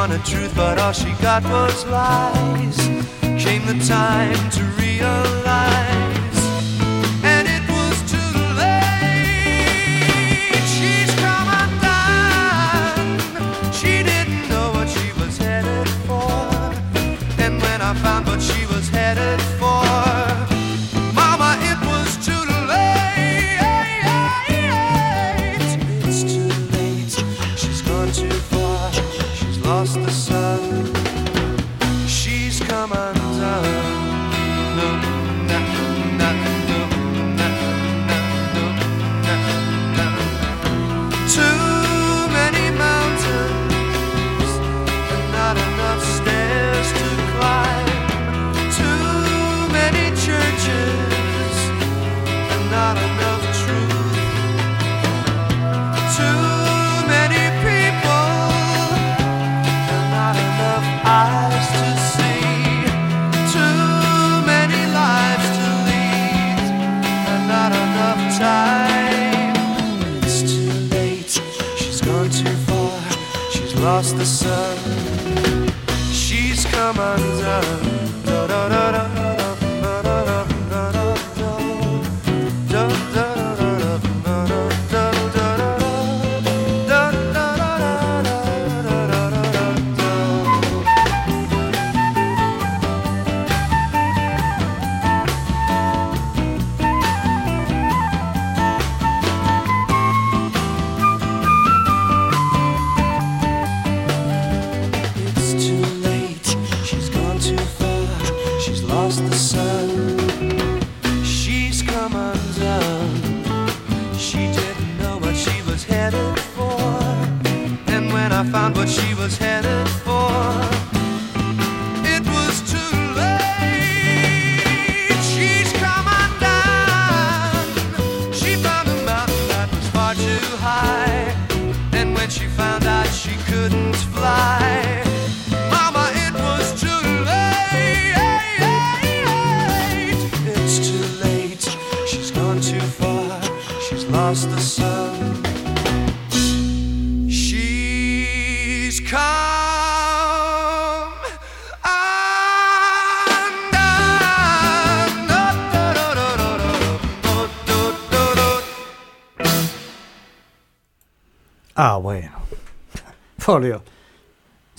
wanted 0.00 0.24
truth, 0.24 0.50
but 0.56 0.78
all 0.78 0.92
she 0.92 1.12
got 1.20 1.42
was 1.44 1.84
lies. 1.84 2.78
Came 3.44 3.66
the 3.66 3.78
time 3.86 4.50
to 4.50 4.62
realize. 4.80 6.09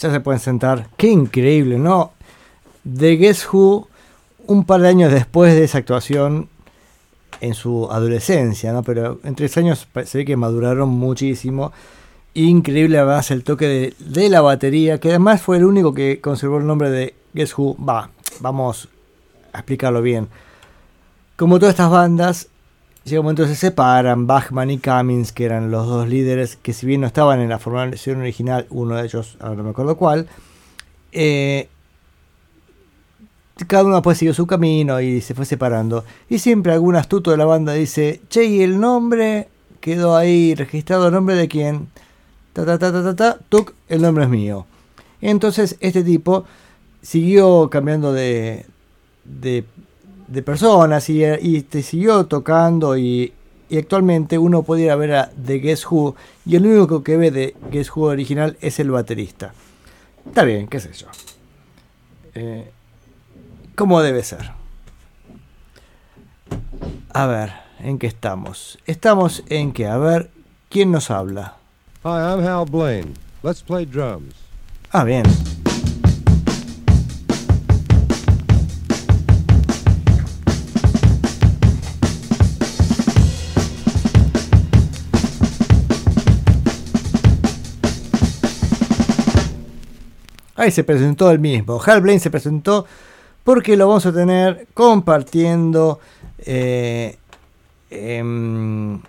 Ya 0.01 0.11
se 0.11 0.19
pueden 0.19 0.39
sentar. 0.39 0.87
Qué 0.97 1.07
increíble, 1.07 1.77
¿no? 1.77 2.13
The 2.83 3.17
Guess 3.17 3.47
Who, 3.53 3.87
un 4.47 4.65
par 4.65 4.81
de 4.81 4.87
años 4.87 5.11
después 5.11 5.53
de 5.53 5.63
esa 5.63 5.77
actuación 5.77 6.49
en 7.39 7.53
su 7.53 7.87
adolescencia, 7.91 8.73
¿no? 8.73 8.81
Pero 8.81 9.19
en 9.23 9.35
tres 9.35 9.55
años 9.57 9.87
se 10.05 10.17
ve 10.17 10.25
que 10.25 10.35
maduraron 10.35 10.89
muchísimo. 10.89 11.71
Increíble 12.33 12.97
además 12.97 13.29
el 13.29 13.43
toque 13.43 13.67
de, 13.67 13.93
de 13.99 14.29
la 14.29 14.41
batería, 14.41 14.99
que 14.99 15.09
además 15.09 15.43
fue 15.43 15.57
el 15.57 15.65
único 15.65 15.93
que 15.93 16.19
conservó 16.19 16.57
el 16.57 16.65
nombre 16.65 16.89
de 16.89 17.13
Guess 17.35 17.55
Who. 17.55 17.77
Va, 17.77 18.09
vamos 18.39 18.89
a 19.53 19.59
explicarlo 19.59 20.01
bien. 20.01 20.29
Como 21.35 21.59
todas 21.59 21.73
estas 21.73 21.91
bandas, 21.91 22.47
llega 23.03 23.19
un 23.19 23.25
momento 23.25 23.43
que 23.43 23.49
se 23.49 23.55
separan, 23.55 24.27
Bachman 24.27 24.71
y 24.71 24.77
Cummins, 24.77 25.31
que 25.31 25.45
eran 25.45 25.71
los 25.71 25.87
dos 25.87 26.07
líderes, 26.07 26.55
que 26.55 26.73
si 26.73 26.85
bien 26.85 27.01
no 27.01 27.07
estaban 27.07 27.39
en 27.39 27.49
la 27.49 27.59
formación 27.59 28.19
original, 28.19 28.67
uno 28.69 28.95
de 28.95 29.05
ellos, 29.05 29.37
ahora 29.39 29.55
no 29.55 29.63
me 29.63 29.69
acuerdo 29.71 29.97
cuál, 29.97 30.27
eh, 31.11 31.67
cada 33.67 33.83
uno 33.83 33.95
después 33.95 34.17
siguió 34.17 34.33
su 34.33 34.47
camino 34.47 35.01
y 35.01 35.21
se 35.21 35.33
fue 35.33 35.45
separando. 35.45 36.03
Y 36.29 36.39
siempre 36.39 36.73
algún 36.73 36.95
astuto 36.95 37.31
de 37.31 37.37
la 37.37 37.45
banda 37.45 37.73
dice, 37.73 38.21
che, 38.29 38.45
y 38.45 38.61
el 38.61 38.79
nombre 38.79 39.49
quedó 39.79 40.15
ahí 40.15 40.55
registrado, 40.55 41.07
el 41.07 41.13
nombre 41.13 41.35
de 41.35 41.47
quién. 41.47 41.89
Ta, 42.53 42.65
ta, 42.65 42.77
ta, 42.77 42.91
ta, 42.91 43.03
ta, 43.03 43.15
ta, 43.15 43.39
tuc, 43.49 43.73
el 43.87 44.01
nombre 44.01 44.25
es 44.25 44.29
mío. 44.29 44.65
Entonces 45.21 45.77
este 45.79 46.03
tipo 46.03 46.45
siguió 47.01 47.69
cambiando 47.69 48.13
de, 48.13 48.65
de 50.31 50.41
personas 50.41 51.09
y, 51.09 51.25
y 51.25 51.61
te 51.63 51.83
siguió 51.83 52.25
tocando 52.25 52.97
y, 52.97 53.33
y 53.69 53.77
actualmente 53.77 54.37
uno 54.37 54.63
puede 54.63 54.83
ir 54.83 54.91
a 54.91 54.95
ver 54.95 55.13
a 55.13 55.31
The 55.45 55.59
Guess 55.59 55.85
Who 55.91 56.15
y 56.45 56.55
el 56.55 56.65
único 56.65 57.03
que 57.03 57.17
ve 57.17 57.31
de 57.31 57.55
Guess 57.69 57.91
Who 57.95 58.03
original 58.03 58.57
es 58.61 58.79
el 58.79 58.91
baterista. 58.91 59.53
Está 60.25 60.43
bien, 60.43 60.67
qué 60.67 60.79
sé 60.79 60.93
yo. 60.93 61.07
Eh, 62.33 62.71
¿Cómo 63.75 64.01
debe 64.01 64.23
ser? 64.23 64.51
A 67.13 67.27
ver, 67.27 67.51
¿en 67.79 67.99
qué 67.99 68.07
estamos? 68.07 68.79
Estamos 68.85 69.43
en 69.49 69.73
que, 69.73 69.87
a 69.87 69.97
ver, 69.97 70.29
¿quién 70.69 70.91
nos 70.91 71.11
habla? 71.11 71.57
Hi, 72.03 72.09
I'm 72.09 72.45
Hal 72.45 72.65
Blaine. 72.69 73.13
Let's 73.43 73.61
play 73.61 73.85
drums. 73.85 74.35
Ah, 74.91 75.03
bien. 75.03 75.23
Ahí 90.55 90.71
se 90.71 90.83
presentó 90.83 91.31
el 91.31 91.39
mismo. 91.39 91.81
Hal 91.83 92.01
Blaine 92.01 92.19
se 92.19 92.29
presentó 92.29 92.85
porque 93.43 93.75
lo 93.77 93.87
vamos 93.87 94.05
a 94.05 94.13
tener 94.13 94.67
compartiendo 94.73 95.99
eh, 96.39 97.17
em, 97.89 99.01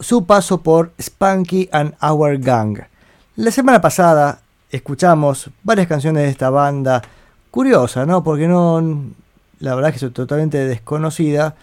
su 0.00 0.26
paso 0.26 0.62
por 0.62 0.92
Spunky 1.00 1.68
and 1.72 1.94
Our 2.02 2.38
Gang. 2.38 2.78
La 3.36 3.50
semana 3.50 3.80
pasada 3.80 4.40
escuchamos 4.70 5.50
varias 5.62 5.86
canciones 5.86 6.24
de 6.24 6.28
esta 6.30 6.50
banda. 6.50 7.02
Curiosa, 7.50 8.04
¿no? 8.06 8.22
Porque 8.22 8.48
no. 8.48 8.82
La 9.60 9.74
verdad 9.74 9.90
es 9.94 10.00
que 10.00 10.06
es 10.06 10.12
totalmente 10.12 10.58
desconocida. 10.58 11.54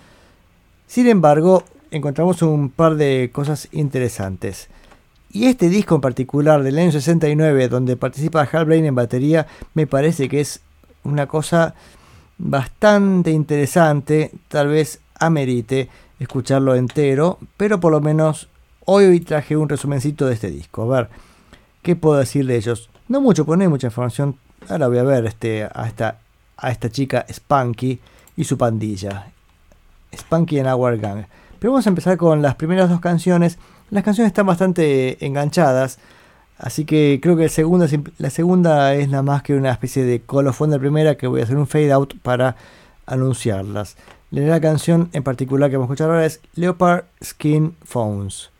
Sin 0.87 1.07
embargo, 1.07 1.63
encontramos 1.91 2.41
un 2.41 2.69
par 2.69 2.95
de 2.95 3.29
cosas 3.33 3.67
interesantes. 3.71 4.69
Y 5.31 5.45
este 5.45 5.69
disco 5.69 5.95
en 5.95 6.01
particular 6.01 6.63
del 6.63 6.79
año 6.79 6.91
69, 6.91 7.67
donde 7.67 7.95
participa 7.95 8.47
Hal 8.51 8.65
Blaine 8.65 8.87
en 8.87 8.95
batería, 8.95 9.45
me 9.75 9.85
parece 9.85 10.27
que 10.27 10.41
es 10.41 10.61
una 11.03 11.27
cosa 11.27 11.75
bastante 12.37 13.31
interesante. 13.31 14.31
Tal 14.47 14.69
vez 14.69 15.01
amerite 15.19 15.89
escucharlo 16.19 16.75
entero, 16.75 17.37
pero 17.57 17.79
por 17.79 17.91
lo 17.91 18.01
menos 18.01 18.49
hoy 18.85 19.19
traje 19.19 19.55
un 19.55 19.69
resumencito 19.69 20.25
de 20.25 20.33
este 20.33 20.49
disco. 20.49 20.91
A 20.91 21.01
ver, 21.01 21.09
¿qué 21.83 21.95
puedo 21.95 22.17
decir 22.17 22.47
de 22.47 22.55
ellos? 22.55 22.89
No 23.07 23.21
mucho, 23.21 23.45
pues 23.45 23.57
no 23.57 23.63
hay 23.63 23.69
mucha 23.69 23.87
información. 23.87 24.35
Ahora 24.67 24.87
voy 24.87 24.97
a 24.97 25.03
ver 25.03 25.25
este, 25.25 25.63
a, 25.63 25.87
esta, 25.87 26.19
a 26.57 26.71
esta 26.71 26.89
chica 26.89 27.25
Spunky 27.31 27.99
y 28.35 28.43
su 28.45 28.57
pandilla. 28.57 29.31
Spunky 30.15 30.59
and 30.59 30.69
Our 30.69 30.97
Gang. 30.97 31.25
Pero 31.59 31.73
vamos 31.73 31.85
a 31.85 31.89
empezar 31.89 32.17
con 32.17 32.41
las 32.41 32.55
primeras 32.55 32.89
dos 32.89 32.99
canciones. 32.99 33.59
Las 33.89 34.03
canciones 34.03 34.29
están 34.29 34.45
bastante 34.45 35.23
enganchadas. 35.25 35.99
Así 36.57 36.83
que 36.83 37.19
creo 37.21 37.37
que 37.37 37.43
la 38.17 38.29
segunda 38.29 38.93
es 38.93 39.09
nada 39.09 39.23
más 39.23 39.43
que 39.43 39.55
una 39.55 39.71
especie 39.71 40.03
de 40.03 40.21
colofón 40.21 40.69
de 40.69 40.75
la 40.75 40.81
primera 40.81 41.15
que 41.15 41.27
voy 41.27 41.39
a 41.39 41.43
hacer 41.45 41.55
un 41.55 41.67
fade 41.67 41.91
out 41.91 42.19
para 42.21 42.57
anunciarlas. 43.05 43.95
La 44.31 44.59
canción 44.59 45.09
en 45.13 45.23
particular 45.23 45.69
que 45.69 45.77
vamos 45.77 45.89
a 45.89 45.93
escuchar 45.93 46.09
ahora 46.09 46.25
es 46.25 46.41
Leopard 46.55 47.05
Skin 47.23 47.75
Phones. 47.83 48.51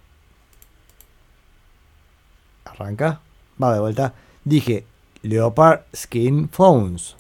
Arranca. 2.66 3.20
Va 3.62 3.74
de 3.74 3.80
vuelta. 3.82 4.14
Dije 4.46 4.86
Leopard 5.22 5.82
Skin 5.94 6.48
Phones. 6.50 7.16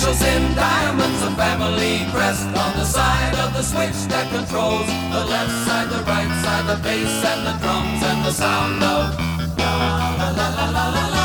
Initials 0.00 0.22
in 0.22 0.54
diamonds, 0.54 1.22
a 1.22 1.30
family 1.32 2.06
crest. 2.10 2.46
On 2.46 2.72
the 2.74 2.86
side 2.86 3.34
of 3.34 3.52
the 3.52 3.62
switch 3.62 4.08
that 4.08 4.30
controls 4.32 4.86
the 5.12 5.26
left 5.26 5.52
side, 5.66 5.90
the 5.90 6.02
right 6.04 6.32
side, 6.42 6.66
the 6.66 6.82
bass 6.82 7.22
and 7.22 7.46
the 7.46 7.52
drums 7.60 8.02
and 8.02 8.24
the 8.24 8.32
sound 8.32 8.82
of 8.82 9.58
la 9.58 10.16
la 10.16 10.30
la 10.30 10.70
la 10.70 10.88
la 10.88 11.08
la 11.10 11.19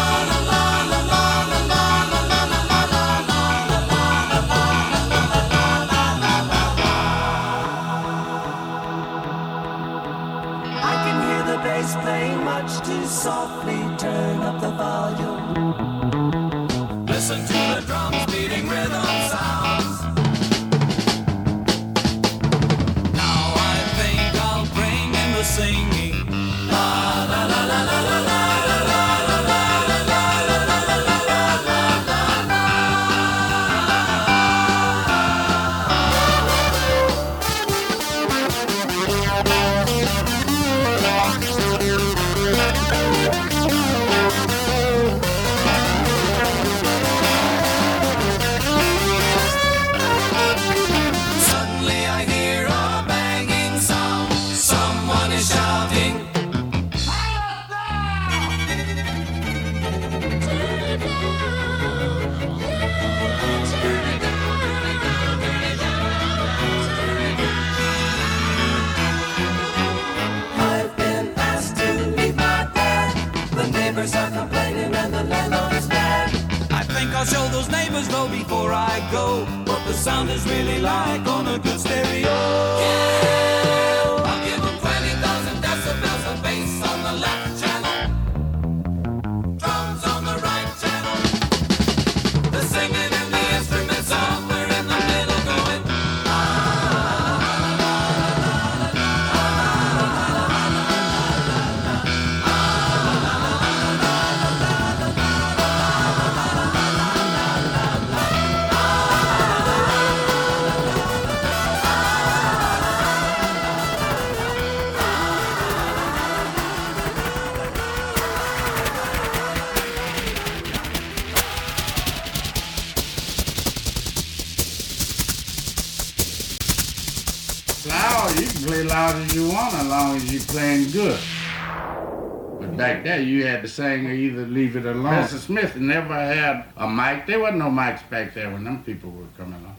to 133.76 133.82
sing 133.82 134.08
or 134.08 134.12
either 134.14 134.46
leave 134.48 134.76
it 134.76 134.86
alone. 134.86 135.24
Mr. 135.24 135.38
Smith 135.38 135.76
never 135.76 136.14
had 136.14 136.66
a 136.78 136.88
mic. 136.88 137.26
There 137.28 137.40
wasn't 137.40 137.60
no 137.60 137.70
mics 137.70 138.08
back 138.10 138.34
there 138.34 138.50
when 138.52 138.64
them 138.64 138.84
people 138.84 139.12
were 139.12 139.26
coming 139.38 139.64
on. 139.66 139.76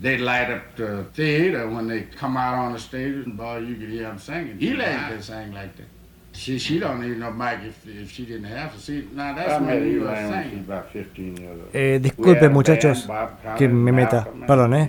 They 0.00 0.16
light 0.18 0.50
up 0.50 0.76
the 0.76 1.04
theater 1.14 1.68
when 1.68 1.86
they 1.86 2.02
come 2.02 2.36
out 2.36 2.54
on 2.54 2.72
the 2.72 2.78
stage, 2.78 3.14
and 3.26 3.36
boy, 3.36 3.58
you 3.58 3.74
could 3.76 3.90
hear 3.90 4.04
them 4.04 4.18
singing. 4.18 4.56
Eli 4.60 5.10
could 5.10 5.22
sing 5.22 5.52
like 5.52 5.76
that. 5.76 5.86
She 6.32 6.58
she 6.58 6.78
don't 6.78 7.00
need 7.00 7.18
no 7.18 7.30
mic 7.32 7.58
if, 7.64 7.86
if 7.86 8.10
she 8.10 8.24
didn't 8.24 8.44
have 8.44 8.72
to. 8.72 8.80
See, 8.80 9.08
now 9.12 9.34
that's 9.34 9.60
met 9.60 9.82
you 9.82 10.00
Eli 10.00 10.04
were 10.04 10.06
when 10.06 10.16
she 10.16 10.22
was 10.22 10.44
singing. 10.44 10.58
about 10.60 10.90
15 10.92 11.36
years 11.36 11.60
old. 11.60 11.74
Eh, 11.74 12.46
a 12.46 12.48
muchachos 12.48 13.08
que 13.58 13.68
me 13.68 13.92
meta, 13.92 14.26
perdón, 14.46 14.74
eh. 14.74 14.86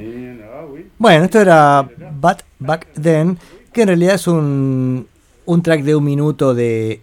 Bueno, 0.97 1.25
esto 1.25 1.41
era 1.41 1.81
But 1.81 2.43
Back 2.59 2.87
Then, 2.93 3.37
que 3.73 3.81
en 3.81 3.87
realidad 3.87 4.15
es 4.15 4.27
un, 4.27 5.07
un 5.45 5.61
track 5.63 5.81
de 5.81 5.95
un 5.95 6.03
minuto 6.03 6.53
de 6.53 7.01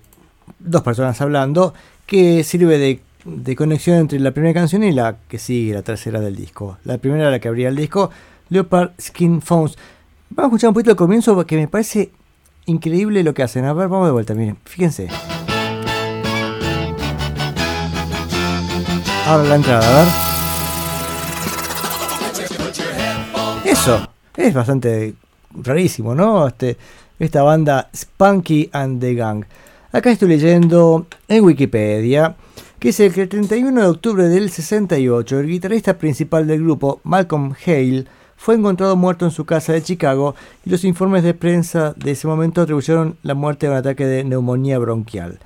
dos 0.58 0.82
personas 0.82 1.20
hablando, 1.20 1.74
que 2.06 2.44
sirve 2.44 2.78
de, 2.78 3.00
de 3.24 3.56
conexión 3.56 3.98
entre 3.98 4.18
la 4.20 4.32
primera 4.32 4.54
canción 4.54 4.82
y 4.82 4.92
la 4.92 5.16
que 5.28 5.38
sigue, 5.38 5.74
la 5.74 5.82
tercera 5.82 6.20
del 6.20 6.36
disco. 6.36 6.78
La 6.84 6.98
primera 6.98 7.22
era 7.22 7.30
la 7.30 7.38
que 7.38 7.48
abría 7.48 7.68
el 7.68 7.76
disco, 7.76 8.10
Leopard 8.48 8.92
Skin 9.00 9.42
Phones. 9.42 9.76
Vamos 10.30 10.44
a 10.44 10.56
escuchar 10.56 10.68
un 10.68 10.74
poquito 10.74 10.90
el 10.90 10.96
comienzo 10.96 11.34
porque 11.34 11.56
me 11.56 11.68
parece 11.68 12.10
increíble 12.66 13.22
lo 13.22 13.34
que 13.34 13.42
hacen. 13.42 13.64
A 13.64 13.72
ver, 13.72 13.88
vamos 13.88 14.06
de 14.08 14.12
vuelta, 14.12 14.34
miren, 14.34 14.58
fíjense. 14.64 15.08
Ahora 19.26 19.44
la 19.44 19.54
entrada, 19.56 19.86
a 19.86 20.04
ver. 20.04 20.08
Eso, 23.64 24.08
es 24.34 24.54
bastante 24.54 25.14
rarísimo, 25.52 26.14
¿no? 26.14 26.46
Este, 26.46 26.78
esta 27.18 27.42
banda 27.42 27.90
Spunky 27.94 28.70
and 28.72 29.00
the 29.00 29.14
Gang. 29.14 29.44
Acá 29.98 30.12
estoy 30.12 30.28
leyendo 30.28 31.08
en 31.26 31.44
Wikipedia 31.44 32.36
que 32.78 32.90
dice 32.90 33.10
que 33.10 33.22
el 33.22 33.28
31 33.28 33.80
de 33.80 33.86
octubre 33.88 34.28
del 34.28 34.48
68 34.48 35.40
el 35.40 35.48
guitarrista 35.48 35.98
principal 35.98 36.46
del 36.46 36.62
grupo, 36.62 37.00
Malcolm 37.02 37.52
Hale, 37.66 38.04
fue 38.36 38.54
encontrado 38.54 38.94
muerto 38.94 39.24
en 39.24 39.32
su 39.32 39.44
casa 39.44 39.72
de 39.72 39.82
Chicago 39.82 40.36
y 40.64 40.70
los 40.70 40.84
informes 40.84 41.24
de 41.24 41.34
prensa 41.34 41.94
de 41.96 42.12
ese 42.12 42.28
momento 42.28 42.62
atribuyeron 42.62 43.16
la 43.24 43.34
muerte 43.34 43.66
a 43.66 43.70
un 43.72 43.76
ataque 43.78 44.06
de 44.06 44.22
neumonía 44.22 44.78
bronquial. 44.78 45.40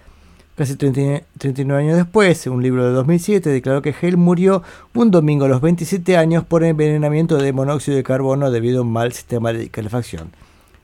Casi 0.55 0.77
30 0.77 1.25
39 1.39 1.85
años 1.85 1.97
después, 1.97 2.47
un 2.47 2.63
libro 2.63 2.85
de 2.85 2.93
2007 2.93 3.49
declaró 3.49 3.81
que 3.81 3.95
Hale 3.99 4.19
murió 4.19 4.63
un 4.93 5.11
domingo 5.11 5.47
a 5.47 5.49
los 5.49 5.63
27 5.63 6.19
años 6.19 6.45
por 6.45 6.63
envenenamiento 6.63 7.39
de 7.39 7.55
monóxido 7.55 7.97
de 7.97 8.03
carbono 8.03 8.51
debido 8.51 8.81
a 8.81 8.83
un 8.83 8.93
mal 8.93 9.15
sistema 9.15 9.51
de 9.55 9.71
calefacción. 9.71 10.31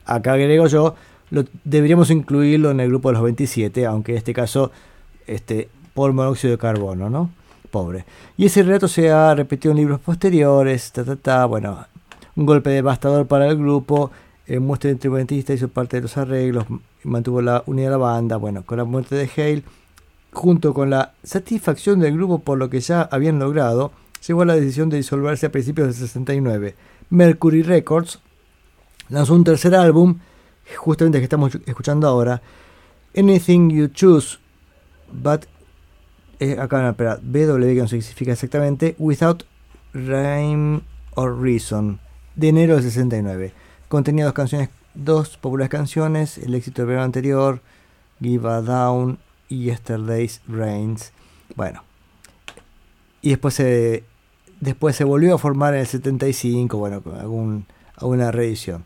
Acá 0.05 0.33
agrego 0.33 0.65
yo, 0.65 0.95
lo, 1.31 1.45
deberíamos 1.63 2.09
incluirlo 2.09 2.71
en 2.71 2.79
el 2.79 2.89
grupo 2.89 3.09
de 3.09 3.13
los 3.13 3.23
27, 3.23 3.85
aunque 3.85 4.13
en 4.13 4.17
este 4.17 4.33
caso 4.33 4.71
este, 5.27 5.69
por 5.93 6.13
monóxido 6.13 6.51
de 6.51 6.57
carbono, 6.57 7.09
¿no? 7.09 7.29
Pobre. 7.71 8.05
Y 8.37 8.45
ese 8.45 8.63
relato 8.63 8.87
se 8.87 9.11
ha 9.11 9.35
repetido 9.35 9.71
en 9.71 9.77
libros 9.77 9.99
posteriores, 9.99 10.91
ta, 10.91 11.03
ta, 11.03 11.15
ta, 11.15 11.45
bueno, 11.45 11.85
un 12.35 12.45
golpe 12.45 12.69
devastador 12.71 13.27
para 13.27 13.47
el 13.47 13.57
grupo, 13.57 14.11
el 14.47 14.61
muestra 14.61 14.89
instrumentista 14.89 15.53
hizo 15.53 15.67
parte 15.67 15.97
de 15.97 16.01
los 16.03 16.17
arreglos, 16.17 16.65
mantuvo 17.03 17.41
la 17.41 17.63
unidad 17.67 17.87
de 17.87 17.91
la 17.91 17.97
banda, 17.97 18.37
bueno, 18.37 18.63
con 18.63 18.77
la 18.77 18.85
muerte 18.85 19.15
de 19.15 19.29
Hale, 19.35 19.63
junto 20.31 20.73
con 20.73 20.89
la 20.89 21.13
satisfacción 21.23 21.99
del 21.99 22.15
grupo 22.15 22.39
por 22.39 22.57
lo 22.57 22.69
que 22.69 22.79
ya 22.79 23.01
habían 23.11 23.39
logrado, 23.39 23.91
llegó 24.25 24.41
a 24.41 24.45
la 24.45 24.55
decisión 24.55 24.89
de 24.89 24.97
disolverse 24.97 25.45
a 25.45 25.51
principios 25.51 25.87
del 25.87 25.95
69. 25.95 26.75
Mercury 27.09 27.61
Records 27.61 28.19
lanzó 29.09 29.33
un 29.33 29.43
tercer 29.43 29.75
álbum, 29.75 30.19
justamente 30.77 31.19
que 31.19 31.25
estamos 31.25 31.57
escuchando 31.65 32.07
ahora, 32.07 32.41
Anything 33.15 33.69
You 33.69 33.87
Choose, 33.87 34.37
but 35.11 35.45
eh, 36.39 36.57
acá 36.59 36.81
no, 36.81 36.89
espera, 36.89 37.19
BW 37.21 37.73
que 37.73 37.81
no 37.81 37.87
significa 37.87 38.31
exactamente, 38.31 38.95
Without 38.97 39.43
Rhyme 39.93 40.81
or 41.15 41.41
Reason, 41.41 41.99
de 42.35 42.47
enero 42.49 42.75
del 42.75 42.83
69. 42.83 43.53
Contenía 43.87 44.25
dos 44.25 44.33
canciones, 44.33 44.69
dos 44.93 45.37
populares 45.37 45.69
canciones, 45.69 46.37
el 46.37 46.55
éxito 46.55 46.81
del 46.81 46.89
verano 46.89 47.05
anterior, 47.05 47.61
Give 48.21 48.47
a 48.47 48.61
Down 48.61 49.17
y 49.49 49.65
Yesterday's 49.65 50.41
Rains. 50.47 51.11
Bueno, 51.55 51.83
y 53.21 53.29
después 53.29 53.55
se, 53.55 54.03
después 54.59 54.95
se 54.95 55.03
volvió 55.03 55.35
a 55.35 55.37
formar 55.37 55.73
en 55.73 55.81
el 55.81 55.87
75, 55.87 56.77
bueno, 56.77 57.01
con 57.01 57.15
algún, 57.17 57.65
alguna 57.97 58.31
reedición. 58.31 58.85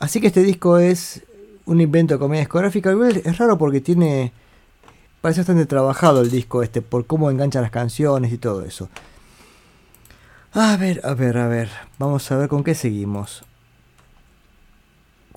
Así 0.00 0.20
que 0.20 0.26
este 0.28 0.42
disco 0.42 0.78
es 0.78 1.22
un 1.66 1.80
invento 1.80 2.14
de 2.14 2.18
comedia 2.18 2.40
discográfica. 2.40 2.92
Es 3.24 3.38
raro 3.38 3.56
porque 3.58 3.80
tiene. 3.80 4.32
Parece 5.20 5.42
bastante 5.42 5.66
trabajado 5.66 6.22
el 6.22 6.30
disco 6.30 6.62
este, 6.62 6.80
por 6.80 7.06
cómo 7.06 7.30
engancha 7.30 7.60
las 7.60 7.70
canciones 7.70 8.32
y 8.32 8.38
todo 8.38 8.64
eso. 8.64 8.88
A 10.52 10.76
ver, 10.78 11.02
a 11.04 11.12
ver, 11.14 11.36
a 11.36 11.46
ver. 11.46 11.68
Vamos 11.98 12.30
a 12.32 12.38
ver 12.38 12.48
con 12.48 12.64
qué 12.64 12.74
seguimos. 12.74 13.44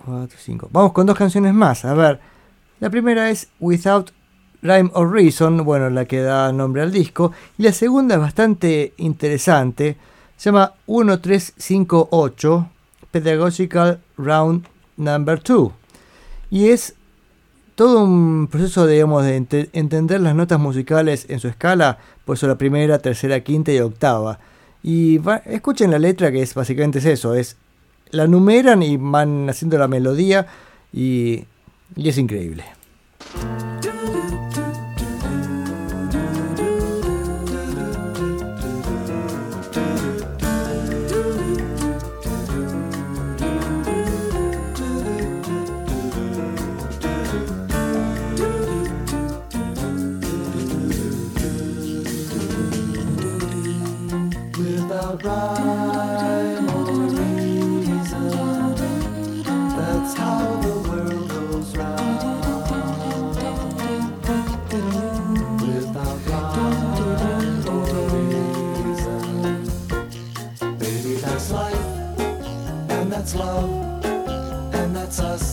4, 0.05 0.39
5. 0.41 0.69
Vamos 0.71 0.93
con 0.93 1.05
dos 1.05 1.17
canciones 1.17 1.53
más. 1.53 1.83
A 1.83 1.93
ver. 1.93 2.21
La 2.79 2.89
primera 2.89 3.29
es 3.29 3.49
Without 3.59 4.11
Rhyme 4.61 4.89
or 4.93 5.11
Reason, 5.11 5.63
bueno, 5.63 5.89
la 5.89 6.05
que 6.05 6.21
da 6.21 6.53
nombre 6.53 6.81
al 6.81 6.91
disco. 6.91 7.33
Y 7.57 7.63
la 7.63 7.73
segunda 7.73 8.15
es 8.15 8.21
bastante 8.21 8.93
interesante. 8.97 9.97
Se 10.37 10.49
llama 10.49 10.73
1358 10.87 12.69
Pedagogical 13.13 14.01
Round 14.17 14.65
Number 14.97 15.41
2. 15.41 15.71
Y 16.49 16.69
es 16.69 16.95
todo 17.75 18.03
un 18.03 18.47
proceso, 18.51 18.85
de 18.87 19.37
ente- 19.37 19.69
entender 19.73 20.19
las 20.19 20.35
notas 20.35 20.59
musicales 20.59 21.27
en 21.29 21.39
su 21.39 21.47
escala, 21.47 21.99
por 22.25 22.35
eso 22.37 22.47
la 22.47 22.57
primera, 22.57 22.97
tercera, 22.99 23.39
quinta 23.41 23.71
y 23.71 23.79
octava. 23.79 24.39
Y 24.81 25.19
va- 25.19 25.37
escuchen 25.45 25.91
la 25.91 25.99
letra 25.99 26.31
que 26.31 26.41
es 26.41 26.53
básicamente 26.55 26.99
es 26.99 27.05
eso, 27.05 27.35
es 27.35 27.55
la 28.09 28.27
numeran 28.27 28.81
y 28.83 28.97
van 28.97 29.47
haciendo 29.49 29.77
la 29.77 29.87
melodía 29.87 30.47
y, 30.91 31.45
y 31.95 32.09
es 32.09 32.17
increíble. 32.17 32.63
Love, 73.35 74.05
and 74.05 74.95
that's 74.95 75.19
us. 75.19 75.52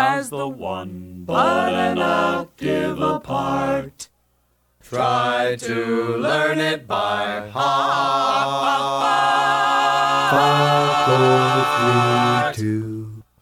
As 0.00 0.30
the 0.30 0.48
one, 0.48 1.24
but 1.26 1.74
an 1.74 1.98
octave 1.98 3.00
apart. 3.00 4.08
Try 4.82 5.56
to 5.60 6.16
learn 6.16 6.58
it 6.58 6.86
by 6.86 7.50
four, 7.52 7.60
three, 11.06 12.24
two. 12.24 12.29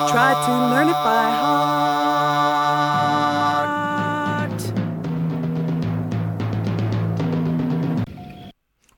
Try 0.09 0.33
to 0.47 0.53
learn 0.71 0.89
it 0.89 0.95
by 1.05 1.31
heart. 1.31 1.89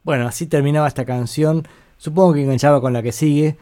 Bueno, 0.03 0.27
así 0.27 0.47
terminaba 0.47 0.89
esta 0.89 1.05
canción. 1.05 1.69
Supongo 1.99 2.35
que 2.35 2.43
enganchaba 2.43 2.81
con 2.81 2.93
la 2.93 3.03
que 3.03 3.13
sigue. 3.13 3.57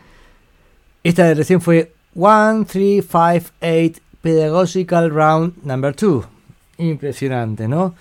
Esta 1.02 1.24
de 1.24 1.34
recién 1.34 1.60
fue 1.60 1.92
1358 2.14 4.02
Pedagogical 4.22 5.10
Round 5.10 5.62
Number 5.62 5.94
2. 5.94 6.37
Impresionante, 6.78 7.68
¿no? 7.68 7.94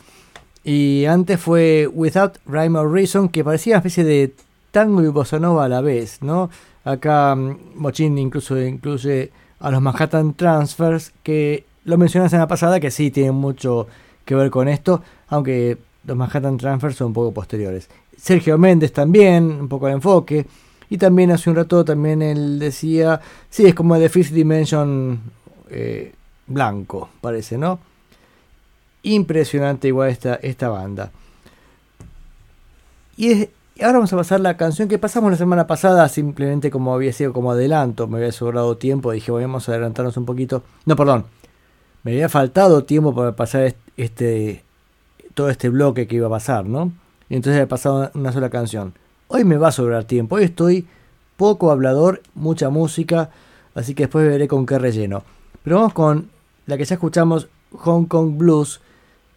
Y 0.64 1.06
antes 1.06 1.40
fue 1.40 1.90
Without 1.92 2.40
Rhyme 2.46 2.78
or 2.78 2.92
Reason, 2.92 3.30
que 3.30 3.44
parecía 3.44 3.74
una 3.74 3.80
especie 3.80 4.04
de 4.04 4.34
tango 4.72 5.02
y 5.02 5.08
bossa 5.08 5.40
nova 5.40 5.66
a 5.66 5.70
la 5.70 5.82
vez, 5.82 6.22
¿no? 6.22 6.50
Acá 6.84 7.36
mm, 7.36 7.58
Mochin 7.76 8.18
incluso 8.18 8.60
incluye 8.62 9.32
a 9.60 9.72
los 9.72 9.82
Manhattan 9.82 10.34
Transfers, 10.34 11.14
que 11.24 11.66
lo 11.86 11.98
mencioné 11.98 12.26
la 12.26 12.30
semana 12.30 12.48
pasada, 12.48 12.80
que 12.80 12.92
sí 12.92 13.12
tienen 13.12 13.36
mucho 13.36 13.88
que 14.26 14.36
ver 14.36 14.50
con 14.50 14.68
esto, 14.68 15.02
aunque 15.30 15.78
los 16.06 16.18
Manhattan 16.18 16.58
Transfers 16.58 16.96
son 16.96 17.08
un 17.08 17.14
poco 17.14 17.34
posteriores. 17.34 17.90
Sergio 18.18 18.58
Méndez 18.58 18.92
también, 18.92 19.46
un 19.46 19.68
poco 19.68 19.88
de 19.88 19.94
enfoque. 19.94 20.46
Y 20.90 20.98
también 20.98 21.32
hace 21.32 21.50
un 21.50 21.56
rato 21.56 21.84
también 21.84 22.22
él 22.22 22.60
decía, 22.60 23.20
sí, 23.50 23.66
es 23.66 23.74
como 23.74 23.98
The 23.98 24.10
Fifth 24.10 24.32
Dimension 24.32 25.20
eh, 25.70 26.14
blanco, 26.48 27.10
parece, 27.20 27.58
¿no? 27.58 27.80
Impresionante 29.08 29.88
igual 29.88 30.10
esta, 30.10 30.36
esta 30.36 30.68
banda. 30.70 31.12
Y, 33.16 33.32
es- 33.32 33.50
ahora 33.80 33.94
vamos 33.94 34.12
a 34.14 34.18
pasar 34.18 34.40
la 34.42 34.58
canción 34.58 34.88
que 34.90 34.98
pasamos 35.00 35.32
la 35.32 35.38
semana 35.38 35.66
pasada, 35.68 36.08
simplemente 36.10 36.70
como 36.72 36.94
había 36.94 37.14
sido 37.14 37.32
como 37.34 37.52
adelanto, 37.52 38.08
me 38.08 38.18
había 38.18 38.32
sobrado 38.32 38.76
tiempo, 38.78 39.12
dije, 39.12 39.32
bueno, 39.32 39.48
vamos 39.48 39.68
a 39.70 39.72
adelantarnos 39.72 40.18
un 40.18 40.26
poquito. 40.26 40.64
No, 40.86 40.96
perdón, 40.96 41.26
me 42.04 42.12
había 42.12 42.30
faltado 42.30 42.84
tiempo 42.84 43.16
para 43.16 43.36
pasar 43.36 43.64
est- 43.64 43.78
este, 43.96 44.64
todo 45.34 45.50
este 45.50 45.70
bloque 45.70 46.06
que 46.08 46.18
iba 46.18 46.28
a 46.28 46.32
pasar, 46.32 46.66
¿no? 46.66 46.92
Y 47.30 47.36
entonces 47.36 47.62
he 47.62 47.68
pasado 47.68 48.12
una 48.14 48.32
sola 48.32 48.50
canción. 48.50 48.94
Hoy 49.30 49.44
me 49.46 49.58
va 49.58 49.70
a 49.70 49.72
sobrar 49.72 50.04
tiempo, 50.04 50.36
hoy 50.36 50.44
estoy 50.44 50.86
poco 51.38 51.72
hablador, 51.72 52.22
mucha 52.36 52.70
música, 52.70 53.30
así 53.74 53.94
que 53.96 54.04
después 54.04 54.28
veré 54.28 54.48
con 54.48 54.66
qué 54.66 54.80
relleno. 54.80 55.24
Pero 55.64 55.78
vamos 55.78 55.94
con 55.94 56.30
la 56.66 56.78
que 56.78 56.86
ya 56.86 56.96
escuchamos, 56.96 57.48
Hong 57.72 58.06
Kong 58.06 58.38
Blues, 58.38 58.82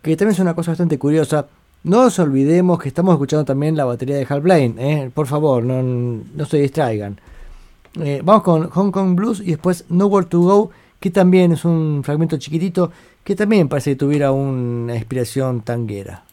que 0.02 0.16
también 0.16 0.35
es 0.35 0.40
una 0.40 0.55
cosa 0.55 0.72
bastante 0.72 0.98
curiosa. 0.98 1.47
No 1.82 2.05
nos 2.05 2.18
olvidemos 2.18 2.78
que 2.78 2.89
estamos 2.89 3.14
escuchando 3.14 3.44
también 3.44 3.77
la 3.77 3.85
batería 3.85 4.16
de 4.16 4.27
Hal 4.28 4.40
Blaine, 4.40 4.74
¿eh? 4.78 5.10
por 5.12 5.27
favor, 5.27 5.62
no, 5.62 5.82
no 5.82 6.44
se 6.44 6.59
distraigan. 6.59 7.18
Eh, 8.01 8.20
vamos 8.22 8.43
con 8.43 8.68
Hong 8.70 8.90
Kong 8.90 9.14
Blues 9.14 9.40
y 9.40 9.51
después 9.51 9.85
Nowhere 9.89 10.27
to 10.27 10.40
Go, 10.40 10.70
que 11.01 11.10
también 11.10 11.52
es 11.52 11.64
un 11.64 12.02
fragmento 12.05 12.36
chiquitito 12.36 12.93
que 13.24 13.35
también 13.35 13.68
parece 13.68 13.93
que 13.93 13.97
tuviera 13.97 14.32
una 14.32 14.94
inspiración 14.94 15.62
tanguera. 15.62 16.24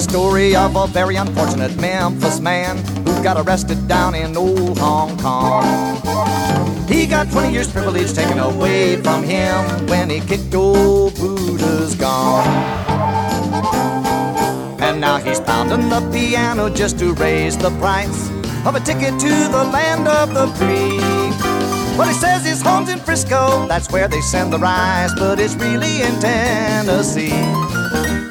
The 0.00 0.10
story 0.10 0.56
of 0.56 0.76
a 0.76 0.86
very 0.86 1.16
unfortunate 1.16 1.76
Memphis 1.78 2.40
man 2.40 2.78
who 3.04 3.22
got 3.22 3.36
arrested 3.36 3.86
down 3.86 4.14
in 4.14 4.34
old 4.34 4.78
Hong 4.78 5.14
Kong. 5.18 5.62
He 6.88 7.06
got 7.06 7.30
20 7.30 7.52
years 7.52 7.70
privilege 7.70 8.14
taken 8.14 8.38
away 8.38 8.96
from 9.02 9.22
him 9.22 9.86
when 9.88 10.08
he 10.08 10.20
kicked 10.20 10.54
old 10.54 11.14
Buddha's. 11.16 12.00
And 14.80 15.00
now 15.00 15.18
he's 15.18 15.40
pounding 15.40 15.90
the 15.90 16.00
piano 16.10 16.70
just 16.70 16.98
to 17.00 17.12
raise 17.14 17.58
the 17.58 17.70
price 17.78 18.30
of 18.64 18.74
a 18.76 18.80
ticket 18.80 19.20
to 19.20 19.28
the 19.28 19.64
land 19.70 20.08
of 20.08 20.32
the 20.32 20.46
free. 20.56 20.96
Well, 21.98 22.08
he 22.08 22.14
says 22.14 22.46
his 22.46 22.62
home's 22.62 22.88
in 22.88 23.00
Frisco, 23.00 23.66
that's 23.66 23.90
where 23.90 24.08
they 24.08 24.22
send 24.22 24.50
the 24.50 24.58
rice, 24.58 25.12
but 25.18 25.38
it's 25.38 25.56
really 25.56 26.00
in 26.00 26.18
Tennessee. 26.20 27.28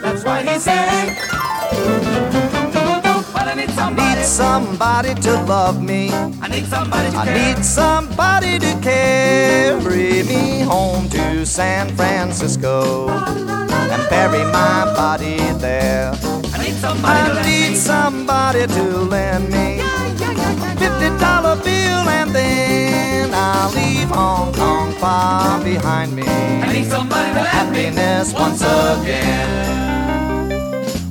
That's 0.02 0.24
why 0.24 0.42
he 0.42 0.58
said, 0.58 1.16
But 1.30 1.39
I 1.72 3.54
need 3.56 3.70
somebody. 3.72 4.16
Need 4.16 4.26
somebody 4.26 5.14
to 5.22 5.34
love 5.44 5.82
me. 5.82 6.10
I 6.42 6.48
need 6.50 6.66
somebody 6.66 7.12
to 7.12 7.18
I 7.18 7.26
care. 7.26 7.56
need 7.56 7.66
somebody 7.66 8.60
to 8.60 8.80
carry 8.82 10.24
me 10.24 10.62
home 10.62 11.10
to 11.10 11.46
San 11.46 11.90
Francisco 11.96 13.10
and 13.10 14.10
bury 14.10 14.44
my 14.46 14.86
body 14.96 15.38
there. 15.60 16.12
I 16.54 16.58
need 16.64 16.76
somebody 16.76 17.02
to 17.02 17.32
I 17.32 17.34
lend 17.34 17.48
need 17.48 17.70
me. 17.72 17.76
somebody 17.76 18.68
to 18.68 18.84
lend 19.14 19.50
me 19.50 19.80
a 19.80 20.76
fifty 20.78 21.10
dollar 21.20 21.56
bill 21.58 22.04
and 22.20 22.32
then 22.32 23.34
I'll 23.34 23.72
leave 23.74 24.10
Hong 24.10 24.54
Kong 24.54 24.92
far 24.94 25.62
behind 25.64 26.16
me. 26.16 26.24
I 26.28 26.74
need 26.74 26.86
somebody 26.90 27.30
to 27.34 27.42
lend 27.42 27.72
me. 27.72 27.84
Happiness 27.84 28.34
once 28.34 28.62
again. 28.62 29.79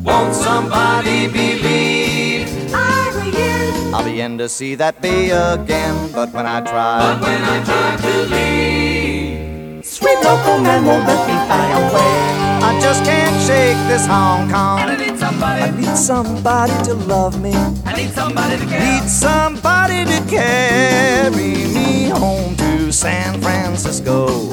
Won't 0.09 0.35
somebody 0.35 1.29
believe? 1.29 2.49
I'll 2.75 3.13
be 3.21 3.29
in. 3.37 3.95
I'll 3.95 4.05
be 4.05 4.39
to 4.39 4.49
see 4.49 4.75
that 4.77 5.03
bay 5.03 5.31
again. 5.31 6.11
But 6.13 6.33
when 6.33 6.47
I 6.47 6.61
try, 6.63 6.99
But 6.99 7.21
when 7.21 7.43
I 7.45 7.63
try 7.69 7.97
to 8.05 8.15
leave, 8.33 9.85
sweet 9.85 10.19
local 10.25 10.59
man 10.59 10.87
won't 10.87 11.05
let 11.07 11.21
me 11.29 11.37
fly 11.47 11.67
away. 11.81 12.39
I 12.69 12.81
just 12.81 13.05
can't 13.05 13.39
shake 13.47 13.77
this 13.89 14.07
Hong 14.07 14.51
Kong. 14.51 14.81
I 14.81 14.97
need 14.97 15.19
somebody. 15.19 15.63
I 15.63 15.71
need 15.71 15.97
somebody 15.97 16.77
to 16.85 16.95
love 16.95 17.41
me. 17.43 17.53
I 17.85 17.95
need 17.95 18.11
somebody 18.11 18.57
to 18.57 18.67
care. 18.67 18.81
Need 18.81 19.09
somebody 19.09 20.05
to 20.05 20.19
carry 20.29 21.53
me 21.77 22.09
home 22.09 22.57
to 22.57 22.93
San 22.93 23.41
Francisco. 23.43 24.49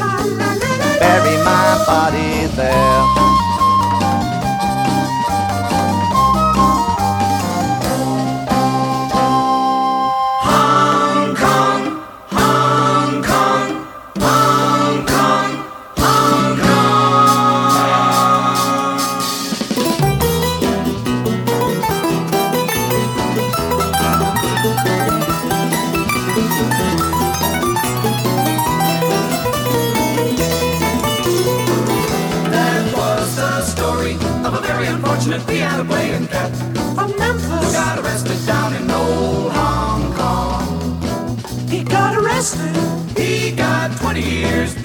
Bury 1.00 1.36
my 1.44 1.84
body 1.88 2.48
there. 2.56 3.55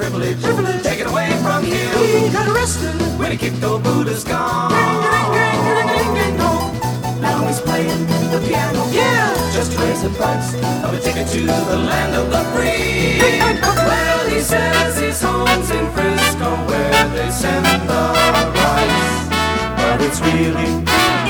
Privilege. 0.01 0.41
privilege. 0.43 0.83
Taken 0.83 1.07
away 1.09 1.29
from 1.45 1.65
him. 1.65 1.93
He 2.01 2.33
got 2.33 2.49
arrested 2.49 2.97
when 3.19 3.31
he 3.33 3.37
kicked 3.37 3.63
old 3.63 3.83
Buddha's 3.83 4.25
gone. 4.25 4.73
Now 7.21 7.47
he's 7.47 7.61
playing 7.61 8.07
the 8.33 8.41
piano. 8.49 8.81
Yeah, 8.91 9.29
just 9.53 9.77
raise 9.79 10.03
the 10.03 10.11
price 10.11 10.55
of 10.85 10.95
a 10.95 11.01
ticket 11.01 11.29
to 11.29 11.41
the 11.45 11.79
land 11.91 12.17
of 12.17 12.31
the 12.31 12.43
free. 12.53 13.21
well, 13.21 14.29
he 14.29 14.41
says 14.41 14.99
his 14.99 15.21
home's 15.21 15.71
in 15.71 15.87
Frisco, 15.93 16.49
where 16.69 17.09
they 17.17 17.31
send 17.31 17.67
the 17.67 18.03
rice. 18.57 19.29
But 19.81 20.01
it's 20.01 20.21
really 20.21 20.71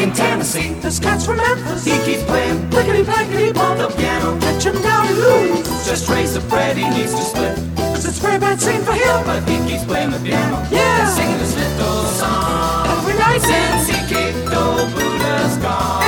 in 0.03 0.13
Tennessee. 0.13 0.75
This 0.81 1.01
cat's 1.01 1.27
from 1.27 1.39
Memphis. 1.39 1.85
He 1.85 1.99
keeps 2.07 2.23
playing 2.25 2.71
lickety 2.71 3.03
blankety 3.03 3.53
ball 3.53 3.77
the 3.77 3.89
piano. 3.97 4.39
Catch 4.41 4.65
him 4.65 4.81
down 4.81 5.07
and 5.09 5.19
lose. 5.19 5.87
Just 5.87 6.09
raise 6.09 6.35
the 6.35 6.41
bread 6.49 6.77
he 6.77 6.89
needs 6.91 7.15
to 7.15 7.23
split. 7.23 7.70
Cause 8.01 8.17
it's 8.17 8.19
a 8.19 8.23
very 8.23 8.39
bad 8.39 8.59
scene 8.59 8.81
for 8.81 8.97
him. 8.97 9.13
But 9.29 9.45
he 9.45 9.61
keeps 9.69 9.85
playing 9.85 10.13
the 10.13 10.19
piano. 10.25 10.65
Yeah. 10.73 11.05
And 11.05 11.13
singing 11.13 11.37
this 11.37 11.53
little 11.53 12.09
song. 12.17 12.89
Every 12.97 13.13
night 13.13 13.45
since 13.45 13.93
he 13.93 14.01
kicked 14.09 14.49
old 14.57 14.89
Buddha's 14.97 15.61
gone. 15.61 16.01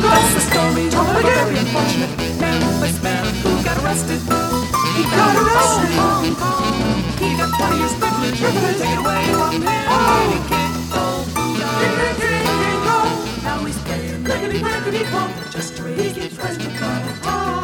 That's 0.00 0.32
the 0.32 0.40
story 0.48 0.88
of 0.88 1.04
a 1.04 1.20
very 1.20 1.60
unfortunate 1.60 2.08
Memphis 2.40 2.96
man 3.04 3.20
who 3.44 3.52
got 3.60 3.76
arrested. 3.84 4.16
He 4.96 5.04
got 5.12 5.36
arrested. 5.44 5.92
Hong 5.92 6.32
Kong. 6.40 6.96
He 7.20 7.36
got 7.36 7.52
20 7.52 7.76
years 7.84 7.92
privilege. 8.00 8.40
Privilege. 8.40 8.80
Taken 8.80 9.04
away 9.04 9.28
from 9.28 9.60
him. 9.60 9.84
Oh. 9.92 10.24
He 10.32 10.40
kicked 10.48 10.88
old 10.88 11.28
Buddha. 11.36 11.68
Now 13.44 13.60
he's 13.60 13.76
playing 13.84 14.24
lickety 14.24 14.58
blankety 14.64 15.04
bum. 15.12 15.28
Just 15.52 15.76
to 15.76 15.82
raise 15.84 16.16
his 16.16 16.32
friends 16.32 16.64
to 16.64 17.63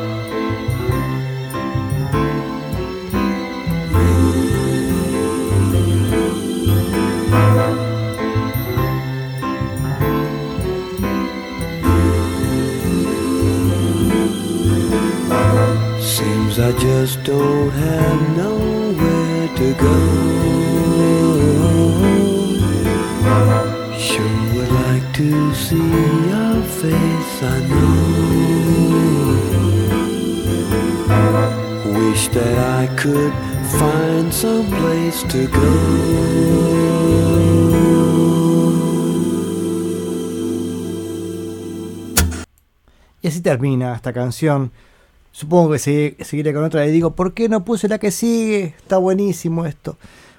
I 16.63 16.71
just 16.73 17.23
don't 17.23 17.71
have 17.71 18.37
nowhere 18.37 19.47
to 19.57 19.73
go. 19.73 19.97
Sure 23.97 24.53
would 24.53 24.71
like 24.71 25.11
to 25.13 25.55
see 25.55 25.89
your 26.29 26.61
face, 26.79 27.43
I 27.43 27.57
know. 27.67 27.95
Wish 31.97 32.27
that 32.27 32.57
I 32.79 32.87
could 32.95 33.33
find 33.79 34.31
some 34.31 34.67
place 34.67 35.23
to 35.33 35.47
go. 35.47 35.71
Y 43.23 43.27
así 43.27 43.41
termina 43.41 43.95
esta 43.95 44.13
canción. 44.13 44.71
Supongo 45.31 45.71
que 45.71 45.77
segui- 45.77 46.23
seguiré 46.23 46.53
con 46.53 46.63
otra. 46.63 46.85
Y 46.85 46.91
digo, 46.91 47.11
¿por 47.11 47.33
qué 47.33 47.47
no 47.49 47.63
puse 47.63 47.87
la 47.87 47.97
que 47.99 48.11
sigue? 48.11 48.75
Está 48.77 48.97
buenísimo 48.97 49.65
esto. 49.65 49.97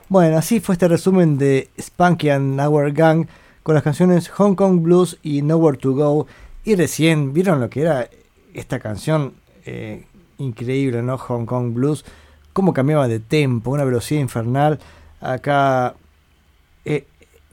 Bueno, 0.09 0.37
así 0.37 0.61
fue 0.61 0.75
este 0.75 0.89
resumen 0.89 1.39
de 1.39 1.71
Spunky 1.81 2.29
and 2.29 2.61
Our 2.61 2.93
Gang 2.93 3.27
con 3.63 3.75
las 3.75 3.83
canciones 3.85 4.29
Hong 4.29 4.55
Kong 4.55 4.83
Blues 4.83 5.19
y 5.23 5.43
Nowhere 5.43 5.79
to 5.79 5.93
Go. 5.95 6.27
Y 6.65 6.75
recién, 6.75 7.33
¿vieron 7.33 7.61
lo 7.61 7.71
que 7.71 7.81
era 7.83 8.09
esta 8.53 8.79
canción? 8.79 9.33
Eh, 9.65 10.05
increíble, 10.39 11.03
¿no? 11.03 11.17
Hong 11.17 11.47
Kong 11.47 11.73
Blues. 11.73 12.05
Cómo 12.53 12.75
cambiaba 12.75 13.09
de 13.09 13.21
tempo, 13.21 13.71
una 13.71 13.85
velocidad 13.85 14.21
infernal. 14.21 14.79
Acá 15.21 15.95
eh, 16.85 17.07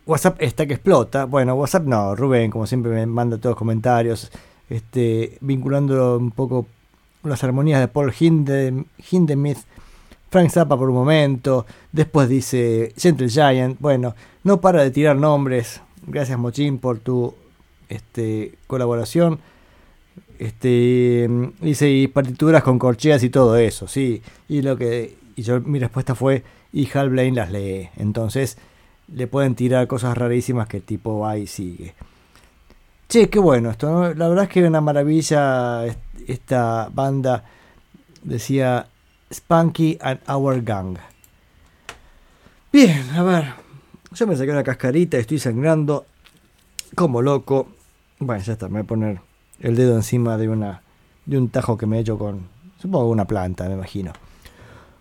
WhatsApp 0.05 0.41
está 0.41 0.65
que 0.65 0.73
explota. 0.73 1.23
Bueno, 1.25 1.53
WhatsApp 1.55 1.85
no, 1.85 2.15
Rubén, 2.15 2.51
como 2.51 2.67
siempre, 2.67 2.91
me 2.91 3.05
manda 3.05 3.37
todos 3.37 3.51
los 3.51 3.57
comentarios, 3.57 4.29
este, 4.69 5.37
vinculando 5.39 6.17
un 6.17 6.31
poco 6.31 6.67
las 7.23 7.43
armonías 7.43 7.79
de 7.79 7.87
Paul 7.87 8.11
Hinde- 8.11 8.85
Hindemith, 9.11 9.59
Frank 10.29 10.49
Zappa 10.49 10.77
por 10.77 10.89
un 10.89 10.95
momento, 10.95 11.65
después 11.91 12.29
dice 12.29 12.93
Gentle 12.97 13.29
Giant. 13.29 13.77
Bueno, 13.79 14.15
no 14.43 14.61
para 14.61 14.83
de 14.83 14.91
tirar 14.91 15.15
nombres. 15.15 15.81
Gracias, 16.05 16.37
Mochín, 16.37 16.77
por 16.77 16.99
tu 16.99 17.33
este, 17.89 18.53
colaboración. 18.67 19.39
Este, 20.37 21.29
dice, 21.59 21.89
y 21.89 22.07
partituras 22.07 22.63
con 22.63 22.79
corcheas 22.79 23.23
y 23.23 23.29
todo 23.29 23.57
eso, 23.57 23.87
sí. 23.87 24.21
Y 24.47 24.61
lo 24.61 24.77
que 24.77 25.17
y 25.35 25.41
yo 25.41 25.59
mi 25.61 25.79
respuesta 25.79 26.15
fue, 26.15 26.43
y 26.71 26.89
Hal 26.93 27.09
Blaine 27.09 27.35
las 27.35 27.51
lee. 27.51 27.89
Entonces, 27.97 28.57
le 29.13 29.25
pueden 29.27 29.55
tirar 29.55 29.87
cosas 29.87 30.17
rarísimas 30.17 30.67
que 30.67 30.79
tipo 30.81 31.19
va 31.19 31.37
y 31.37 31.47
sigue. 31.47 31.95
Che, 33.07 33.29
qué 33.29 33.39
bueno 33.39 33.71
esto, 33.71 33.89
¿no? 33.89 34.13
La 34.13 34.27
verdad 34.27 34.43
es 34.45 34.49
que 34.51 34.61
es 34.61 34.67
una 34.67 34.81
maravilla 34.81 35.85
esta 36.27 36.89
banda. 36.93 37.43
Decía 38.23 38.87
Spunky 39.31 39.97
and 40.01 40.19
Our 40.29 40.61
Gang. 40.61 40.97
Bien, 42.71 43.09
a 43.15 43.23
ver. 43.23 43.53
Yo 44.11 44.27
me 44.27 44.35
saqué 44.35 44.51
una 44.51 44.63
cascarita 44.63 45.17
estoy 45.17 45.39
sangrando 45.39 46.05
como 46.95 47.21
loco. 47.21 47.67
Bueno, 48.19 48.43
ya 48.43 48.53
está, 48.53 48.67
me 48.67 48.73
voy 48.73 48.81
a 48.81 48.87
poner 48.87 49.21
el 49.59 49.75
dedo 49.75 49.95
encima 49.95 50.37
de 50.37 50.49
una 50.49 50.81
de 51.25 51.37
un 51.37 51.49
tajo 51.49 51.77
que 51.77 51.85
me 51.85 51.97
he 51.97 52.01
hecho 52.01 52.17
con, 52.17 52.47
supongo, 52.81 53.09
una 53.09 53.25
planta, 53.25 53.67
me 53.67 53.75
imagino. 53.75 54.13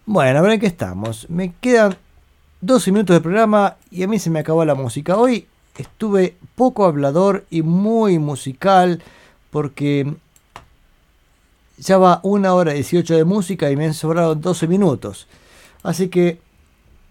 Bueno, 0.05 0.39
a 0.39 0.43
ver 0.43 0.53
en 0.53 0.61
qué 0.61 0.67
estamos. 0.67 1.29
Me 1.31 1.55
quedan 1.61 1.97
12 2.61 2.93
minutos 2.93 3.17
de 3.17 3.21
programa 3.21 3.77
y 3.91 4.03
a 4.03 4.09
mí 4.09 4.19
se 4.19 4.31
me 4.31 4.41
acabó 4.41 4.65
la 4.65 4.75
música. 4.75 5.17
Hoy 5.17 5.47
estuve 5.77 6.37
poco 6.55 6.85
hablador 6.85 7.47
y 7.51 7.63
muy 7.63 8.19
musical 8.19 9.03
porque 9.51 10.15
ya 11.79 11.99
va 11.99 12.21
una 12.23 12.55
hora 12.55 12.73
18 12.73 13.17
de 13.17 13.25
música 13.25 13.71
y 13.71 13.77
me 13.77 13.87
han 13.87 13.95
sobrado 13.95 14.35
12 14.35 14.67
minutos. 14.67 15.27
Así 15.83 16.09
que 16.09 16.41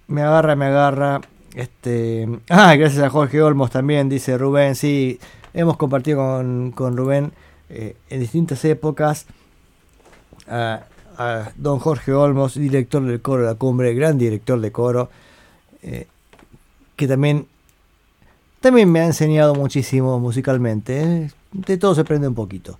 me 0.07 0.21
agarra, 0.21 0.55
me 0.55 0.65
agarra. 0.65 1.21
Este, 1.55 2.27
ah, 2.49 2.75
gracias 2.75 3.03
a 3.03 3.09
Jorge 3.09 3.41
Olmos 3.41 3.71
también, 3.71 4.09
dice 4.09 4.37
Rubén. 4.37 4.75
Sí, 4.75 5.19
hemos 5.53 5.77
compartido 5.77 6.19
con, 6.19 6.71
con 6.71 6.97
Rubén 6.97 7.31
eh, 7.69 7.95
en 8.09 8.19
distintas 8.19 8.63
épocas. 8.65 9.25
A, 10.47 10.81
don 11.55 11.79
Jorge 11.79 12.13
Olmos, 12.13 12.53
director 12.53 13.03
del 13.03 13.21
coro 13.21 13.41
de 13.41 13.47
la 13.47 13.55
cumbre, 13.55 13.95
gran 13.95 14.19
director 14.19 14.61
de 14.61 14.71
coro, 14.71 15.09
eh, 15.81 16.05
que 16.95 17.07
también 17.07 17.47
también 18.59 18.91
me 18.91 18.99
ha 18.99 19.05
enseñado 19.05 19.55
muchísimo 19.55 20.19
musicalmente. 20.19 21.01
¿eh? 21.01 21.31
De 21.53 21.77
todo 21.77 21.95
se 21.95 22.01
aprende 22.01 22.27
un 22.27 22.35
poquito. 22.35 22.79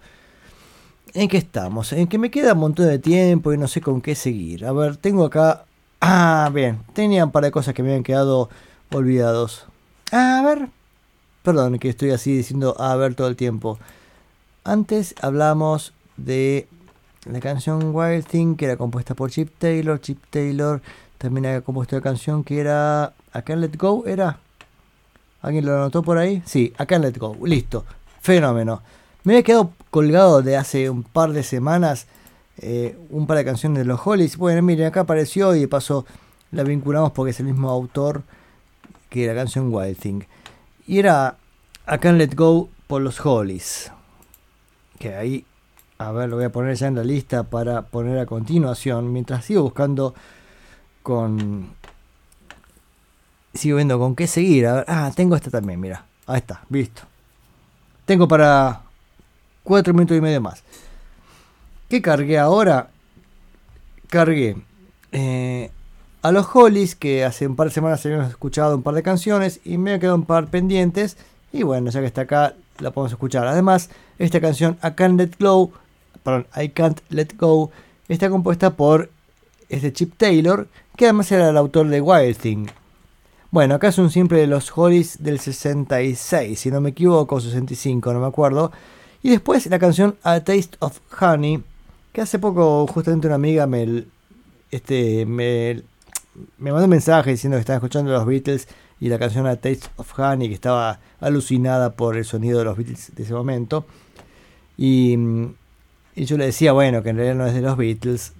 ¿En 1.18 1.30
qué 1.30 1.38
estamos? 1.38 1.94
En 1.94 2.06
que 2.06 2.20
me 2.20 2.30
queda 2.30 2.54
un 2.54 2.60
montón 2.60 2.86
de 2.86 3.00
tiempo 3.00 3.52
y 3.52 3.58
no 3.58 3.68
sé 3.68 3.82
con 3.82 4.02
qué 4.02 4.14
seguir. 4.14 4.64
A 4.66 4.72
ver, 4.72 4.98
tengo 4.98 5.26
acá... 5.26 5.66
Ah, 6.00 6.52
bien. 6.54 6.84
Tenía 6.94 7.26
un 7.26 7.32
par 7.32 7.44
de 7.44 7.50
cosas 7.50 7.74
que 7.74 7.82
me 7.82 7.90
habían 7.90 8.04
quedado 8.04 8.52
olvidados. 8.94 9.66
A 10.12 10.44
ver. 10.46 10.70
Perdón 11.42 11.80
que 11.80 11.90
estoy 11.90 12.12
así 12.12 12.38
diciendo 12.38 12.80
a 12.80 12.96
ver 12.98 13.16
todo 13.16 13.30
el 13.30 13.36
tiempo. 13.36 13.80
Antes 14.64 15.16
hablamos 15.20 15.92
de 16.18 16.68
la 17.26 17.40
canción 17.40 17.96
Wild 17.96 18.28
Thing 18.28 18.56
que 18.56 18.66
era 18.66 18.78
compuesta 18.78 19.16
por 19.16 19.32
Chip 19.32 19.50
Taylor. 19.58 20.00
Chip 20.00 20.24
Taylor 20.30 20.84
también 21.18 21.48
había 21.48 21.62
compuesto 21.62 21.96
la 21.96 22.04
canción 22.04 22.44
que 22.44 22.60
era 22.60 23.16
I 23.34 23.42
Can't 23.42 23.62
Let 23.62 23.76
Go. 23.76 24.06
¿Era? 24.06 24.38
¿Alguien 25.42 25.66
lo 25.66 25.78
anotó 25.78 26.04
por 26.04 26.20
ahí? 26.20 26.44
Sí, 26.46 26.76
I 26.80 26.86
Can't 26.86 27.04
Let 27.04 27.18
Go. 27.18 27.36
Listo. 27.44 27.86
Fenómeno. 28.22 28.84
Me 29.28 29.34
había 29.34 29.44
quedado 29.44 29.74
colgado 29.90 30.42
de 30.42 30.56
hace 30.56 30.90
un 30.90 31.04
par 31.04 31.34
de 31.34 31.44
semanas 31.44 32.08
eh, 32.60 32.98
un 33.10 33.28
par 33.28 33.36
de 33.36 33.44
canciones 33.44 33.80
de 33.80 33.84
los 33.84 34.00
Hollies. 34.08 34.38
Bueno, 34.38 34.62
miren, 34.62 34.88
acá 34.88 35.02
apareció 35.02 35.54
y 35.54 35.60
de 35.60 35.68
paso 35.68 36.06
la 36.52 36.64
vinculamos 36.64 37.12
porque 37.12 37.32
es 37.32 37.40
el 37.42 37.48
mismo 37.48 37.70
autor 37.70 38.24
que 39.10 39.28
la 39.28 39.36
canción 39.36 39.68
Wild 39.70 39.98
Thing. 40.00 40.22
Y 40.88 41.00
era 41.00 41.36
I 41.94 41.98
Can't 41.98 42.18
Let 42.18 42.36
Go 42.38 42.70
por 42.88 43.02
los 43.02 43.20
Hollies. 43.20 43.92
Que 44.98 45.14
ahí, 45.16 45.46
a 45.98 46.14
ver, 46.14 46.30
lo 46.30 46.38
voy 46.38 46.46
a 46.46 46.50
poner 46.54 46.78
ya 46.78 46.88
en 46.88 46.96
la 46.96 47.04
lista 47.04 47.44
para 47.44 47.82
poner 47.82 48.20
a 48.20 48.26
continuación. 48.26 49.12
Mientras 49.12 49.44
sigo 49.44 49.62
buscando 49.62 50.16
con... 51.04 51.72
Sigo 53.54 53.76
viendo 53.76 54.00
con 54.00 54.16
qué 54.16 54.26
seguir. 54.26 54.68
A 54.68 54.74
ver, 54.76 54.86
ah, 54.88 55.12
tengo 55.14 55.36
esta 55.36 55.52
también, 55.52 55.82
mira. 55.82 56.06
Ahí 56.28 56.38
está, 56.38 56.62
visto. 56.70 57.02
Tengo 58.06 58.26
para 58.26 58.87
4 59.68 59.94
minutos 59.94 60.16
y 60.16 60.22
medio 60.22 60.40
más. 60.40 60.64
¿Qué 61.90 62.02
cargué 62.02 62.40
ahora? 62.40 62.90
Cargué 64.08 64.56
eh, 65.12 65.72
a 66.22 66.32
los 66.32 66.48
Hollies, 66.54 66.96
que 66.96 67.26
hace 67.26 67.46
un 67.46 67.58
par 67.58 67.68
de 67.68 67.74
semanas 67.74 68.06
habíamos 68.06 68.30
escuchado 68.30 68.78
un 68.78 68.82
par 68.82 68.96
de 68.96 69.04
canciones 69.04 69.60
y 69.66 69.78
me 69.78 69.94
ha 69.94 70.00
quedado 70.00 70.16
un 70.16 70.24
par 70.24 70.48
pendientes. 70.48 71.18
Y 71.52 71.64
bueno, 71.64 71.92
ya 71.92 72.00
que 72.00 72.06
está 72.06 72.22
acá, 72.22 72.54
la 72.80 72.92
podemos 72.92 73.12
escuchar. 73.12 73.46
Además, 73.46 73.90
esta 74.20 74.40
canción, 74.40 74.78
I 74.82 74.92
Can't 74.92 75.20
Let 75.20 75.32
Go, 75.38 75.74
I 76.56 76.70
Can't 76.70 77.02
Let 77.10 77.36
Go, 77.38 77.70
está 78.08 78.30
compuesta 78.30 78.78
por 78.78 79.10
este 79.68 79.92
Chip 79.92 80.14
Taylor, 80.16 80.70
que 80.96 81.08
además 81.08 81.30
era 81.30 81.50
el 81.50 81.58
autor 81.58 81.90
de 81.90 82.00
Wild 82.00 82.38
Thing. 82.38 82.68
Bueno, 83.52 83.76
acá 83.76 83.90
es 83.90 83.98
un 83.98 84.12
simple 84.12 84.40
de 84.40 84.48
los 84.48 84.72
Hollies 84.74 85.22
del 85.22 85.42
66, 85.42 86.58
si 86.58 86.72
no 86.72 86.80
me 86.80 86.92
equivoco, 86.92 87.42
65, 87.42 88.14
no 88.14 88.22
me 88.22 88.28
acuerdo. 88.28 88.72
Y 89.28 89.32
después 89.32 89.66
la 89.66 89.78
canción 89.78 90.16
A 90.24 90.40
Taste 90.40 90.78
of 90.80 91.02
Honey, 91.22 91.62
que 92.14 92.22
hace 92.22 92.40
poco 92.40 92.88
justamente 92.88 93.28
una 93.28 93.36
amiga 93.36 93.68
me, 93.68 94.06
este, 94.72 95.26
me, 95.26 95.84
me 96.58 96.72
mandó 96.72 96.86
un 96.86 96.92
mensaje 96.92 97.32
diciendo 97.32 97.58
que 97.58 97.60
estaba 97.60 97.76
escuchando 97.76 98.10
los 98.14 98.26
Beatles 98.26 98.70
y 99.02 99.10
la 99.10 99.20
canción 99.20 99.46
A 99.46 99.58
Taste 99.58 99.90
of 99.98 100.18
Honey, 100.18 100.48
que 100.48 100.54
estaba 100.54 101.02
alucinada 101.20 101.92
por 101.98 102.16
el 102.16 102.24
sonido 102.24 102.60
de 102.60 102.64
los 102.64 102.78
Beatles 102.78 103.12
de 103.18 103.24
ese 103.24 103.34
momento. 103.34 103.86
Y, 104.78 105.18
y 106.16 106.24
yo 106.24 106.38
le 106.38 106.46
decía, 106.46 106.72
bueno, 106.72 107.04
que 107.04 107.10
en 107.10 107.18
realidad 107.18 107.36
no 107.36 107.48
es 107.48 107.54
de 107.54 107.60
los 107.60 107.76
Beatles 107.76 108.32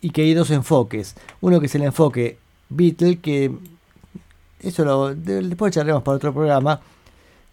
y 0.00 0.08
que 0.12 0.22
hay 0.22 0.32
dos 0.32 0.50
enfoques. 0.50 1.14
Uno 1.42 1.60
que 1.60 1.66
es 1.66 1.74
el 1.74 1.82
enfoque 1.82 2.38
Beatle, 2.70 3.18
que 3.18 3.52
eso 4.60 4.82
lo, 4.82 5.14
de- 5.14 5.42
después 5.42 5.74
charlaremos 5.74 6.02
para 6.02 6.16
otro 6.16 6.32
programa. 6.32 6.80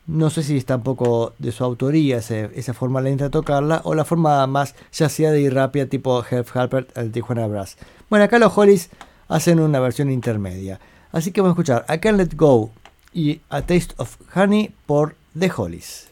No 0.06 0.30
sé 0.30 0.44
si 0.44 0.58
es 0.58 0.66
tampoco 0.66 1.34
de 1.40 1.54
su 1.54 1.64
autoría 1.64 2.18
esa 2.18 2.74
forma 2.74 3.00
lenta 3.00 3.26
de 3.26 3.30
tocarla 3.30 3.82
o 3.86 3.96
la 3.96 4.04
forma 4.04 4.46
más 4.48 4.76
yaceada 4.92 5.38
y 5.38 5.50
rápida 5.50 5.86
tipo 5.86 6.24
Herb 6.30 6.46
Halpert 6.54 6.98
al 6.98 7.12
Tijuana 7.12 7.48
Brass. 7.48 7.78
Bueno, 8.10 8.26
acá 8.26 8.38
los 8.38 8.58
Hollies 8.58 8.90
hacen 9.30 9.62
una 9.62 9.80
versión 9.80 10.12
intermedia. 10.12 10.80
Así 11.14 11.32
que 11.32 11.40
vamos 11.40 11.58
a 11.58 11.62
escuchar 11.62 11.86
I 11.88 12.00
Can't 12.00 12.18
Let 12.18 12.36
Go 12.36 12.72
y 13.14 13.40
A 13.50 13.62
Taste 13.62 13.94
of 13.98 14.18
Honey 14.36 14.74
por 14.86 15.16
The 15.40 15.52
Hollies. 15.56 16.10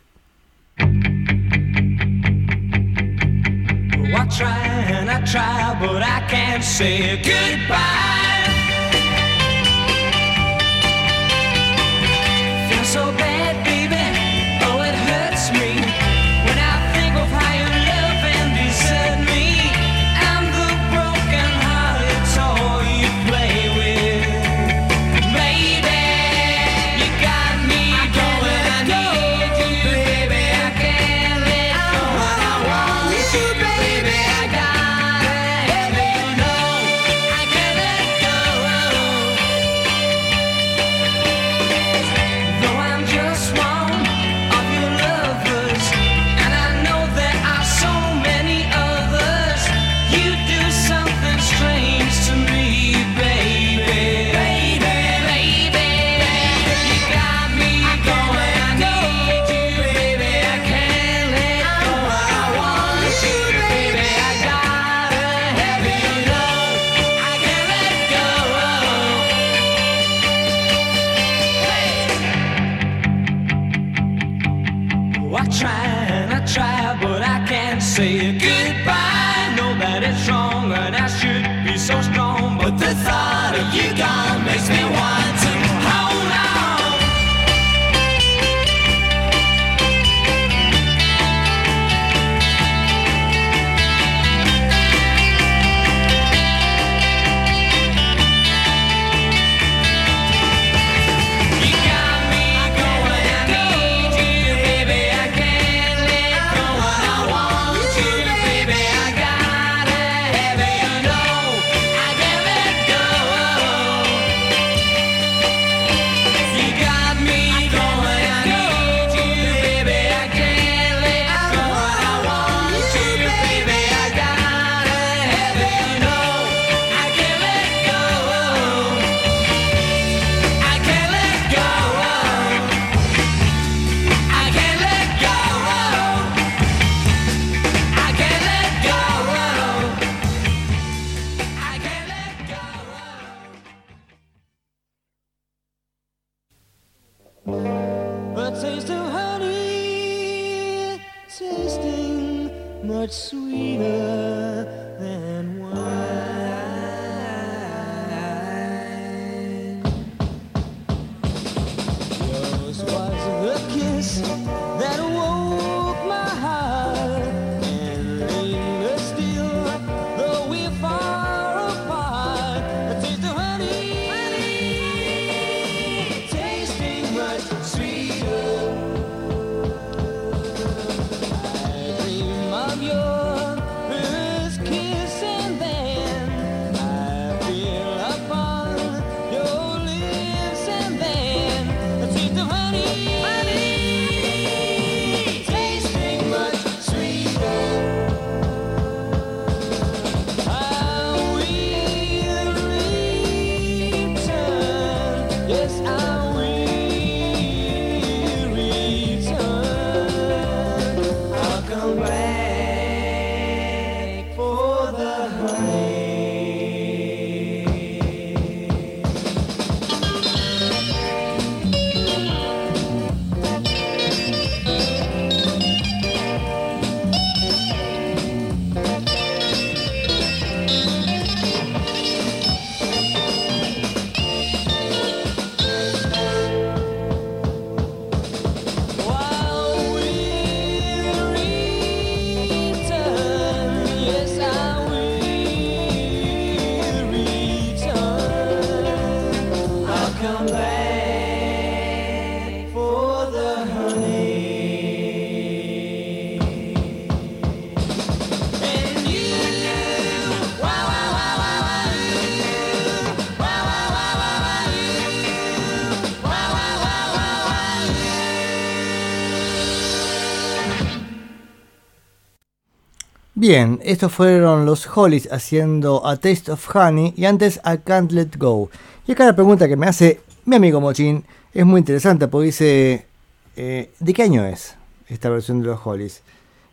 Bien, 273.42 273.80
estos 273.82 274.12
fueron 274.12 274.68
los 274.68 274.88
Hollies 274.96 275.28
haciendo 275.32 276.06
A 276.06 276.18
Taste 276.18 276.52
of 276.52 276.76
Honey 276.76 277.16
y 277.18 277.26
antes 277.26 277.60
A 277.64 277.78
Can't 277.78 278.12
Let 278.12 278.38
Go. 278.38 278.70
Y 279.08 279.14
acá 279.14 279.26
la 279.26 279.34
pregunta 279.34 279.68
que 279.68 279.76
me 279.76 279.88
hace 279.88 280.22
mi 280.46 280.58
amigo 280.58 280.80
Mochín 280.80 281.26
es 281.52 281.66
muy 281.66 281.80
interesante 281.80 282.28
porque 282.28 282.46
dice, 282.46 283.08
eh, 283.56 283.90
¿de 284.00 284.14
qué 284.14 284.22
año 284.22 284.46
es 284.46 284.76
esta 285.08 285.32
versión 285.32 285.60
de 285.60 285.70
los 285.70 285.80
Hollies? 285.84 286.22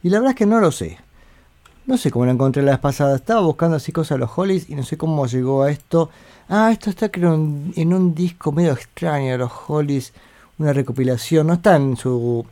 Y 0.03 0.11
la 0.11 0.19
verdad 0.19 0.33
es 0.33 0.37
que 0.37 0.45
no 0.45 0.61
lo 0.61 0.71
sé. 0.71 0.99
No 1.87 1.97
sé 1.97 2.11
cómo 2.11 2.27
la 2.27 2.33
encontré 2.33 2.63
la 2.63 2.73
vez 2.73 2.81
pasada. 2.81 3.17
Estaba 3.17 3.41
buscando 3.41 3.79
así 3.79 3.91
cosas 3.91 4.17
de 4.17 4.27
los 4.27 4.37
Hollies 4.37 4.69
y 4.69 4.75
no 4.75 4.83
sé 4.83 4.99
cómo 4.99 5.27
llegó 5.27 5.63
a 5.63 5.71
esto. 5.71 6.11
Ah, 6.51 6.69
esto 6.71 6.91
está 6.91 7.11
en 7.15 7.95
un 7.95 8.15
disco 8.15 8.53
medio 8.53 8.75
extraño 8.75 9.33
de 9.33 9.39
los 9.39 9.53
Hollies. 9.69 10.13
Una 10.59 10.75
recopilación. 10.75 11.47
No 11.47 11.55
está 11.55 11.77
en 11.77 11.97
su 11.97 12.45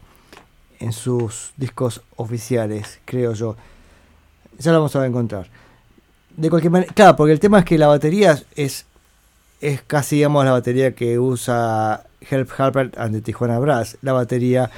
en 0.80 0.94
sus 0.94 1.52
discos 1.58 2.00
oficiales, 2.16 2.98
creo 3.04 3.34
yo. 3.34 3.56
Ya 4.58 4.72
lo 4.72 4.78
vamos 4.78 4.96
a 4.96 5.06
encontrar. 5.06 5.48
De 6.36 6.50
cualquier 6.50 6.70
manera, 6.70 6.92
claro, 6.92 7.16
porque 7.16 7.32
el 7.32 7.40
tema 7.40 7.60
es 7.60 7.64
que 7.64 7.78
la 7.78 7.86
batería 7.86 8.38
es 8.54 8.86
es 9.60 9.82
casi 9.82 10.16
digamos 10.16 10.44
la 10.44 10.52
batería 10.52 10.94
que 10.94 11.18
usa 11.18 12.04
Herb 12.20 12.48
Halpert 12.58 12.98
ante 12.98 13.20
Tijuana 13.20 13.58
Brass, 13.58 13.96
la 14.02 14.12
batería 14.12 14.70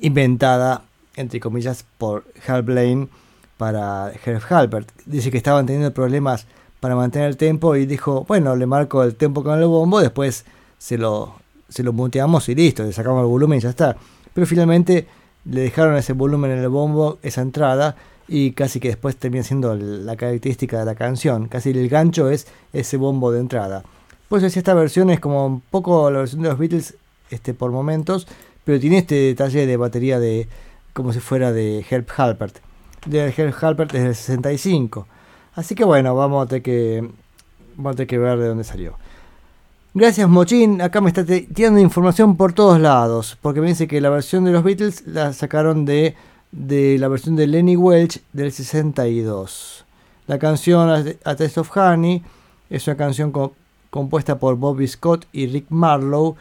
inventada 0.00 0.82
entre 1.16 1.40
comillas 1.40 1.84
por 1.98 2.24
Hal 2.46 2.62
Blaine 2.62 3.08
para 3.56 4.12
Herb 4.24 4.42
Halpert. 4.48 4.88
Dice 5.04 5.30
que 5.30 5.36
estaban 5.36 5.66
teniendo 5.66 5.92
problemas 5.92 6.46
para 6.80 6.94
mantener 6.94 7.28
el 7.28 7.36
tempo 7.36 7.74
y 7.76 7.86
dijo, 7.86 8.24
bueno, 8.28 8.54
le 8.54 8.66
marco 8.66 9.02
el 9.02 9.16
tempo 9.16 9.42
con 9.42 9.58
el 9.58 9.66
bombo, 9.66 10.00
después 10.00 10.44
se 10.78 10.96
lo 10.96 11.34
se 11.68 11.82
lo 11.82 11.92
y 11.92 12.54
listo, 12.54 12.82
le 12.82 12.92
sacamos 12.92 13.20
el 13.20 13.26
volumen 13.26 13.58
y 13.58 13.60
ya 13.60 13.70
está. 13.70 13.96
Pero 14.32 14.46
finalmente 14.46 15.06
le 15.44 15.60
dejaron 15.62 15.96
ese 15.96 16.14
volumen 16.14 16.52
en 16.52 16.58
el 16.58 16.68
bombo, 16.68 17.18
esa 17.22 17.42
entrada, 17.42 17.94
y 18.28 18.52
casi 18.52 18.78
que 18.78 18.88
después 18.88 19.16
termina 19.16 19.42
siendo 19.42 19.74
la 19.74 20.14
característica 20.16 20.78
de 20.78 20.84
la 20.84 20.94
canción. 20.94 21.48
Casi 21.48 21.70
el 21.70 21.88
gancho 21.88 22.30
es 22.30 22.46
ese 22.72 22.98
bombo 22.98 23.32
de 23.32 23.40
entrada. 23.40 23.82
Pues 24.28 24.44
esta 24.44 24.74
versión 24.74 25.08
es 25.10 25.18
como 25.18 25.46
un 25.46 25.60
poco 25.62 26.10
la 26.10 26.20
versión 26.20 26.42
de 26.42 26.50
los 26.50 26.58
Beatles 26.58 26.94
este, 27.30 27.54
por 27.54 27.70
momentos, 27.70 28.28
pero 28.64 28.78
tiene 28.78 28.98
este 28.98 29.14
detalle 29.14 29.66
de 29.66 29.76
batería 29.78 30.20
de 30.20 30.46
como 30.92 31.12
si 31.12 31.20
fuera 31.20 31.52
de 31.52 31.84
Herb 31.88 32.06
Halpert. 32.14 32.58
De 33.06 33.32
Herb 33.34 33.54
Halpert 33.58 33.94
es 33.94 34.02
del 34.02 34.14
65. 34.14 35.06
Así 35.54 35.74
que 35.74 35.84
bueno, 35.84 36.14
vamos 36.14 36.44
a 36.44 36.48
tener 36.48 36.62
que, 36.62 37.08
vamos 37.76 37.92
a 37.92 37.96
tener 37.96 38.08
que 38.08 38.18
ver 38.18 38.38
de 38.38 38.48
dónde 38.48 38.64
salió. 38.64 38.96
Gracias 39.94 40.28
Mochín, 40.28 40.82
acá 40.82 41.00
me 41.00 41.08
está 41.08 41.24
tirando 41.24 41.80
información 41.80 42.36
por 42.36 42.52
todos 42.52 42.78
lados, 42.78 43.38
porque 43.40 43.60
me 43.60 43.68
dice 43.68 43.88
que 43.88 44.00
la 44.02 44.10
versión 44.10 44.44
de 44.44 44.52
los 44.52 44.62
Beatles 44.62 45.06
la 45.06 45.32
sacaron 45.32 45.86
de, 45.86 46.14
de 46.52 46.98
la 46.98 47.08
versión 47.08 47.36
de 47.36 47.46
Lenny 47.46 47.76
Welch 47.76 48.22
del 48.32 48.52
62. 48.52 49.84
La 50.26 50.38
canción 50.38 50.90
A 50.90 51.36
Taste 51.36 51.60
of 51.60 51.74
Honey 51.76 52.22
es 52.70 52.86
una 52.86 52.96
canción 52.96 53.32
co 53.32 53.54
compuesta 53.90 54.38
por 54.38 54.56
Bobby 54.56 54.86
Scott 54.86 55.26
y 55.32 55.46
Rick 55.46 55.66
Marlowe. 55.70 56.36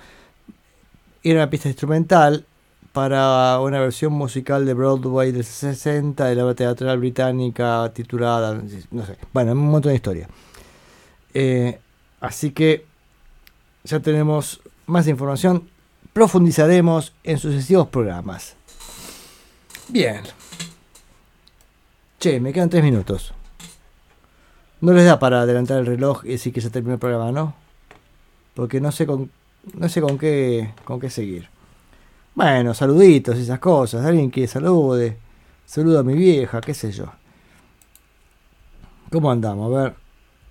Era 1.23 1.41
una 1.41 1.49
pista 1.49 1.69
instrumental 1.69 2.45
para 2.91 3.59
una 3.61 3.79
versión 3.79 4.11
musical 4.11 4.65
de 4.65 4.73
Broadway 4.73 5.31
del 5.31 5.45
60 5.45 6.25
de 6.25 6.35
la 6.35 6.53
teatral 6.55 6.97
británica 6.97 7.89
titulada, 7.93 8.61
no 8.91 9.05
sé, 9.05 9.17
un 9.33 9.57
montón 9.69 9.91
de 9.91 9.95
historia. 9.95 10.27
Eh, 11.33 11.79
así 12.19 12.51
que 12.51 12.85
ya 13.83 13.99
tenemos 13.99 14.59
más 14.87 15.07
información, 15.07 15.69
profundizaremos 16.11 17.13
en 17.23 17.37
sucesivos 17.37 17.87
programas. 17.87 18.56
Bien. 19.89 20.21
Che, 22.19 22.39
me 22.39 22.51
quedan 22.51 22.69
tres 22.69 22.83
minutos. 22.83 23.33
No 24.81 24.93
les 24.93 25.05
da 25.05 25.17
para 25.17 25.41
adelantar 25.41 25.79
el 25.79 25.85
reloj 25.85 26.25
y 26.25 26.29
decir 26.29 26.53
que 26.53 26.61
ya 26.61 26.69
terminó 26.69 26.93
el 26.95 26.99
programa, 26.99 27.31
¿no? 27.31 27.55
Porque 28.53 28.81
no 28.81 28.91
sé 28.91 29.05
con, 29.05 29.31
no 29.73 29.89
sé 29.89 30.01
con 30.01 30.17
qué, 30.17 30.73
con 30.83 30.99
qué 30.99 31.09
seguir. 31.09 31.49
Bueno, 32.35 32.73
saluditos, 32.73 33.37
esas 33.37 33.59
cosas. 33.59 34.05
Alguien 34.05 34.29
que 34.29 34.47
salude. 34.47 35.17
Saludo 35.65 35.99
a 35.99 36.03
mi 36.03 36.13
vieja, 36.13 36.61
qué 36.61 36.73
sé 36.73 36.91
yo. 36.91 37.05
¿Cómo 39.11 39.31
andamos? 39.31 39.73
A 39.73 39.83
ver. 39.83 39.95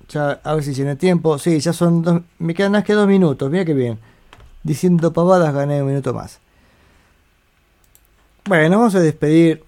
Ya, 0.08 0.40
a 0.42 0.54
ver 0.54 0.64
si 0.64 0.72
tiene 0.72 0.96
tiempo. 0.96 1.38
Sí, 1.38 1.60
ya 1.60 1.72
son 1.72 2.02
dos. 2.02 2.22
Me 2.38 2.54
quedan 2.54 2.72
más 2.72 2.84
que 2.84 2.94
dos 2.94 3.06
minutos. 3.06 3.50
Mira 3.50 3.64
qué 3.64 3.74
bien. 3.74 3.98
Diciendo 4.62 5.12
pavadas 5.12 5.52
gané 5.52 5.82
un 5.82 5.88
minuto 5.88 6.14
más. 6.14 6.40
Bueno, 8.46 8.78
vamos 8.78 8.94
a 8.94 9.00
despedir 9.00 9.64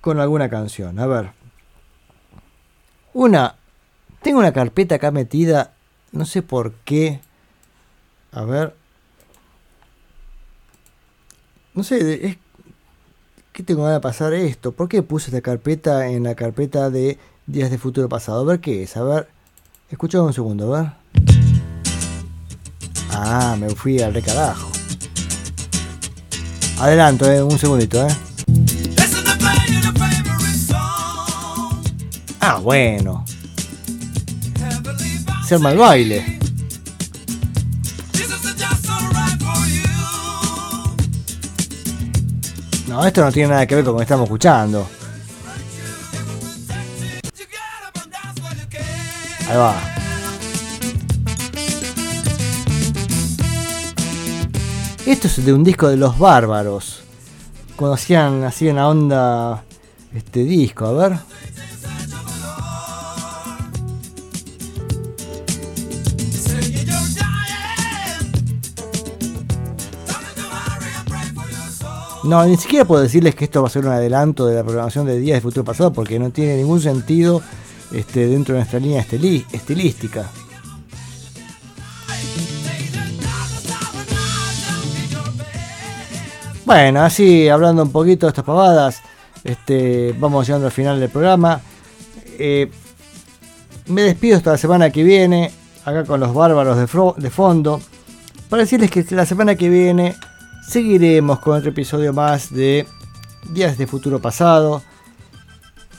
con 0.00 0.18
alguna 0.20 0.48
canción. 0.48 0.98
A 0.98 1.06
ver. 1.06 1.32
Una. 3.12 3.56
Tengo 4.22 4.38
una 4.38 4.54
carpeta 4.54 4.94
acá 4.94 5.10
metida. 5.10 5.74
No 6.12 6.24
sé 6.24 6.40
por 6.40 6.72
qué. 6.84 7.20
A 8.32 8.42
ver. 8.44 8.74
No 11.74 11.82
sé, 11.82 12.26
es, 12.26 12.38
¿qué 13.52 13.62
tengo 13.62 13.82
ganas 13.82 13.98
de 13.98 14.00
pasar 14.00 14.32
esto? 14.32 14.72
¿Por 14.72 14.88
qué 14.88 15.02
puse 15.02 15.26
esta 15.26 15.42
carpeta 15.42 16.08
en 16.08 16.22
la 16.22 16.34
carpeta 16.34 16.88
de 16.88 17.18
Días 17.46 17.70
de 17.70 17.76
Futuro 17.76 18.08
Pasado? 18.08 18.40
A 18.40 18.44
ver 18.44 18.60
qué 18.60 18.82
es, 18.82 18.96
a 18.96 19.02
ver. 19.02 19.28
Escuchame 19.90 20.24
un 20.24 20.32
segundo, 20.32 20.74
a 20.74 20.80
ver. 20.80 20.92
Ah, 23.10 23.56
me 23.60 23.68
fui 23.68 24.00
al 24.00 24.14
recarajo. 24.14 24.70
Adelanto, 26.78 27.30
eh, 27.30 27.42
un 27.42 27.58
segundito, 27.58 28.06
eh. 28.06 28.14
Ah, 32.40 32.58
bueno. 32.58 33.24
Se 35.46 35.54
arma 35.54 35.72
el 35.72 35.78
baile. 35.78 36.38
No, 42.88 43.04
esto 43.04 43.24
no 43.24 43.32
tiene 43.32 43.48
nada 43.48 43.66
que 43.66 43.74
ver 43.74 43.84
con 43.84 43.94
lo 43.94 43.98
que 43.98 44.04
estamos 44.04 44.24
escuchando. 44.24 44.88
Ahí 49.48 49.56
va. 49.56 49.95
Esto 55.06 55.28
es 55.28 55.44
de 55.44 55.52
un 55.52 55.62
disco 55.62 55.88
de 55.88 55.96
los 55.96 56.18
bárbaros. 56.18 57.02
Cuando 57.76 57.94
hacían 57.94 58.42
así 58.42 58.68
en 58.68 58.74
la 58.74 58.88
onda 58.88 59.62
este 60.12 60.42
disco, 60.42 60.84
a 60.84 60.92
ver. 60.92 61.18
No, 72.24 72.44
ni 72.44 72.56
siquiera 72.56 72.84
puedo 72.84 73.00
decirles 73.00 73.36
que 73.36 73.44
esto 73.44 73.62
va 73.62 73.68
a 73.68 73.70
ser 73.70 73.86
un 73.86 73.92
adelanto 73.92 74.44
de 74.46 74.56
la 74.56 74.64
programación 74.64 75.06
de 75.06 75.20
Días 75.20 75.36
de 75.36 75.40
Futuro 75.40 75.62
Pasado 75.62 75.92
porque 75.92 76.18
no 76.18 76.30
tiene 76.30 76.56
ningún 76.56 76.80
sentido 76.80 77.40
este, 77.92 78.26
dentro 78.26 78.54
de 78.54 78.58
nuestra 78.58 78.80
línea 78.80 79.06
estilística. 79.52 80.28
Bueno, 86.66 87.02
así 87.02 87.48
hablando 87.48 87.84
un 87.84 87.92
poquito 87.92 88.26
de 88.26 88.30
estas 88.30 88.44
pavadas, 88.44 89.00
este, 89.44 90.12
vamos 90.18 90.44
llegando 90.48 90.66
al 90.66 90.72
final 90.72 90.98
del 90.98 91.08
programa. 91.08 91.60
Eh, 92.40 92.68
me 93.86 94.02
despido 94.02 94.36
hasta 94.36 94.50
la 94.50 94.58
semana 94.58 94.90
que 94.90 95.04
viene, 95.04 95.52
acá 95.84 96.04
con 96.04 96.18
los 96.18 96.34
bárbaros 96.34 96.76
de, 96.76 97.22
de 97.22 97.30
fondo, 97.30 97.80
para 98.50 98.62
decirles 98.62 98.90
que 98.90 99.06
la 99.10 99.24
semana 99.24 99.54
que 99.54 99.68
viene 99.68 100.16
seguiremos 100.68 101.38
con 101.38 101.56
otro 101.56 101.70
episodio 101.70 102.12
más 102.12 102.52
de 102.52 102.84
Días 103.48 103.78
de 103.78 103.86
Futuro 103.86 104.20
Pasado. 104.20 104.82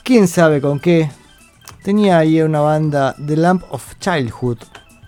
Quién 0.04 0.28
sabe 0.28 0.60
con 0.60 0.82
qué. 0.82 1.10
Tenía 1.82 2.18
ahí 2.18 2.42
una 2.42 2.60
banda 2.60 3.16
The 3.26 3.38
Lamp 3.38 3.64
of 3.70 3.98
Childhood. 4.02 4.58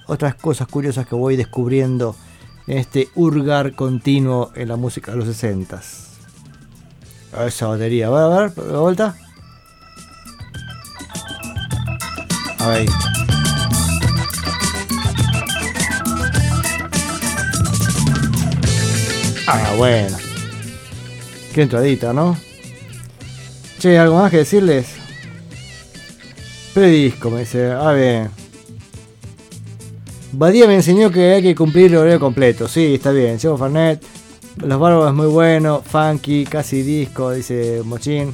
Otras 0.08 0.36
cosas 0.36 0.70
curiosas 0.70 1.06
que 1.06 1.16
voy 1.16 1.36
descubriendo 1.36 2.16
en 2.16 2.29
este 2.70 3.10
hurgar 3.16 3.74
continuo 3.74 4.52
en 4.54 4.68
la 4.68 4.76
música 4.76 5.12
de 5.12 5.18
los 5.18 5.26
60 5.26 5.82
A 7.34 7.40
ver 7.40 7.48
esa 7.48 7.68
batería. 7.68 8.08
A 8.08 8.10
ver, 8.12 8.22
a 8.22 8.40
ver, 8.42 8.52
de 8.54 8.78
vuelta. 8.78 9.16
Ahí. 12.60 12.86
Ah, 19.48 19.74
bueno. 19.78 20.16
Qué 21.54 21.64
entradita, 21.64 22.14
¿no? 22.14 22.38
Che, 23.80 23.98
¿algo 23.98 24.20
más 24.20 24.30
que 24.30 24.38
decirles? 24.38 24.88
Predisco, 26.76 27.32
me 27.32 27.40
dice. 27.40 27.72
Ah, 27.72 27.94
bien. 27.94 28.39
Badía 30.32 30.68
me 30.68 30.76
enseñó 30.76 31.10
que 31.12 31.34
hay 31.34 31.42
que 31.42 31.56
cumplir 31.56 31.88
el 31.88 31.98
horario 31.98 32.20
completo. 32.20 32.68
Sí, 32.68 32.96
está 32.96 33.12
bien. 33.12 33.38
Llevo 33.40 33.58
Fernet. 33.58 34.04
Los 34.58 34.80
bárbaros 34.80 35.14
muy 35.14 35.28
bueno. 35.28 35.82
Funky, 35.84 36.46
casi 36.46 36.82
disco, 36.82 37.32
dice 37.32 37.82
Mochín. 37.84 38.34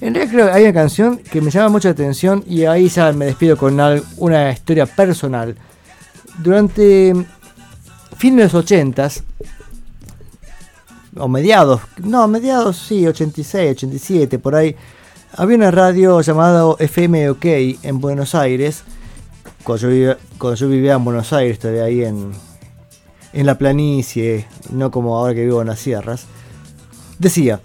En 0.00 0.14
realidad 0.14 0.32
creo 0.32 0.46
que 0.46 0.52
hay 0.52 0.62
una 0.64 0.72
canción 0.72 1.18
que 1.18 1.40
me 1.40 1.50
llama 1.52 1.68
mucha 1.68 1.90
atención 1.90 2.42
y 2.46 2.64
ahí 2.64 2.88
ya 2.88 3.12
me 3.12 3.26
despido 3.26 3.56
con 3.56 3.78
una 4.16 4.50
historia 4.50 4.84
personal. 4.84 5.56
Durante 6.42 7.14
fines 8.16 8.36
de 8.38 8.42
los 8.44 8.54
80 8.54 9.08
o 11.16 11.28
mediados, 11.28 11.82
no, 11.98 12.26
mediados 12.26 12.78
sí, 12.78 13.06
86, 13.06 13.70
87, 13.76 14.40
por 14.40 14.56
ahí, 14.56 14.74
había 15.36 15.56
una 15.56 15.70
radio 15.70 16.20
llamada 16.20 16.64
FM 16.80 17.30
OK 17.30 17.44
en 17.44 18.00
Buenos 18.00 18.34
Aires, 18.34 18.82
cuando 19.64 20.54
yo 20.54 20.68
vivía, 20.68 20.94
en 20.94 21.04
Buenos 21.04 21.32
Aires, 21.32 21.58
todavía 21.58 21.84
ahí 21.84 22.04
en, 22.04 22.32
en 23.32 23.46
la 23.46 23.56
planicie, 23.56 24.46
no 24.70 24.90
como 24.90 25.16
ahora 25.16 25.34
que 25.34 25.44
vivo 25.44 25.60
en 25.60 25.68
las 25.68 25.78
sierras. 25.78 26.26
Decía, 27.18 27.60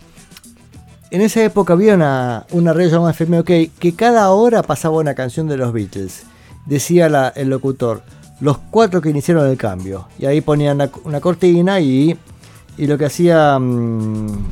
en 1.10 1.22
esa 1.22 1.44
época 1.44 1.74
había 1.74 1.96
una, 1.96 2.46
una 2.52 2.74
radio 2.74 2.90
llamada 2.90 3.12
FM 3.12 3.40
OK 3.40 3.52
que 3.80 3.94
cada 3.96 4.30
hora 4.32 4.64
pasaba 4.64 4.98
una 4.98 5.16
canción 5.16 5.48
de 5.48 5.58
los 5.58 5.74
Beatles. 5.74 6.24
Decía 6.66 7.32
el 7.36 7.50
locutor, 7.50 8.04
los 8.40 8.58
cuatro 8.58 9.02
que 9.02 9.10
iniciaron 9.10 9.48
el 9.50 9.58
cambio. 9.58 10.08
Y 10.20 10.26
ahí 10.26 10.42
ponían 10.42 10.90
una, 11.04 11.22
cortina 11.22 11.80
y, 11.80 12.18
y 12.78 12.88
lo 12.88 12.98
que 12.98 13.06
hacía... 13.06 13.58
mm, 13.60 14.46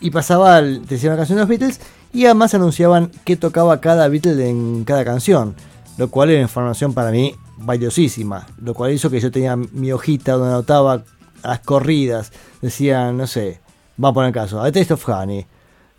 y 0.00 0.10
pasaba, 0.10 0.60
decía 0.62 1.10
una 1.10 1.16
canción 1.16 1.36
de 1.36 1.42
los 1.42 1.48
Beatles 1.48 1.80
y 2.12 2.26
además 2.26 2.54
anunciaban 2.54 3.10
qué 3.24 3.36
tocaba 3.36 3.80
cada 3.80 4.08
Beatle 4.08 4.48
en 4.48 4.84
cada 4.84 5.04
canción. 5.04 5.54
Lo 5.98 6.08
cual 6.08 6.30
era 6.30 6.40
información 6.40 6.94
para 6.94 7.10
mí 7.10 7.34
valiosísima. 7.58 8.46
Lo 8.60 8.74
cual 8.74 8.92
hizo 8.92 9.10
que 9.10 9.20
yo 9.20 9.30
tenía 9.30 9.56
mi 9.56 9.92
hojita 9.92 10.32
donde 10.32 10.48
anotaba 10.48 11.04
las 11.42 11.60
corridas. 11.60 12.32
Decían, 12.60 13.16
no 13.16 13.26
sé, 13.26 13.60
vamos 13.96 14.12
a 14.12 14.14
poner 14.14 14.32
caso, 14.32 14.60
A 14.60 14.70
Taste 14.70 14.94
of 14.94 15.08
Honey, 15.08 15.46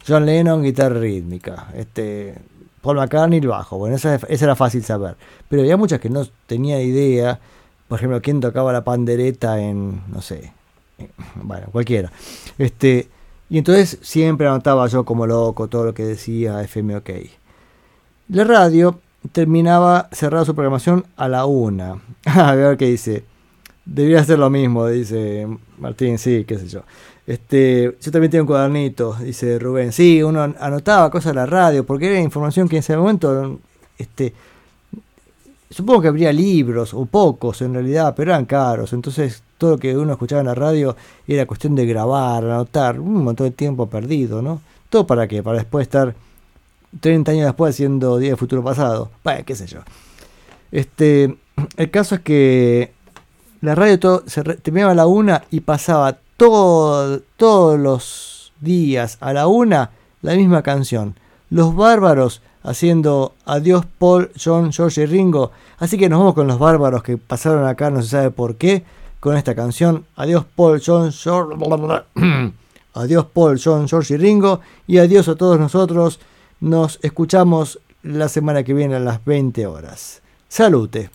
John 0.08 0.26
Lennon, 0.26 0.64
guitarra 0.64 1.00
rítmica, 1.00 1.68
este, 1.76 2.36
Paul 2.82 2.98
McCartney, 2.98 3.40
el 3.40 3.48
bajo. 3.48 3.78
Bueno, 3.78 3.96
esa, 3.96 4.16
esa 4.16 4.46
era 4.46 4.56
fácil 4.56 4.84
saber. 4.84 5.16
Pero 5.50 5.62
había 5.62 5.78
muchas 5.78 6.00
que 6.00 6.10
no 6.10 6.28
tenía 6.48 6.82
idea. 6.82 7.40
Por 7.88 8.00
ejemplo, 8.00 8.22
quién 8.22 8.40
tocaba 8.40 8.74
la 8.74 8.84
pandereta 8.84 9.60
en, 9.60 10.02
no 10.08 10.22
sé, 10.22 10.52
bueno, 11.36 11.68
cualquiera. 11.72 12.12
Este, 12.58 13.08
y 13.50 13.58
entonces 13.58 14.00
siempre 14.02 14.48
anotaba 14.48 14.88
yo 14.88 15.04
como 15.06 15.28
loco 15.28 15.68
todo 15.68 15.86
lo 15.86 15.94
que 15.94 16.04
decía 16.06 16.62
FM 16.64 16.98
OK. 16.98 17.10
La 18.30 18.44
radio 18.44 19.00
terminaba 19.32 20.10
cerrada 20.12 20.46
su 20.46 20.56
programación 20.56 21.06
a 21.18 21.28
la 21.28 21.46
una. 21.46 22.02
a 22.26 22.56
ver 22.56 22.78
qué 22.78 22.88
dice. 22.88 23.24
Debería 23.86 24.22
hacer 24.22 24.40
lo 24.40 24.50
mismo, 24.50 24.88
dice 24.88 25.46
Martín, 25.78 26.18
sí, 26.18 26.46
qué 26.48 26.58
sé 26.58 26.68
yo. 26.68 26.84
Este, 27.28 27.98
yo 28.02 28.12
también 28.12 28.32
tengo 28.32 28.44
un 28.44 28.48
cuadernito, 28.48 29.16
dice 29.22 29.60
Rubén. 29.60 29.92
Sí, 29.92 30.24
uno 30.24 30.42
an- 30.42 30.56
anotaba 30.60 31.10
cosas 31.12 31.34
de 31.34 31.36
la 31.36 31.46
radio, 31.46 31.86
porque 31.86 32.08
era 32.10 32.20
información 32.22 32.68
que 32.70 32.78
en 32.78 32.80
ese 32.80 32.96
momento, 32.98 33.60
este, 33.98 34.34
supongo 35.70 36.02
que 36.02 36.08
habría 36.08 36.32
libros, 36.32 36.94
o 36.94 37.06
pocos 37.06 37.62
en 37.62 37.74
realidad, 37.74 38.14
pero 38.16 38.32
eran 38.32 38.46
caros. 38.46 38.94
Entonces, 38.94 39.44
todo 39.64 39.72
lo 39.72 39.78
que 39.78 39.96
uno 39.96 40.12
escuchaba 40.12 40.42
en 40.42 40.48
la 40.48 40.56
radio 40.56 40.94
era 41.26 41.46
cuestión 41.46 41.74
de 41.74 41.86
grabar, 41.86 42.44
anotar, 42.44 43.00
un 43.00 43.24
montón 43.24 43.48
de 43.48 43.52
tiempo 43.52 43.88
perdido, 43.88 44.42
¿no? 44.42 44.60
¿Todo 44.90 45.08
para 45.08 45.26
qué? 45.26 45.42
Para 45.42 45.60
después 45.60 45.84
estar 45.84 46.16
30 47.00 47.32
años 47.32 47.46
después 47.46 47.74
haciendo 47.74 48.18
Día 48.18 48.32
de 48.32 48.36
Futuro 48.36 48.62
Pasado. 48.62 49.10
Qué 49.46 49.56
sé 49.56 49.66
yo. 49.68 49.80
Este, 50.74 51.38
el 51.78 51.92
caso 51.92 52.16
es 52.16 52.22
que 52.22 52.92
la 53.62 53.74
radio 53.74 53.98
todo, 53.98 54.24
se 54.28 54.44
re- 54.44 54.58
terminaba 54.58 54.92
a 54.92 54.96
la 54.96 55.08
una 55.08 55.46
y 55.50 55.62
pasaba 55.62 56.18
todo, 56.36 57.22
todos 57.38 57.80
los 57.80 58.52
días 58.60 59.18
a 59.22 59.32
la 59.32 59.48
una 59.48 59.92
la 60.22 60.36
misma 60.36 60.62
canción. 60.62 61.16
Los 61.50 61.74
bárbaros 61.74 62.42
haciendo 62.64 63.34
Adiós 63.46 63.86
Paul, 63.98 64.30
John, 64.44 64.74
George 64.74 65.04
y 65.04 65.06
Ringo. 65.06 65.52
Así 65.80 65.98
que 65.98 66.10
nos 66.10 66.20
vamos 66.20 66.34
con 66.34 66.48
los 66.48 66.60
bárbaros 66.60 67.02
que 67.02 67.18
pasaron 67.18 67.66
acá, 67.66 67.90
no 67.90 68.02
se 68.02 68.10
sabe 68.10 68.30
por 68.32 68.56
qué, 68.56 68.84
con 69.24 69.38
esta 69.38 69.56
canción. 69.56 70.06
Adiós 70.18 70.44
Paul, 70.54 70.82
John, 70.86 71.10
George. 71.10 71.56
Adiós 72.94 73.26
Paul, 73.34 73.58
John, 73.58 73.88
George 73.88 74.16
y 74.16 74.18
Ringo. 74.18 74.60
Y 74.86 74.98
adiós 74.98 75.30
a 75.30 75.36
todos 75.36 75.58
nosotros. 75.58 76.20
Nos 76.60 77.00
escuchamos 77.02 77.80
la 78.02 78.28
semana 78.28 78.64
que 78.64 78.74
viene 78.74 78.96
a 78.96 79.00
las 79.00 79.24
20 79.24 79.66
horas. 79.66 80.22
Salute. 80.50 81.10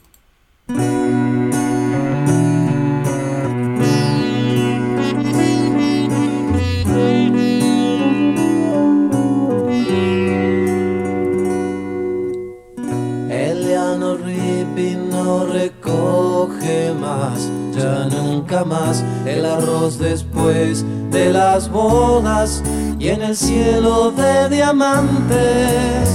Nunca 18.19 18.65
más. 18.65 19.05
El 19.27 19.45
arroz 19.47 19.99
después 19.99 20.85
de 21.11 21.33
las 21.33 21.71
bodas 21.71 22.63
y 22.99 23.09
en 23.09 23.23
el 23.23 23.37
cielo 23.37 24.11
de 24.11 24.49
diamantes. 24.49 26.09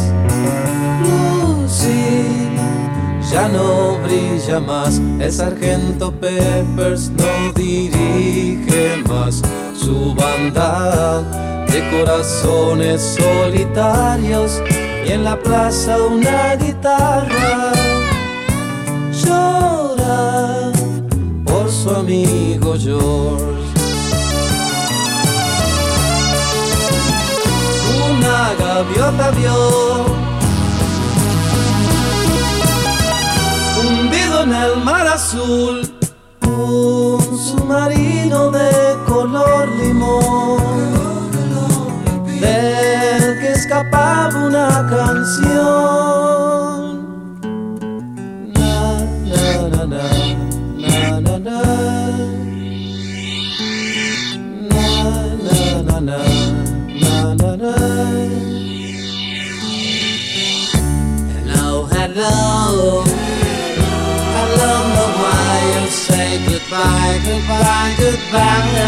Lucy 1.01 2.49
ya 3.31 3.47
no 3.47 3.97
brilla 4.03 4.59
más, 4.59 5.01
el 5.19 5.31
sargento 5.31 6.11
Peppers 6.11 7.09
no 7.09 7.53
dirige 7.55 9.03
más 9.07 9.41
su 9.75 10.13
banda 10.13 11.21
de 11.67 11.89
corazones 11.89 13.17
solitarios. 13.19 14.61
Y 15.05 15.11
en 15.11 15.23
la 15.23 15.37
plaza 15.37 15.97
una 15.97 16.55
guitarra. 16.55 17.73
Por 19.33 19.62
su 21.83 21.89
amigo 21.89 22.75
George. 22.79 23.43
Una 28.09 28.53
gaviota 28.57 29.31
vio 29.31 30.05
hundido 33.81 34.43
en 34.43 34.53
el 34.53 34.83
mar 34.85 35.07
azul 35.07 35.81
un 36.47 37.37
submarino 37.37 38.51
de 38.51 38.71
color 39.05 39.67
limón 39.81 40.61
del 42.39 43.39
que 43.41 43.51
escapaba 43.51 44.45
una 44.45 44.87
canción. 44.89 46.12
Hello, 62.25 63.03
hello. 63.03 63.03
I 63.03 64.43
don't 64.55 64.87
know 64.95 65.09
why 65.19 65.55
you 65.75 65.83
say 65.91 66.39
goodbye, 66.47 67.19
goodbye, 67.27 67.91
goodbye. 67.99 68.79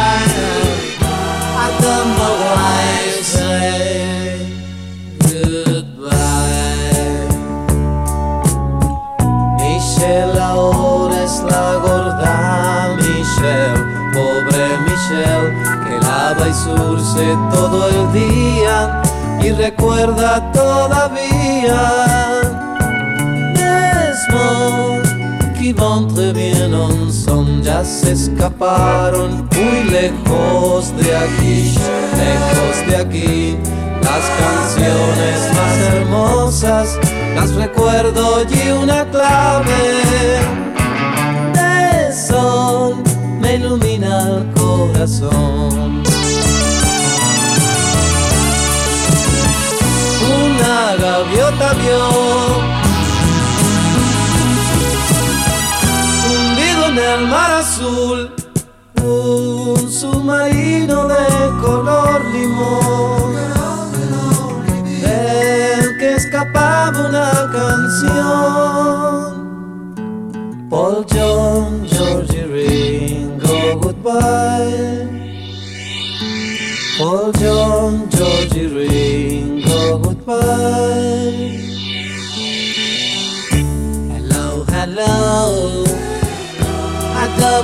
Don't 1.81 2.09
know 2.15 2.35
why 2.45 2.79
you 3.03 3.19
say 3.35 4.39
goodbye. 5.19 6.15
Michelle 9.59 10.39
ahora 10.39 11.17
es 11.21 11.35
la 11.43 11.67
gorda 11.83 12.95
Michelle, 12.95 13.83
pobre 14.13 14.65
Michelle, 14.87 15.51
que 15.83 15.95
lava 16.07 16.45
y 16.47 16.53
surce 16.53 17.25
todo 17.51 17.79
el 17.89 18.13
día 18.13 18.77
y 19.41 19.51
recuerda 19.51 20.29
todavía. 20.53 22.34
Desmond, 24.35 25.53
qui 25.57 25.73
bien 26.33 26.73
ensemble, 26.73 27.63
ya 27.63 27.83
se 27.83 28.11
escaparon 28.11 29.47
muy 29.55 29.83
lejos 29.89 30.95
de 30.97 31.15
aquí, 31.15 31.75
lejos 32.17 32.87
de 32.87 32.95
aquí. 32.97 33.57
Las 34.03 34.25
canciones 34.43 35.39
más 35.55 35.77
hermosas 35.93 36.99
las 37.35 37.55
recuerdo 37.55 38.43
y 38.43 38.69
una 38.71 39.05
clave 39.05 40.41
de 41.53 42.13
sol 42.13 42.95
me 43.39 43.55
ilumina 43.55 44.37
el 44.37 44.51
corazón. 44.53 46.03
Una 50.45 50.95
gaviota 50.97 51.73
vio 51.73 52.14
azul, 57.85 58.31
un 59.03 59.91
submarino 59.91 61.07
de 61.07 61.25
color 61.61 62.25
limón, 62.33 63.35
del 65.01 65.97
que 65.97 66.15
escapaba 66.15 66.99
una 67.09 67.51
canción. 67.51 68.15
Paul 70.69 71.05
John, 71.11 71.85
Georgie 71.87 72.45
Ringo, 72.45 73.79
goodbye. 73.79 75.07
Paul 76.97 77.31
John, 77.39 78.07
Georgie 78.09 78.67
Ringo, 78.67 79.99
goodbye. 79.99 81.61
Hello, 84.11 84.65
hello. 84.69 85.84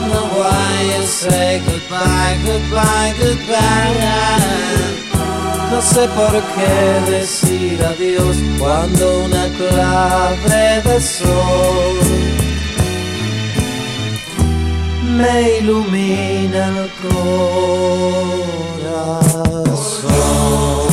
Don't 0.02 0.10
know 0.10 0.28
why 0.40 0.72
you 0.92 1.04
say 1.04 1.62
goodbye, 1.64 2.36
goodbye, 2.44 3.14
goodbye. 3.20 4.00
No 5.70 5.80
sé 5.80 6.08
por 6.20 6.34
qué 6.56 7.12
decir 7.12 7.78
adiós 7.84 8.38
cuando 8.58 9.26
una 9.26 9.46
clave 9.60 10.82
de 10.86 11.00
sol 11.00 11.98
me 15.18 15.60
ilumina 15.60 16.62
el 16.70 16.90
corazón. 18.82 20.91